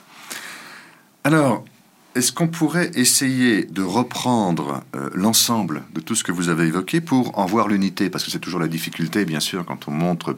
Alors, 1.24 1.64
est-ce 2.16 2.32
qu'on 2.32 2.48
pourrait 2.48 2.92
essayer 2.96 3.64
de 3.64 3.82
reprendre 3.82 4.84
euh, 4.96 5.10
l'ensemble 5.14 5.84
de 5.94 6.00
tout 6.00 6.16
ce 6.16 6.24
que 6.24 6.32
vous 6.32 6.50
avez 6.50 6.66
évoqué 6.66 7.02
pour 7.02 7.38
en 7.40 7.46
voir 7.46 7.68
l'unité? 7.68 8.10
Parce 8.10 8.24
que 8.24 8.32
c'est 8.32 8.40
toujours 8.40 8.60
la 8.60 8.68
difficulté, 8.68 9.26
bien 9.26 9.40
sûr, 9.40 9.66
quand 9.66 9.88
on 9.88 9.92
montre 9.92 10.38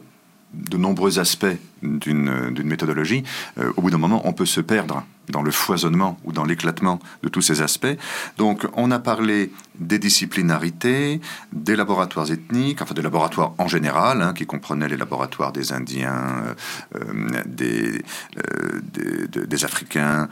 de 0.54 0.76
nombreux 0.76 1.18
aspects 1.18 1.46
d'une 1.82 2.62
méthodologie, 2.64 3.24
euh, 3.58 3.72
au 3.76 3.82
bout 3.82 3.90
d'un 3.90 3.98
moment, 3.98 4.22
on 4.24 4.32
peut 4.32 4.46
se 4.46 4.60
perdre 4.60 5.04
dans 5.28 5.42
le 5.42 5.50
foisonnement 5.50 6.18
ou 6.24 6.32
dans 6.32 6.44
l'éclatement 6.44 6.98
de 7.22 7.28
tous 7.28 7.42
ces 7.42 7.62
aspects. 7.62 7.96
Donc, 8.38 8.66
on 8.74 8.90
a 8.90 8.98
parlé 8.98 9.50
des 9.78 9.98
disciplinarités, 9.98 11.20
des 11.52 11.76
laboratoires 11.76 12.30
ethniques, 12.30 12.80
enfin 12.80 12.94
des 12.94 13.02
laboratoires 13.02 13.52
en 13.58 13.68
général, 13.68 14.22
hein, 14.22 14.32
qui 14.34 14.46
comprenaient 14.46 14.88
les 14.88 14.96
laboratoires 14.96 15.52
des 15.52 15.72
Indiens, 15.72 16.44
euh, 16.46 16.54
euh, 16.96 17.42
des, 17.46 18.02
des, 19.46 19.64
Africains. 19.64 20.28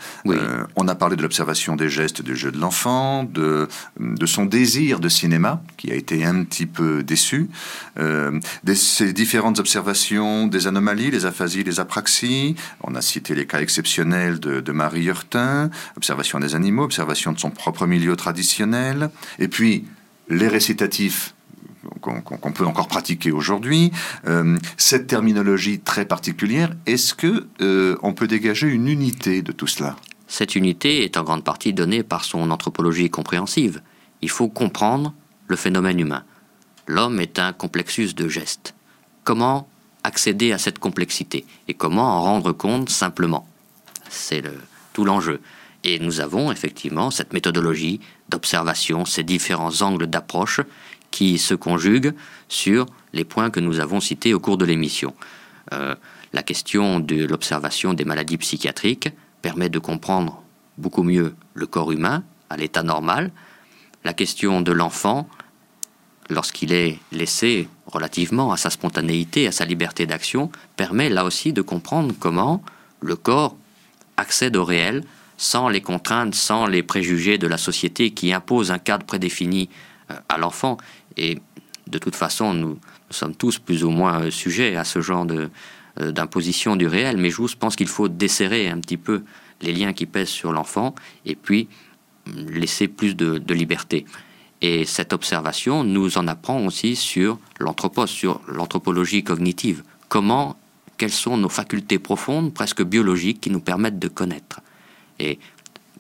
on 0.77 0.89
a 0.89 0.95
parlé 0.95 1.17
de 1.17 1.23
l'observation 1.23 1.77
des 1.77 1.89
gestes 1.89 2.23
du 2.23 2.37
jeu 2.37 2.53
de 2.53 2.59
l'enfant, 2.59 3.25
de, 3.25 3.69
de 3.99 4.27
son 4.27 4.45
désir 4.45 5.01
de 5.01 5.09
cinéma, 5.09 5.63
qui 5.77 5.91
a 5.91 5.95
été 5.95 6.25
un 6.25 6.45
petit 6.45 6.67
peu 6.67 7.03
déçu, 7.03 7.49
de 7.97 8.75
ces 8.75 9.13
différentes 9.13 9.59
observations 9.59 10.47
des 10.47 10.67
anomalies, 10.67 11.11
les 11.11 11.27
aphasies, 11.27 11.65
les 11.65 11.81
apraxies. 11.81 12.55
On 12.83 12.95
a 12.95 13.01
cité 13.01 13.35
les 13.35 13.47
cas 13.47 13.61
exceptionnels 13.61 14.41
de, 14.41 14.61
de 14.61 14.73
Marie 14.85 15.05
Hurtin, 15.05 15.71
observation 15.97 16.39
des 16.41 16.55
animaux, 16.55 16.85
observation 16.85 17.33
de 17.33 17.39
son 17.39 17.49
propre 17.49 17.87
milieu 17.87 18.17
traditionnel, 18.17 19.09
et 19.39 19.49
puis 19.49 19.87
les 20.29 20.47
récitatifs 20.47 21.35
qu'on 22.03 22.53
peut 22.53 22.67
encore 22.67 22.89
pratiquer 22.89 23.33
aujourd'hui. 23.33 23.93
Euh, 24.27 24.59
cette 24.77 25.07
terminologie 25.07 25.81
très 25.81 26.05
particulière, 26.05 26.71
est-ce 26.85 27.15
que 27.15 27.47
euh, 27.63 27.97
on 28.03 28.13
peut 28.13 28.27
dégager 28.27 28.69
une 28.69 28.89
unité 28.89 29.41
de 29.41 29.53
tout 29.53 29.67
cela? 29.67 29.97
Cette 30.29 30.55
unité 30.55 31.03
est 31.05 31.17
en 31.17 31.25
grande 31.25 31.45
partie 31.45 31.73
donnée 31.73 32.03
par 32.03 32.25
son 32.25 32.51
anthropologie 32.51 33.09
compréhensive. 33.09 33.81
Il 34.21 34.29
faut 34.29 34.49
comprendre 34.49 35.15
le 35.49 35.57
phénomène 35.57 35.99
humain. 35.99 36.25
L'homme 36.87 37.21
est 37.21 37.39
un 37.39 37.55
complexus 37.55 38.13
de 38.13 38.29
gestes. 38.29 38.75
Comment 39.23 39.67
accéder 40.03 40.53
à 40.53 40.59
cette 40.59 40.79
complexité? 40.79 41.47
Et 41.69 41.75
comment 41.75 42.19
en 42.19 42.23
rendre 42.23 42.53
compte 42.53 42.91
simplement? 42.91 43.49
C'est 44.11 44.43
le, 44.43 44.53
tout 44.95 45.05
l'enjeu. 45.05 45.41
Et 45.85 45.99
nous 45.99 46.21
avons 46.21 46.51
effectivement 46.51 47.11
cette 47.11 47.35
méthodologie 47.35 48.01
d'observation, 48.31 49.05
ces 49.05 49.23
différents 49.23 49.83
angles 49.83 50.07
d'approche 50.07 50.61
qui 51.11 51.37
se 51.37 51.55
conjuguent 51.55 52.15
sur 52.49 52.87
les 53.13 53.25
points 53.25 53.51
que 53.51 53.61
nous 53.61 53.81
avons 53.81 54.01
cités 54.01 54.33
au 54.33 54.41
cours 54.41 54.57
de 54.57 54.65
l'émission. 54.65 55.15
Euh, 55.75 55.95
la 56.33 56.43
question 56.43 57.01
de 57.01 57.27
l'observation 57.27 57.93
des 57.93 58.05
maladies 58.05 58.39
psychiatriques 58.39 59.11
permet 59.43 59.69
de 59.69 59.79
comprendre 59.79 60.43
beaucoup 60.79 61.03
mieux 61.03 61.35
le 61.53 61.67
corps 61.67 61.93
humain 61.93 62.25
à 62.51 62.57
l'état 62.57 62.83
normal. 62.83 63.31
La 64.05 64.15
question 64.15 64.63
de 64.63 64.73
l'enfant, 64.73 65.29
lorsqu'il 66.31 66.73
est 66.73 66.99
laissé 67.13 67.69
relativement 67.87 68.53
à 68.53 68.57
sa 68.57 68.71
spontanéité, 68.71 69.47
à 69.47 69.53
sa 69.53 69.65
liberté 69.65 70.07
d'action, 70.07 70.51
permet 70.77 71.11
là 71.11 71.25
aussi 71.25 71.53
de 71.53 71.63
comprendre 71.63 72.15
comment 72.19 72.63
le 73.01 73.17
corps 73.17 73.57
accède 74.17 74.57
au 74.57 74.65
réel 74.65 75.05
sans 75.37 75.69
les 75.69 75.81
contraintes, 75.81 76.35
sans 76.35 76.67
les 76.67 76.83
préjugés 76.83 77.39
de 77.39 77.47
la 77.47 77.59
société 77.59 78.11
qui 78.11 78.33
impose 78.33 78.71
un 78.71 78.79
cadre 78.79 79.05
prédéfini 79.05 79.69
euh, 80.11 80.15
à 80.29 80.39
l'enfant. 80.39 80.77
Et 81.17 81.39
de 81.89 81.99
toute 81.99 82.15
façon, 82.15 82.55
nous, 82.55 82.79
sommes 83.11 83.35
tous 83.35 83.59
plus 83.59 83.85
ou 83.85 83.91
moins 83.91 84.23
euh, 84.23 84.31
sujets 84.31 84.77
à 84.77 84.85
ce 84.85 85.01
genre 85.01 85.27
de, 85.27 85.51
d'imposition 85.99 86.77
du 86.77 86.87
réel, 86.87 87.17
mais 87.17 87.31
Jousse 87.31 87.55
pense 87.55 87.77
qu'il 87.77 87.89
faut 87.89 88.09
desserrer 88.09 88.69
un 88.69 88.81
petit 88.81 88.97
peu 88.97 89.23
les 89.61 89.73
liens 89.73 89.93
qui 89.93 90.07
pèsent 90.07 90.29
sur 90.29 90.53
l'enfant 90.53 90.95
et 91.25 91.35
puis 91.35 91.69
laisser 92.27 92.89
plus 92.89 93.17
de, 93.17 93.55
liberté. 93.55 94.05
Et 94.61 94.85
cette 94.85 95.13
observation 95.13 95.85
nous 95.85 96.17
en 96.17 96.27
apprend 96.27 96.65
aussi 96.65 96.97
sur 96.97 97.39
l'anthropos, 97.59 98.07
sur 98.07 98.41
l'anthropologie 98.49 99.23
cognitive. 99.23 99.83
Comment, 100.09 100.57
quelles 100.97 101.13
sont 101.13 101.37
nos 101.37 101.49
facultés 101.49 101.99
profondes, 101.99 102.53
presque 102.53 102.83
biologiques, 102.83 103.41
qui 103.41 103.51
nous 103.51 103.61
permettent 103.61 103.99
de 103.99 104.09
connaître. 104.09 104.61
Et 105.19 105.39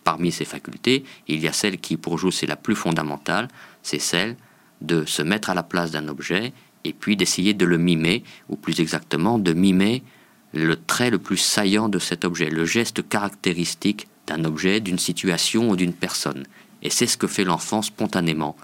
parmi 0.02 0.32
ces 0.32 0.44
facultés, 0.44 1.04
il 1.28 1.40
y 1.40 1.48
a 1.48 1.52
celle 1.52 1.78
qui, 1.78 1.96
pour 1.96 2.18
Jousse, 2.18 2.42
est 2.42 2.46
la 2.46 2.56
plus 2.56 2.76
fondamentale, 2.76 3.48
c'est 3.82 3.98
celle 3.98 4.36
de 4.80 5.04
se 5.04 5.22
mettre 5.22 5.50
à 5.50 5.54
la 5.54 5.62
place 5.62 5.90
d'un 5.90 6.08
objet 6.08 6.52
et 6.84 6.92
puis 6.92 7.16
d'essayer 7.16 7.54
de 7.54 7.64
le 7.64 7.78
mimer, 7.78 8.22
ou 8.48 8.56
plus 8.56 8.80
exactement 8.80 9.38
de 9.38 9.52
mimer 9.52 10.02
le 10.52 10.76
trait 10.76 11.10
le 11.10 11.18
plus 11.18 11.38
saillant 11.38 11.88
de 11.88 11.98
cet 11.98 12.24
objet, 12.24 12.48
le 12.50 12.64
geste 12.64 13.08
caractéristique 13.08 14.06
d'un 14.26 14.44
objet, 14.44 14.80
d'une 14.80 14.98
situation 14.98 15.70
ou 15.70 15.76
d'une 15.76 15.92
personne. 15.92 16.44
Et 16.82 16.90
c'est 16.90 17.06
ce 17.06 17.16
que 17.16 17.26
fait 17.26 17.44
l'enfant 17.44 17.82
spontanément. 17.82 18.56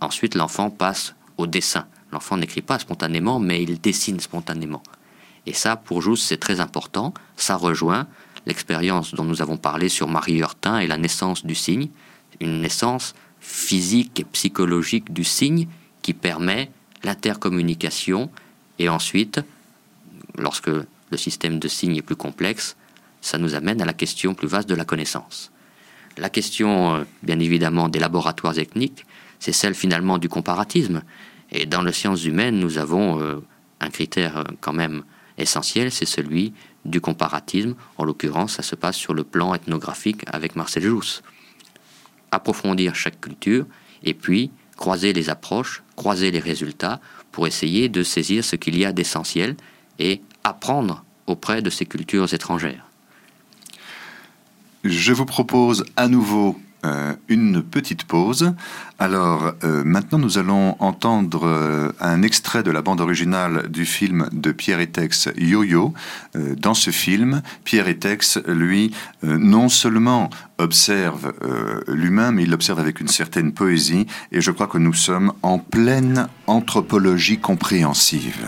Ensuite, 0.00 0.34
l'enfant 0.34 0.70
passe 0.70 1.14
au 1.36 1.46
dessin. 1.46 1.86
L'enfant 2.12 2.36
n'écrit 2.36 2.62
pas 2.62 2.78
spontanément, 2.78 3.38
mais 3.38 3.62
il 3.62 3.80
dessine 3.80 4.20
spontanément. 4.20 4.82
Et 5.48 5.54
ça, 5.54 5.76
pour 5.76 6.02
Jousse, 6.02 6.22
c'est 6.22 6.36
très 6.36 6.60
important. 6.60 7.14
Ça 7.36 7.56
rejoint 7.56 8.06
l'expérience 8.44 9.14
dont 9.14 9.24
nous 9.24 9.40
avons 9.40 9.56
parlé 9.56 9.88
sur 9.88 10.06
Marie 10.06 10.36
Hurtin 10.36 10.78
et 10.78 10.86
la 10.86 10.98
naissance 10.98 11.46
du 11.46 11.54
signe, 11.54 11.88
une 12.38 12.60
naissance 12.60 13.14
physique 13.40 14.20
et 14.20 14.24
psychologique 14.24 15.10
du 15.10 15.24
signe 15.24 15.66
qui 16.02 16.12
permet 16.12 16.70
l'intercommunication 17.02 18.30
et 18.78 18.90
ensuite, 18.90 19.40
lorsque 20.36 20.68
le 20.68 21.16
système 21.16 21.58
de 21.58 21.66
signes 21.66 21.96
est 21.96 22.02
plus 22.02 22.14
complexe, 22.14 22.76
ça 23.22 23.38
nous 23.38 23.54
amène 23.54 23.80
à 23.80 23.86
la 23.86 23.94
question 23.94 24.34
plus 24.34 24.48
vaste 24.48 24.68
de 24.68 24.74
la 24.74 24.84
connaissance. 24.84 25.50
La 26.18 26.28
question, 26.28 26.96
euh, 26.96 27.04
bien 27.22 27.38
évidemment, 27.38 27.88
des 27.88 28.00
laboratoires 28.00 28.52
techniques, 28.52 29.06
c'est 29.38 29.52
celle 29.52 29.74
finalement 29.74 30.18
du 30.18 30.28
comparatisme. 30.28 31.00
Et 31.50 31.64
dans 31.64 31.80
les 31.80 31.92
sciences 31.92 32.26
humaines, 32.26 32.60
nous 32.60 32.76
avons 32.76 33.18
euh, 33.22 33.42
un 33.80 33.88
critère 33.88 34.36
euh, 34.36 34.44
quand 34.60 34.74
même 34.74 35.04
essentiel, 35.38 35.90
c'est 35.90 36.06
celui 36.06 36.52
du 36.84 37.00
comparatisme. 37.00 37.74
En 37.96 38.04
l'occurrence, 38.04 38.54
ça 38.54 38.62
se 38.62 38.74
passe 38.74 38.96
sur 38.96 39.14
le 39.14 39.24
plan 39.24 39.54
ethnographique 39.54 40.22
avec 40.26 40.56
Marcel 40.56 40.82
Jousse. 40.82 41.22
Approfondir 42.30 42.94
chaque 42.94 43.20
culture 43.20 43.66
et 44.02 44.14
puis 44.14 44.50
croiser 44.76 45.12
les 45.12 45.30
approches, 45.30 45.82
croiser 45.96 46.30
les 46.30 46.38
résultats 46.38 47.00
pour 47.32 47.46
essayer 47.46 47.88
de 47.88 48.02
saisir 48.02 48.44
ce 48.44 48.56
qu'il 48.56 48.78
y 48.78 48.84
a 48.84 48.92
d'essentiel 48.92 49.56
et 49.98 50.20
apprendre 50.44 51.04
auprès 51.26 51.62
de 51.62 51.70
ces 51.70 51.86
cultures 51.86 52.32
étrangères. 52.32 52.86
Je 54.84 55.12
vous 55.12 55.26
propose 55.26 55.84
à 55.96 56.08
nouveau 56.08 56.58
euh, 56.84 57.14
une 57.26 57.62
petite 57.62 58.04
pause. 58.04 58.54
Alors 59.00 59.52
euh, 59.64 59.82
maintenant 59.84 60.18
nous 60.18 60.38
allons 60.38 60.76
entendre 60.78 61.44
euh, 61.44 61.90
un 62.00 62.22
extrait 62.22 62.62
de 62.62 62.70
la 62.70 62.82
bande 62.82 63.00
originale 63.00 63.68
du 63.68 63.84
film 63.84 64.28
de 64.30 64.52
Pierre 64.52 64.78
Etex 64.78 65.28
Yo-Yo. 65.36 65.92
dans 66.34 66.74
ce 66.74 66.90
film, 66.90 67.42
Pierre 67.64 67.88
Etex, 67.88 68.38
lui, 68.46 68.92
non 69.22 69.68
seulement 69.68 70.30
observe 70.58 71.32
l'humain, 71.88 72.30
mais 72.30 72.44
il 72.44 72.50
l'observe 72.50 72.78
avec 72.78 73.00
une 73.00 73.08
certaine 73.08 73.52
poésie, 73.52 74.06
et 74.30 74.40
je 74.40 74.50
crois 74.50 74.66
que 74.66 74.78
nous 74.78 74.94
sommes 74.94 75.32
en 75.42 75.58
pleine 75.58 76.28
anthropologie 76.46 77.38
compréhensive. 77.38 78.46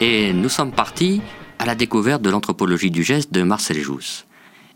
Et 0.00 0.32
nous 0.32 0.48
sommes 0.48 0.72
partis 0.72 1.20
à 1.58 1.66
la 1.66 1.74
découverte 1.74 2.22
de 2.22 2.30
l'anthropologie 2.30 2.90
du 2.90 3.02
geste 3.02 3.32
de 3.32 3.42
Marcel 3.42 3.80
Jousse. 3.80 4.26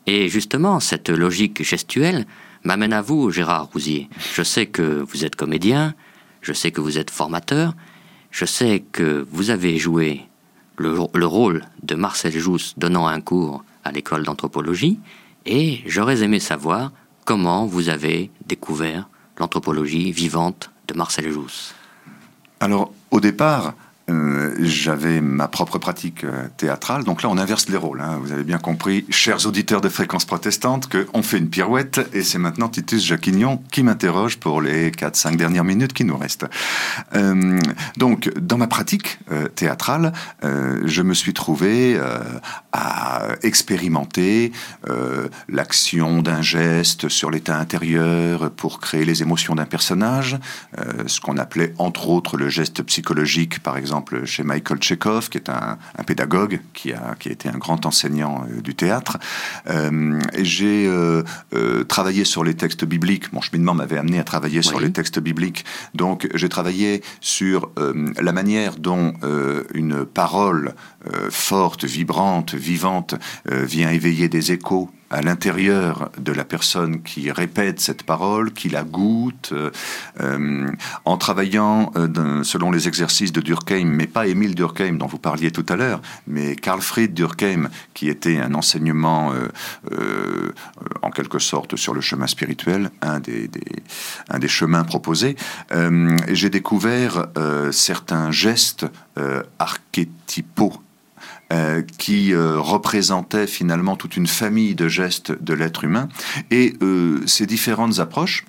Et 0.06 0.28
justement, 0.28 0.80
cette 0.80 1.08
logique 1.08 1.62
gestuelle 1.62 2.26
m'amène 2.64 2.92
à 2.92 3.02
vous, 3.02 3.30
Gérard 3.30 3.68
Rousier. 3.72 4.08
Je 4.34 4.42
sais 4.42 4.66
que 4.66 5.04
vous 5.08 5.24
êtes 5.24 5.36
comédien, 5.36 5.94
je 6.42 6.52
sais 6.52 6.70
que 6.72 6.80
vous 6.80 6.98
êtes 6.98 7.10
formateur, 7.10 7.74
je 8.30 8.44
sais 8.44 8.82
que 8.92 9.26
vous 9.30 9.50
avez 9.50 9.78
joué 9.78 10.22
le, 10.76 10.96
le 11.14 11.26
rôle 11.26 11.64
de 11.82 11.94
Marcel 11.94 12.36
Jousse 12.36 12.74
donnant 12.76 13.06
un 13.06 13.20
cours 13.20 13.64
à 13.84 13.92
l'école 13.92 14.24
d'anthropologie, 14.24 14.98
et 15.46 15.80
j'aurais 15.86 16.22
aimé 16.22 16.40
savoir 16.40 16.92
comment 17.24 17.66
vous 17.66 17.88
avez 17.88 18.30
découvert 18.46 19.08
l'anthropologie 19.38 20.12
vivante 20.12 20.70
de 20.88 20.94
Marcel 20.94 21.30
Jousse. 21.30 21.74
Alors, 22.60 22.92
au 23.10 23.20
départ, 23.20 23.74
euh, 24.10 24.54
j'avais 24.60 25.20
ma 25.20 25.48
propre 25.48 25.78
pratique 25.78 26.24
euh, 26.24 26.46
théâtrale. 26.56 27.04
Donc 27.04 27.22
là, 27.22 27.28
on 27.28 27.36
inverse 27.36 27.68
les 27.68 27.76
rôles. 27.76 28.00
Hein. 28.00 28.18
Vous 28.22 28.32
avez 28.32 28.44
bien 28.44 28.58
compris, 28.58 29.04
chers 29.10 29.46
auditeurs 29.46 29.80
de 29.80 29.88
fréquence 29.88 30.24
protestante, 30.24 30.88
qu'on 30.88 31.22
fait 31.22 31.38
une 31.38 31.50
pirouette 31.50 32.00
et 32.14 32.22
c'est 32.22 32.38
maintenant 32.38 32.68
Titus 32.68 33.04
Jacquignon 33.04 33.62
qui 33.70 33.82
m'interroge 33.82 34.38
pour 34.38 34.62
les 34.62 34.90
4-5 34.90 35.36
dernières 35.36 35.64
minutes 35.64 35.92
qui 35.92 36.04
nous 36.04 36.16
restent. 36.16 36.46
Euh, 37.14 37.58
donc, 37.96 38.30
dans 38.38 38.56
ma 38.56 38.66
pratique 38.66 39.18
théâtrale, 39.54 40.12
je 40.42 41.02
me 41.02 41.14
suis 41.14 41.34
trouvé 41.34 42.00
à 42.72 43.28
expérimenter 43.42 44.52
l'action 45.48 46.22
d'un 46.22 46.42
geste 46.42 47.08
sur 47.08 47.30
l'état 47.30 47.58
intérieur 47.58 48.50
pour 48.50 48.80
créer 48.80 49.04
les 49.04 49.22
émotions 49.22 49.54
d'un 49.54 49.64
personnage, 49.64 50.38
ce 51.06 51.20
qu'on 51.20 51.36
appelait 51.36 51.74
entre 51.78 52.08
autres 52.08 52.36
le 52.36 52.48
geste 52.48 52.82
psychologique, 52.82 53.60
par 53.60 53.76
exemple 53.76 53.97
chez 54.24 54.42
Michael 54.42 54.82
Chekhov, 54.82 55.28
qui 55.28 55.38
est 55.38 55.48
un, 55.48 55.78
pédagogue 56.06 56.60
qui 56.72 56.92
a, 56.92 57.14
qui 57.18 57.28
a 57.28 57.32
été 57.32 57.48
un 57.48 57.58
grand 57.58 57.84
enseignant 57.86 58.44
euh, 58.44 58.60
du 58.60 58.74
théâtre. 58.74 59.18
Euh, 59.68 60.20
j'ai 60.38 60.86
euh, 60.86 61.22
travaillé 61.84 62.24
sur 62.24 62.44
les 62.44 62.54
textes 62.54 62.84
bibliques. 62.84 63.32
Mon 63.32 63.40
cheminement 63.40 63.74
m'avait 63.74 63.98
amené 63.98 64.18
à 64.18 64.24
travailler 64.24 64.62
sur 64.62 64.80
les 64.80 64.92
textes 64.92 65.18
bibliques. 65.18 65.64
Donc 65.94 66.28
j'ai 66.34 66.48
travaillé 66.48 67.02
sur 67.20 67.70
la 67.76 68.32
manière 68.32 68.76
dont 68.76 69.14
une 69.74 70.04
parole 70.04 70.74
forte, 71.30 71.84
vibrante, 71.84 72.54
vivante 72.54 73.14
vient 73.46 73.90
éveiller 73.90 74.28
des 74.28 74.52
échos 74.52 74.90
à 75.10 75.22
l'intérieur 75.22 76.10
de 76.18 76.32
la 76.32 76.44
personne 76.44 77.02
qui 77.02 77.30
répète 77.30 77.80
cette 77.80 78.02
parole, 78.02 78.52
qui 78.52 78.68
la 78.68 78.84
goûte, 78.84 79.50
euh, 79.52 79.70
euh, 80.20 80.70
en 81.04 81.16
travaillant 81.16 81.92
euh, 81.96 82.42
selon 82.42 82.70
les 82.70 82.88
exercices 82.88 83.32
de 83.32 83.40
Durkheim, 83.40 83.86
mais 83.86 84.06
pas 84.06 84.26
Émile 84.26 84.54
Durkheim 84.54 84.98
dont 84.98 85.06
vous 85.06 85.18
parliez 85.18 85.50
tout 85.50 85.64
à 85.68 85.76
l'heure, 85.76 86.00
mais 86.26 86.56
Karl 86.56 86.80
Fried 86.80 87.14
Durkheim, 87.14 87.68
qui 87.94 88.08
était 88.08 88.38
un 88.38 88.54
enseignement 88.54 89.32
en 91.02 91.10
quelque 91.10 91.38
sorte 91.38 91.76
sur 91.76 91.94
le 91.94 92.00
chemin 92.00 92.26
spirituel, 92.26 92.90
un 93.02 93.20
des, 93.20 93.48
des 93.48 93.60
un 94.28 94.38
des 94.38 94.48
chemins 94.48 94.84
proposés. 94.84 95.36
J'ai 96.28 96.50
découvert 96.50 97.26
certains 97.70 98.30
gestes 98.30 98.86
archétypaux 99.58 100.80
euh, 101.50 101.80
qui 101.96 102.34
euh, 102.34 102.58
représentait 102.58 103.46
finalement 103.46 103.96
toute 103.96 104.18
une 104.18 104.26
famille 104.26 104.74
de 104.74 104.86
gestes 104.86 105.32
de 105.42 105.54
l'être 105.54 105.82
humain. 105.82 106.10
Et 106.50 106.74
euh, 106.82 107.22
ces 107.26 107.46
différentes 107.46 108.00
approches 108.00 108.44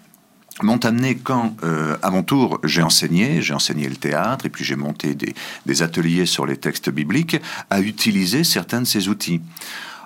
m'ont 0.61 0.83
amené 0.83 1.15
quand, 1.15 1.55
à 2.01 2.11
mon 2.11 2.21
tour, 2.21 2.59
j'ai 2.65 2.81
enseigné, 2.81 3.41
j'ai 3.41 3.53
enseigné 3.53 3.87
le 3.87 3.95
théâtre, 3.95 4.45
et 4.45 4.49
puis 4.49 4.65
j'ai 4.65 4.75
monté 4.75 5.15
des, 5.15 5.33
des, 5.65 5.81
ateliers 5.81 6.25
sur 6.25 6.45
les 6.45 6.57
textes 6.57 6.89
bibliques, 6.89 7.37
à 7.69 7.79
utiliser 7.79 8.43
certains 8.43 8.81
de 8.81 8.85
ces 8.85 9.07
outils. 9.07 9.39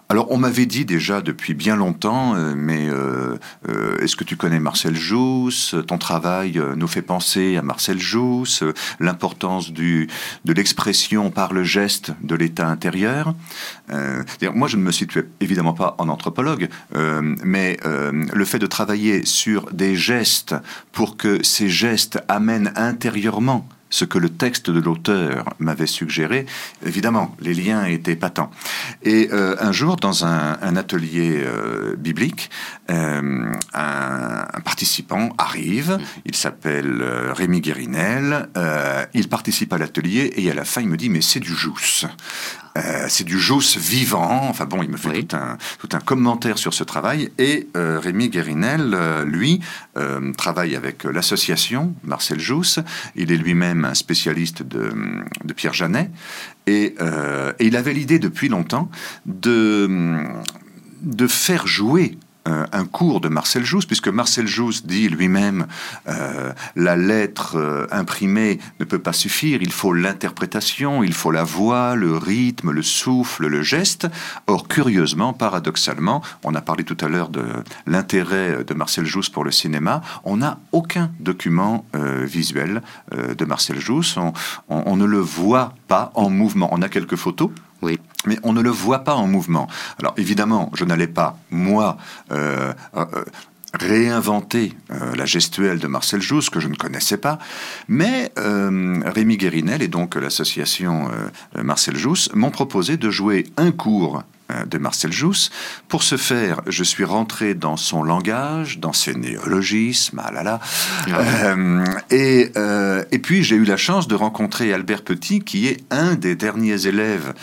Alors, 0.10 0.28
on 0.32 0.38
m'avait 0.38 0.66
dit 0.66 0.86
déjà 0.86 1.22
depuis 1.22 1.54
bien 1.54 1.76
longtemps, 1.76 2.36
euh, 2.36 2.54
mais 2.56 2.88
euh, 2.89 3.38
euh, 3.70 3.97
est-ce 3.97 4.16
que 4.16 4.24
tu 4.24 4.36
connais 4.36 4.60
Marcel 4.60 4.95
Jousse? 4.95 5.76
Ton 5.88 5.97
travail 5.97 6.62
nous 6.76 6.88
fait 6.88 7.01
penser 7.01 7.58
à 7.58 7.62
Marcel 7.62 7.99
Jousse, 7.99 8.64
l'importance 8.99 9.72
de 9.72 10.08
l'expression 10.45 11.32
par 11.32 11.54
le 11.54 11.64
geste 11.64 12.12
de 12.22 12.36
l'état 12.36 12.68
intérieur. 12.68 13.34
moi, 14.54 14.68
je 14.68 14.78
ne 14.78 14.84
me 14.84 14.91
situe 14.91 15.30
évidemment 15.39 15.74
pas 15.74 15.95
en 15.97 16.10
anthropologue, 16.10 16.70
mais 17.43 17.78
le 17.84 18.45
fait 18.45 18.60
de 18.60 18.68
travailler 18.68 19.26
sur 19.26 19.72
des 19.72 19.95
gestes 19.95 20.56
pour 20.91 21.18
que 21.18 21.43
ces 21.43 21.70
gestes 21.70 22.20
amènent 22.28 22.72
intérieurement 22.76 23.68
ce 23.94 24.06
que 24.06 24.18
le 24.18 24.30
texte 24.30 24.72
de 24.72 24.80
l'auteur 24.80 25.54
m'avait 25.60 25.86
suggéré, 25.86 26.48
évidemment, 26.84 27.36
les 27.39 27.54
liens 27.54 27.86
étaient 27.86 28.16
patents. 28.16 28.50
Et 29.04 29.30
euh, 29.32 29.56
un 29.60 29.72
jour, 29.72 29.98
dans 29.98 30.26
un, 30.26 30.76
atelier 30.76 31.44
euh, 31.46 31.96
biblique, 31.96 32.50
euh, 32.89 33.52
un, 33.76 34.46
participant 34.66 35.30
arrive, 35.38 36.00
il 36.26 36.34
s'appelle 36.34 37.04
Rémi 37.36 37.62
Guérinel, 37.62 38.50
il 39.14 39.30
participe 39.30 39.72
à 39.74 39.78
l'atelier 39.78 40.34
et 40.38 40.50
à 40.50 40.56
la 40.56 40.66
fin, 40.66 40.82
il 40.82 40.89
me 40.89 40.98
dit, 40.98 41.10
mais 41.10 41.22
c'est 41.22 41.39
du 41.39 41.54
jousse. 41.54 42.08
Euh, 42.78 43.05
c'est 43.07 43.24
du 43.24 43.39
Jousse 43.39 43.78
vivant. 43.78 44.47
Enfin 44.49 44.65
bon, 44.65 44.82
il 44.84 44.89
me 44.89 44.97
fait 44.97 45.24
tout, 45.24 45.36
un, 45.36 45.57
tout 45.80 45.89
un 45.93 45.99
commentaire 45.99 46.57
sur 46.57 46.74
ce 46.74 46.84
travail. 46.84 47.32
Et 47.38 47.67
euh, 47.78 47.99
Rémi 47.99 48.30
Guérinel, 48.30 48.93
euh, 48.93 49.26
lui, 49.26 49.61
travaille 50.38 50.76
avec 50.76 51.03
l'association 51.03 51.93
Marcel 52.03 52.39
Jousse. 52.39 52.80
Il 53.15 53.32
est 53.32 53.38
lui-même 53.38 53.86
un 53.86 53.93
spécialiste 53.93 54.63
de, 54.63 54.91
de 55.43 55.53
Pierre 55.53 55.74
Janet. 55.74 56.09
Et, 56.65 56.95
et 57.59 57.65
il 57.65 57.76
avait 57.76 57.93
l'idée 57.93 58.19
depuis 58.19 58.47
longtemps 58.49 58.89
de, 59.26 60.24
de 61.01 61.28
faire 61.28 61.67
jouer 61.67 62.17
euh, 62.46 62.66
un 62.74 62.84
cours 62.84 63.22
de 63.22 63.30
Marcel 63.30 63.64
Jousse, 63.64 63.86
puisque 63.86 64.10
Marcel 64.10 64.48
Jousse 64.48 64.86
dit 64.86 65.08
lui-même 65.08 65.66
euh, 66.10 66.52
la 66.76 66.98
lettre 66.98 67.56
euh, 67.56 67.88
imprimée 67.89 68.60
ne 68.82 68.86
peut 68.86 69.00
pas 69.00 69.14
suffire, 69.14 69.62
il 69.62 69.72
faut 69.72 69.94
l'interprétation, 69.94 71.04
il 71.04 71.14
faut 71.14 71.32
la 71.32 71.46
voix, 71.46 71.96
le 71.96 72.18
rythme, 72.18 72.72
le 72.72 72.82
souffle, 72.82 73.48
le 73.48 73.62
geste. 73.62 74.10
Or, 74.48 74.68
curieusement, 74.68 75.32
paradoxalement, 75.32 76.22
on 76.44 76.54
a 76.54 76.60
parlé 76.60 76.84
tout 76.84 76.98
à 77.00 77.08
l'heure 77.08 77.30
de 77.30 77.46
l'intérêt 77.88 78.66
de 78.66 78.74
Marcel 78.74 79.06
Jousse 79.06 79.30
pour 79.30 79.46
le 79.46 79.52
cinéma, 79.52 80.02
on 80.26 80.38
n'a 80.38 80.60
aucun 80.74 81.12
document 81.22 81.86
visuel 81.94 82.82
de 83.12 83.46
Marcel 83.46 83.80
Jousse, 83.80 84.18
on 84.68 84.98
ne 84.98 85.06
le 85.06 85.20
voit 85.20 85.74
pas 85.88 86.12
en 86.16 86.30
mouvement. 86.30 86.70
On 86.72 86.82
a 86.82 86.89
quelques 86.89 87.16
photos, 87.16 87.52
Mais 88.25 88.38
on 88.43 88.53
ne 88.53 88.61
le 88.61 88.69
voit 88.69 88.99
pas 88.99 89.15
en 89.15 89.27
mouvement. 89.27 89.67
Alors 89.99 90.13
évidemment, 90.17 90.71
je 90.73 90.86
n'allais 90.86 91.07
pas, 91.07 91.38
moi, 91.51 91.97
euh, 92.31 92.73
euh, 92.95 93.05
réinventer 93.73 94.73
euh, 94.91 95.15
la 95.15 95.25
gestuelle 95.25 95.79
de 95.79 95.88
Marcel 95.88 96.21
Jousse, 96.21 96.49
que 96.49 96.59
je 96.59 96.67
ne 96.67 96.75
connaissais 96.75 97.17
pas, 97.17 97.39
mais 97.88 98.31
Rémi 98.38 99.38
Guérinel 99.38 99.81
et 99.81 99.88
donc 99.88 100.15
l'association 100.15 101.09
Marcel 101.55 101.97
Jousse 101.97 102.29
m'ont 102.34 102.51
proposé 102.51 102.97
de 102.97 103.09
jouer 103.09 103.45
un 103.57 103.71
cours 103.71 104.23
euh, 104.23 104.32
de 104.70 104.78
Marcel 104.78 105.12
Jousse. 105.12 105.49
Pour 105.88 106.04
ce 106.04 106.18
faire, 106.18 106.62
je 106.68 106.84
suis 106.84 107.04
rentré 107.04 107.54
dans 107.54 107.78
son 107.78 108.04
langage, 108.04 108.80
dans 108.80 108.93
ses 108.93 109.14
néologismes, 109.16 110.22
ah 110.24 110.32
là 110.32 110.43
là. 110.43 110.60
Ah 111.12 111.20
euh, 111.20 111.86
et, 112.10 112.51
euh, 112.58 113.04
et 113.12 113.20
puis 113.20 113.43
j'ai 113.43 113.56
eu 113.56 113.64
la 113.64 113.78
chance 113.78 114.08
de 114.08 114.16
rencontrer 114.16 114.74
Albert 114.74 115.04
Petit, 115.04 115.41
qui 115.41 115.68
est 115.68 115.84
un 115.91 116.16
des 116.16 116.36
derniers 116.36 116.88
élèves 116.88 117.34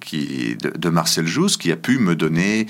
qui, 0.00 0.56
de, 0.56 0.88
Marcel 0.88 1.26
Jousse, 1.26 1.56
qui 1.56 1.70
a 1.70 1.76
pu 1.76 1.98
me 1.98 2.16
donner 2.16 2.66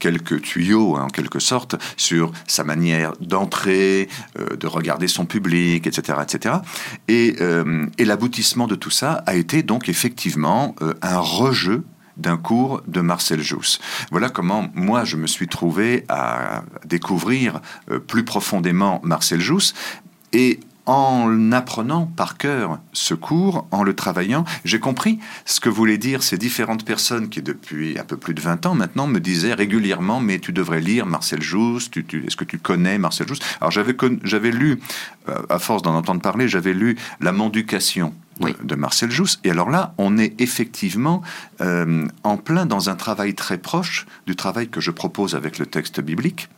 quelques 0.00 0.42
tuyaux, 0.42 0.96
hein, 0.96 1.04
en 1.04 1.08
quelque 1.08 1.38
sorte, 1.38 1.76
sur 1.96 2.32
sa 2.48 2.64
manière 2.64 3.12
d'entrer, 3.20 4.08
de 4.36 4.66
regarder 4.66 5.06
son 5.06 5.24
public, 5.24 5.86
etc. 5.86 6.18
etc. 6.22 6.56
Et, 7.06 7.36
et 7.98 8.04
l'aboutissement 8.04 8.66
de 8.66 8.74
tout 8.74 8.90
ça 8.90 9.22
a 9.26 9.36
été 9.36 9.62
donc 9.62 9.88
effectivement 9.88 10.74
un 11.02 11.18
rejeu 11.18 11.84
d'un 12.16 12.36
cours 12.36 12.82
de 12.86 13.00
Marcel 13.00 13.42
Jousse. 13.42 13.80
Voilà 14.10 14.28
comment 14.30 14.68
moi 14.74 15.04
je 15.04 15.16
me 15.16 15.26
suis 15.26 15.48
trouvé 15.48 16.04
à 16.08 16.62
découvrir 16.84 17.60
euh, 17.90 17.98
plus 17.98 18.24
profondément 18.24 19.00
Marcel 19.02 19.40
Jousse 19.40 19.74
et 20.32 20.60
en 20.86 21.52
apprenant 21.52 22.06
par 22.06 22.36
cœur 22.36 22.78
ce 22.92 23.14
cours, 23.14 23.66
en 23.70 23.82
le 23.82 23.94
travaillant, 23.94 24.44
j'ai 24.64 24.80
compris 24.80 25.18
ce 25.44 25.60
que 25.60 25.68
voulaient 25.68 25.98
dire 25.98 26.22
ces 26.22 26.38
différentes 26.38 26.84
personnes 26.84 27.28
qui, 27.28 27.42
depuis 27.42 27.98
un 27.98 28.04
peu 28.04 28.16
plus 28.16 28.34
de 28.34 28.40
20 28.40 28.66
ans 28.66 28.74
maintenant, 28.74 29.06
me 29.06 29.20
disaient 29.20 29.54
régulièrement 29.54 30.20
Mais 30.20 30.38
tu 30.38 30.52
devrais 30.52 30.80
lire 30.80 31.06
Marcel 31.06 31.42
Jousse, 31.42 31.90
est-ce 31.96 32.36
que 32.36 32.44
tu 32.44 32.58
connais 32.58 32.98
Marcel 32.98 33.26
Jousse 33.26 33.40
Alors 33.60 33.72
j'avais 33.72 34.50
lu, 34.50 34.80
euh, 35.28 35.42
à 35.48 35.58
force 35.58 35.82
d'en 35.82 35.94
entendre 35.94 36.20
parler, 36.20 36.48
j'avais 36.48 36.72
lu 36.72 36.96
La 37.20 37.32
Menducation 37.32 38.14
de, 38.40 38.74
Marcel 38.74 39.10
Jousse. 39.10 39.40
Et 39.44 39.50
alors 39.50 39.70
là, 39.70 39.94
on 39.98 40.18
est 40.18 40.40
effectivement 40.40 41.22
euh, 41.60 42.06
en 42.22 42.36
plein 42.36 42.66
dans 42.66 42.90
un 42.90 42.94
travail 42.94 43.34
très 43.34 43.58
proche 43.58 44.06
du 44.26 44.36
travail 44.36 44.68
que 44.68 44.80
je 44.80 44.90
propose 44.90 45.34
avec 45.34 45.58
le 45.58 45.66
texte 45.66 46.00
biblique 46.00 46.48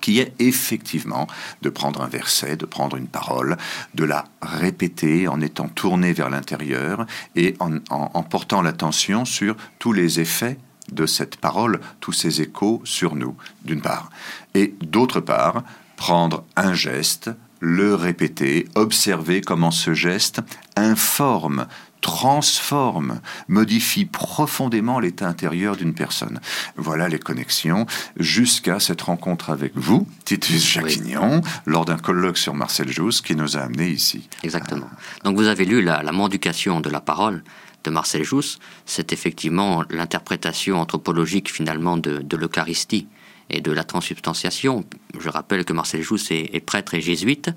qui 0.00 0.20
est 0.20 0.32
effectivement 0.38 1.26
de 1.62 1.70
prendre 1.70 2.02
un 2.02 2.08
verset, 2.08 2.56
de 2.56 2.66
prendre 2.66 2.96
une 2.96 3.08
parole, 3.08 3.56
de 3.94 4.04
la 4.04 4.24
répéter 4.40 5.28
en 5.28 5.40
étant 5.40 5.68
tourné 5.68 6.12
vers 6.12 6.30
l'intérieur 6.30 7.06
et 7.36 7.54
en, 7.60 7.78
en 7.90 8.22
portant 8.22 8.62
l'attention 8.62 9.24
sur 9.24 9.56
tous 9.78 9.92
les 9.92 10.20
effets 10.20 10.58
de 10.92 11.06
cette 11.06 11.36
parole, 11.36 11.80
tous 12.00 12.12
ces 12.12 12.40
échos 12.40 12.80
sur 12.84 13.14
nous, 13.14 13.36
d'une 13.64 13.82
part. 13.82 14.10
Et 14.54 14.74
d'autre 14.80 15.20
part, 15.20 15.62
prendre 15.96 16.44
un 16.56 16.74
geste, 16.74 17.30
le 17.60 17.94
répéter, 17.94 18.68
observer 18.74 19.40
comment 19.40 19.70
ce 19.70 19.92
geste 19.92 20.40
informe 20.76 21.66
transforme, 22.00 23.20
modifie 23.48 24.04
profondément 24.04 25.00
l'état 25.00 25.28
intérieur 25.28 25.76
d'une 25.76 25.94
personne. 25.94 26.40
Voilà 26.76 27.08
les 27.08 27.18
connexions 27.18 27.86
jusqu'à 28.18 28.80
cette 28.80 29.02
rencontre 29.02 29.50
avec 29.50 29.72
vous, 29.76 30.06
Titus 30.24 30.64
Jacquignon, 30.64 31.40
lors 31.66 31.84
d'un 31.84 31.98
colloque 31.98 32.38
sur 32.38 32.54
Marcel 32.54 32.90
Jousse 32.90 33.20
qui 33.20 33.34
nous 33.34 33.56
a 33.56 33.60
amenés 33.60 33.90
ici. 33.90 34.28
Exactement. 34.42 34.88
Donc 35.24 35.36
vous 35.36 35.46
avez 35.46 35.64
lu 35.64 35.82
la, 35.82 36.02
la 36.02 36.12
mendication 36.12 36.80
de 36.80 36.90
la 36.90 37.00
parole 37.00 37.42
de 37.84 37.90
Marcel 37.90 38.24
Jousse, 38.24 38.58
c'est 38.86 39.12
effectivement 39.12 39.84
l'interprétation 39.90 40.80
anthropologique 40.80 41.50
finalement 41.50 41.96
de, 41.96 42.36
l'Eucharistie 42.36 43.06
et 43.50 43.60
de 43.60 43.72
la 43.72 43.84
transubstantiation. 43.84 44.84
Je 45.18 45.28
rappelle 45.28 45.64
que 45.64 45.72
Marcel 45.72 46.02
Jousse 46.02 46.30
est 46.30 46.64
prêtre 46.64 46.94
et 46.94 47.00
jésuite, 47.00 47.50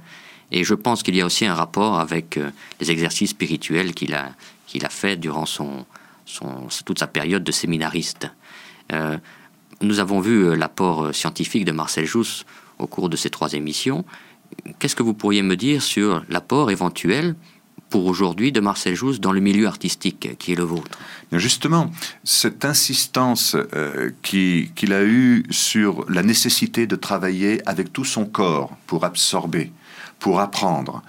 et 0.51 0.63
je 0.63 0.73
pense 0.73 1.01
qu'il 1.01 1.15
y 1.15 1.21
a 1.21 1.25
aussi 1.25 1.45
un 1.45 1.55
rapport 1.55 1.99
avec 1.99 2.37
euh, 2.37 2.51
les 2.79 2.91
exercices 2.91 3.31
spirituels 3.31 3.93
qu'il 3.93 4.13
a, 4.13 4.31
qu'il 4.67 4.85
a 4.85 4.89
fait 4.89 5.15
durant 5.15 5.45
son, 5.45 5.85
son, 6.25 6.67
toute 6.85 6.99
sa 6.99 7.07
période 7.07 7.43
de 7.43 7.51
séminariste. 7.51 8.29
Euh, 8.91 9.17
nous 9.81 9.99
avons 9.99 10.19
vu 10.19 10.45
euh, 10.45 10.55
l'apport 10.55 11.15
scientifique 11.15 11.65
de 11.65 11.71
Marcel 11.71 12.05
Jousse 12.05 12.45
au 12.79 12.87
cours 12.87 13.09
de 13.09 13.15
ces 13.15 13.29
trois 13.29 13.53
émissions. 13.53 14.03
Qu'est-ce 14.79 14.95
que 14.95 15.03
vous 15.03 15.13
pourriez 15.13 15.41
me 15.41 15.55
dire 15.55 15.81
sur 15.81 16.23
l'apport 16.27 16.69
éventuel 16.69 17.35
pour 17.89 18.05
aujourd'hui 18.05 18.51
de 18.51 18.59
Marcel 18.59 18.95
Jousse 18.95 19.21
dans 19.21 19.31
le 19.31 19.39
milieu 19.39 19.67
artistique 19.67 20.37
qui 20.37 20.51
est 20.51 20.55
le 20.55 20.63
vôtre? 20.63 20.99
Justement, 21.31 21.89
cette 22.25 22.65
insistance 22.65 23.55
qu'il 24.21 24.93
a 24.93 25.03
eue 25.03 25.45
sur 25.49 26.05
la 26.09 26.21
nécessité 26.21 26.85
de 26.85 26.97
travailler 26.97 27.61
avec 27.65 27.93
tout 27.93 28.03
son 28.03 28.25
corps 28.25 28.75
pour 28.87 29.05
absorber, 29.05 29.71
pour 30.21 30.39
apprendre, 30.39 31.01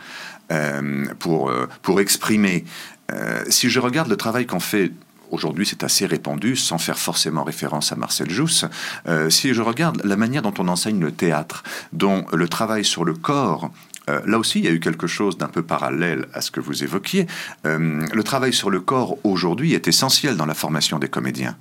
euh, 0.50 1.04
pour, 1.20 1.50
euh, 1.50 1.68
pour 1.82 2.00
exprimer. 2.00 2.64
Euh, 3.12 3.44
si 3.48 3.70
je 3.70 3.78
regarde 3.78 4.08
le 4.08 4.16
travail 4.16 4.46
qu'on 4.46 4.58
fait 4.58 4.90
aujourd'hui 5.30 5.64
c'est 5.64 5.84
assez 5.84 6.04
répandu, 6.04 6.56
sans 6.56 6.78
faire 6.78 6.98
forcément 6.98 7.44
référence 7.44 7.92
à 7.92 7.96
Marcel 7.96 8.28
Jousse, 8.28 8.66
si 9.30 9.54
je 9.54 9.62
regarde 9.62 10.02
la 10.04 10.16
manière 10.16 10.42
dont 10.42 10.52
on 10.58 10.68
enseigne 10.68 11.00
le 11.00 11.10
théâtre, 11.10 11.62
dont 11.94 12.26
le 12.34 12.48
travail 12.48 12.84
sur 12.84 13.06
le 13.06 13.14
corps, 13.14 13.70
là 14.08 14.38
aussi, 14.38 14.58
il 14.58 14.66
y 14.66 14.68
a 14.68 14.72
eu 14.72 14.80
quelque 14.80 15.06
chose 15.06 15.38
d'un 15.38 15.48
peu 15.48 15.62
parallèle 15.62 16.26
à 16.34 16.42
ce 16.42 16.50
que 16.50 16.60
vous 16.60 16.84
évoquiez. 16.84 17.26
le 17.64 18.22
travail 18.22 18.52
sur 18.52 18.68
le 18.68 18.80
corps 18.80 19.16
aujourd'hui 19.24 19.72
est 19.72 19.88
essentiel 19.88 20.36
dans 20.36 20.44
la 20.44 20.52
formation 20.52 20.98
des 20.98 21.08
comédiens 21.08 21.56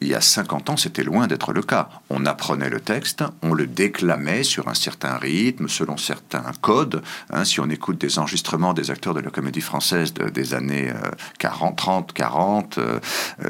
il 0.00 0.08
y 0.08 0.14
a 0.14 0.20
50 0.20 0.70
ans, 0.70 0.76
c'était 0.76 1.04
loin 1.04 1.26
d'être 1.26 1.52
le 1.52 1.62
cas. 1.62 1.88
On 2.10 2.26
apprenait 2.26 2.70
le 2.70 2.80
texte, 2.80 3.24
on 3.42 3.54
le 3.54 3.66
déclamait 3.66 4.42
sur 4.42 4.68
un 4.68 4.74
certain 4.74 5.16
rythme, 5.16 5.68
selon 5.68 5.96
certains 5.96 6.44
codes. 6.60 7.02
Hein, 7.30 7.44
si 7.44 7.60
on 7.60 7.68
écoute 7.68 8.00
des 8.00 8.18
enregistrements 8.18 8.74
des 8.74 8.90
acteurs 8.90 9.14
de 9.14 9.20
la 9.20 9.30
comédie 9.30 9.60
française 9.60 10.12
des 10.14 10.54
années 10.54 10.92
40, 11.38 11.76
30, 11.76 12.12
40, 12.12 12.78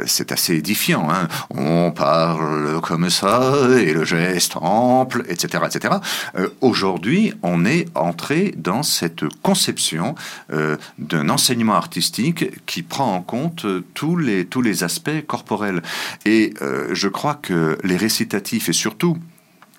c'est 0.07 0.33
assez 0.33 0.55
édifiant. 0.55 1.09
Hein. 1.11 1.29
On 1.51 1.91
parle 1.91 2.81
comme 2.81 3.11
ça, 3.11 3.53
et 3.79 3.93
le 3.93 4.05
geste 4.05 4.57
ample, 4.57 5.25
etc. 5.29 5.65
etc. 5.67 5.95
Euh, 6.37 6.49
aujourd'hui, 6.61 7.33
on 7.43 7.65
est 7.65 7.87
entré 7.95 8.55
dans 8.57 8.83
cette 8.83 9.25
conception 9.43 10.15
euh, 10.53 10.77
d'un 10.99 11.29
enseignement 11.29 11.75
artistique 11.75 12.65
qui 12.67 12.83
prend 12.83 13.15
en 13.15 13.23
compte 13.23 13.67
tous 13.95 14.17
les, 14.17 14.47
tous 14.47 14.63
les 14.63 14.85
aspects 14.85 15.27
corporels. 15.27 15.83
Et 16.25 16.38
et 16.39 16.55
euh, 16.63 16.91
je 16.93 17.09
crois 17.09 17.35
que 17.35 17.77
les 17.83 17.97
récitatifs 17.97 18.69
et 18.69 18.73
surtout 18.73 19.19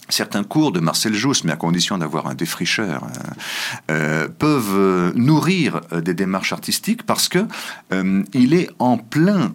certains 0.10 0.43
cours 0.43 0.72
de 0.72 0.80
Marcel 0.80 1.14
Jousse, 1.14 1.43
mais 1.43 1.53
à 1.53 1.55
condition 1.55 1.97
d'avoir 1.97 2.28
un 2.28 2.34
défricheur, 2.34 3.03
euh, 3.03 3.07
euh, 3.91 4.28
peuvent 4.28 5.14
nourrir 5.16 5.82
des 5.91 6.14
démarches 6.14 6.51
artistiques 6.51 7.03
parce 7.03 7.30
que 7.30 7.45
il 8.34 8.53
est 8.53 8.70
en 8.80 8.97
plein 8.97 9.53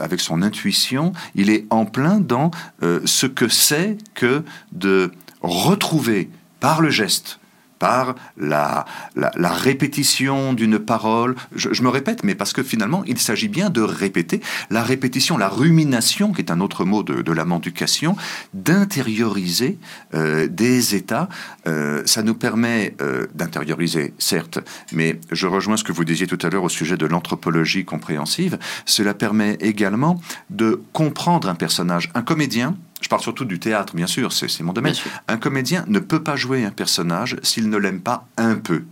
avec 0.00 0.20
son 0.20 0.42
intuition, 0.42 1.12
il 1.34 1.48
est 1.48 1.66
en 1.70 1.86
plein 1.86 2.18
dans 2.20 2.50
ce 2.82 3.26
que 3.26 3.48
c'est 3.48 3.96
que 4.14 4.42
de 4.72 5.12
retrouver 5.42 6.28
par 6.60 6.80
le 6.80 6.90
geste, 6.90 7.38
par 7.78 8.14
la, 8.36 8.84
répétition 9.42 10.52
d'une 10.52 10.78
parole. 10.78 11.34
Je, 11.54 11.82
me 11.82 11.88
répète, 11.88 12.24
mais 12.24 12.34
parce 12.34 12.52
que 12.52 12.62
finalement, 12.62 13.02
il 13.06 13.18
s'agit 13.18 13.48
bien 13.48 13.70
de 13.70 13.80
répéter. 13.80 14.40
La 14.70 14.82
répétition, 14.82 15.36
la 15.36 15.48
rumination, 15.48 16.32
qui 16.32 16.40
est 16.40 16.50
un 16.50 16.60
autre 16.60 16.84
mot 16.84 17.02
de, 17.02 17.22
de 17.22 17.32
la 17.32 17.44
mendication, 17.44 18.16
d'intérioriser 18.52 19.78
euh, 20.14 20.48
des 20.48 20.94
états. 20.94 21.28
Euh, 21.66 22.02
ça 22.06 22.22
nous 22.22 22.34
permet 22.34 22.94
euh, 23.00 23.26
d'intérioriser, 23.34 24.14
certes, 24.18 24.58
mais 24.92 25.18
je 25.30 25.46
rejoins 25.46 25.76
ce 25.76 25.84
que 25.84 25.92
vous 25.92 26.04
disiez 26.04 26.26
tout 26.26 26.38
à 26.42 26.50
l'heure 26.50 26.64
au 26.64 26.68
sujet 26.68 26.96
de 26.96 27.06
l'anthropologie 27.06 27.84
compréhensive. 27.84 28.58
Cela 28.86 29.14
permet 29.14 29.54
également 29.60 30.20
de 30.50 30.82
comprendre 30.92 31.48
un 31.48 31.54
personnage. 31.54 32.10
Un 32.14 32.22
comédien, 32.22 32.76
je 33.04 33.08
parle 33.10 33.20
surtout 33.20 33.44
du 33.44 33.58
théâtre, 33.58 33.94
bien 33.94 34.06
sûr, 34.06 34.32
c'est 34.32 34.62
mon 34.62 34.72
domaine. 34.72 34.94
Un 35.28 35.36
comédien 35.36 35.84
ne 35.88 35.98
peut 35.98 36.22
pas 36.22 36.36
jouer 36.36 36.64
un 36.64 36.70
personnage 36.70 37.36
s'il 37.42 37.68
ne 37.68 37.76
l'aime 37.76 38.00
pas 38.00 38.26
un 38.38 38.54
peu. 38.54 38.84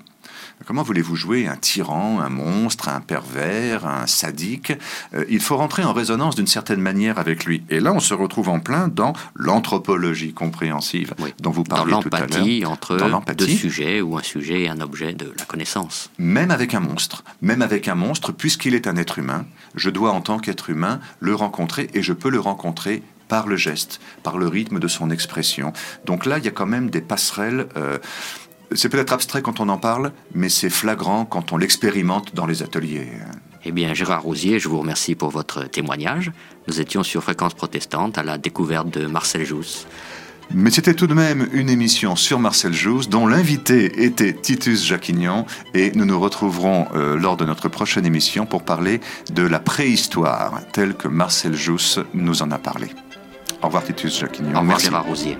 Comment 0.66 0.82
voulez-vous 0.82 1.16
jouer 1.16 1.48
un 1.48 1.56
tyran, 1.56 2.20
un 2.20 2.28
monstre, 2.28 2.88
un 2.88 3.00
pervers, 3.00 3.84
un 3.84 4.06
sadique? 4.06 4.72
Euh, 5.14 5.24
Il 5.28 5.40
faut 5.40 5.56
rentrer 5.56 5.82
en 5.82 5.92
résonance 5.92 6.36
d'une 6.36 6.46
certaine 6.46 6.80
manière 6.80 7.18
avec 7.18 7.44
lui. 7.44 7.64
Et 7.68 7.80
là, 7.80 7.92
on 7.92 7.98
se 7.98 8.14
retrouve 8.14 8.48
en 8.48 8.60
plein 8.60 8.86
dans 8.86 9.12
l'anthropologie 9.34 10.32
compréhensive 10.32 11.14
dont 11.40 11.50
vous 11.50 11.64
parliez 11.64 11.94
tout 12.00 12.10
à 12.12 12.20
l'heure. 12.20 12.28
L'empathie 12.28 12.64
entre 12.64 13.34
deux 13.34 13.48
sujets 13.48 14.00
ou 14.00 14.16
un 14.16 14.22
sujet 14.22 14.62
et 14.62 14.68
un 14.68 14.80
objet 14.80 15.14
de 15.14 15.32
la 15.36 15.44
connaissance. 15.46 16.10
Même 16.18 16.52
avec 16.52 16.74
un 16.74 16.80
monstre, 16.80 17.24
même 17.40 17.62
avec 17.62 17.88
un 17.88 17.96
monstre, 17.96 18.30
puisqu'il 18.30 18.74
est 18.74 18.86
un 18.86 18.96
être 18.96 19.18
humain, 19.18 19.46
je 19.74 19.90
dois 19.90 20.12
en 20.12 20.20
tant 20.20 20.38
qu'être 20.38 20.70
humain 20.70 21.00
le 21.18 21.34
rencontrer 21.34 21.90
et 21.94 22.02
je 22.02 22.12
peux 22.12 22.30
le 22.30 22.40
rencontrer 22.40 23.02
par 23.32 23.46
le 23.46 23.56
geste, 23.56 23.98
par 24.22 24.36
le 24.36 24.46
rythme 24.46 24.78
de 24.78 24.88
son 24.88 25.08
expression. 25.08 25.72
Donc 26.04 26.26
là, 26.26 26.36
il 26.36 26.44
y 26.44 26.48
a 26.48 26.50
quand 26.50 26.66
même 26.66 26.90
des 26.90 27.00
passerelles. 27.00 27.66
Euh, 27.78 27.96
c'est 28.72 28.90
peut-être 28.90 29.14
abstrait 29.14 29.40
quand 29.40 29.58
on 29.58 29.70
en 29.70 29.78
parle, 29.78 30.12
mais 30.34 30.50
c'est 30.50 30.68
flagrant 30.68 31.24
quand 31.24 31.50
on 31.50 31.56
l'expérimente 31.56 32.34
dans 32.34 32.44
les 32.44 32.62
ateliers. 32.62 33.08
Eh 33.64 33.72
bien, 33.72 33.94
Gérard 33.94 34.24
Rosier, 34.24 34.58
je 34.58 34.68
vous 34.68 34.78
remercie 34.78 35.14
pour 35.14 35.30
votre 35.30 35.64
témoignage. 35.64 36.30
Nous 36.68 36.78
étions 36.78 37.02
sur 37.02 37.22
Fréquence 37.22 37.54
Protestante 37.54 38.18
à 38.18 38.22
la 38.22 38.36
découverte 38.36 38.90
de 38.90 39.06
Marcel 39.06 39.46
Jousse. 39.46 39.86
Mais 40.54 40.70
c'était 40.70 40.92
tout 40.92 41.06
de 41.06 41.14
même 41.14 41.48
une 41.54 41.70
émission 41.70 42.16
sur 42.16 42.38
Marcel 42.38 42.74
Jousse 42.74 43.08
dont 43.08 43.26
l'invité 43.26 44.04
était 44.04 44.34
Titus 44.34 44.84
Jacquignon 44.84 45.46
et 45.72 45.92
nous 45.92 46.04
nous 46.04 46.20
retrouverons 46.20 46.86
euh, 46.94 47.16
lors 47.16 47.38
de 47.38 47.46
notre 47.46 47.70
prochaine 47.70 48.04
émission 48.04 48.44
pour 48.44 48.62
parler 48.62 49.00
de 49.32 49.42
la 49.42 49.60
préhistoire 49.60 50.60
telle 50.72 50.94
que 50.94 51.08
Marcel 51.08 51.54
Jousse 51.54 52.00
nous 52.12 52.42
en 52.42 52.50
a 52.50 52.58
parlé. 52.58 52.90
Au 53.62 53.66
revoir 53.66 53.84
Titus 53.84 54.18
Jacquignon. 54.18 54.48
Au 54.56 54.60
revoir 54.60 54.64
Merci. 54.64 54.86
Gérard 54.86 55.04
Rosier. 55.04 55.38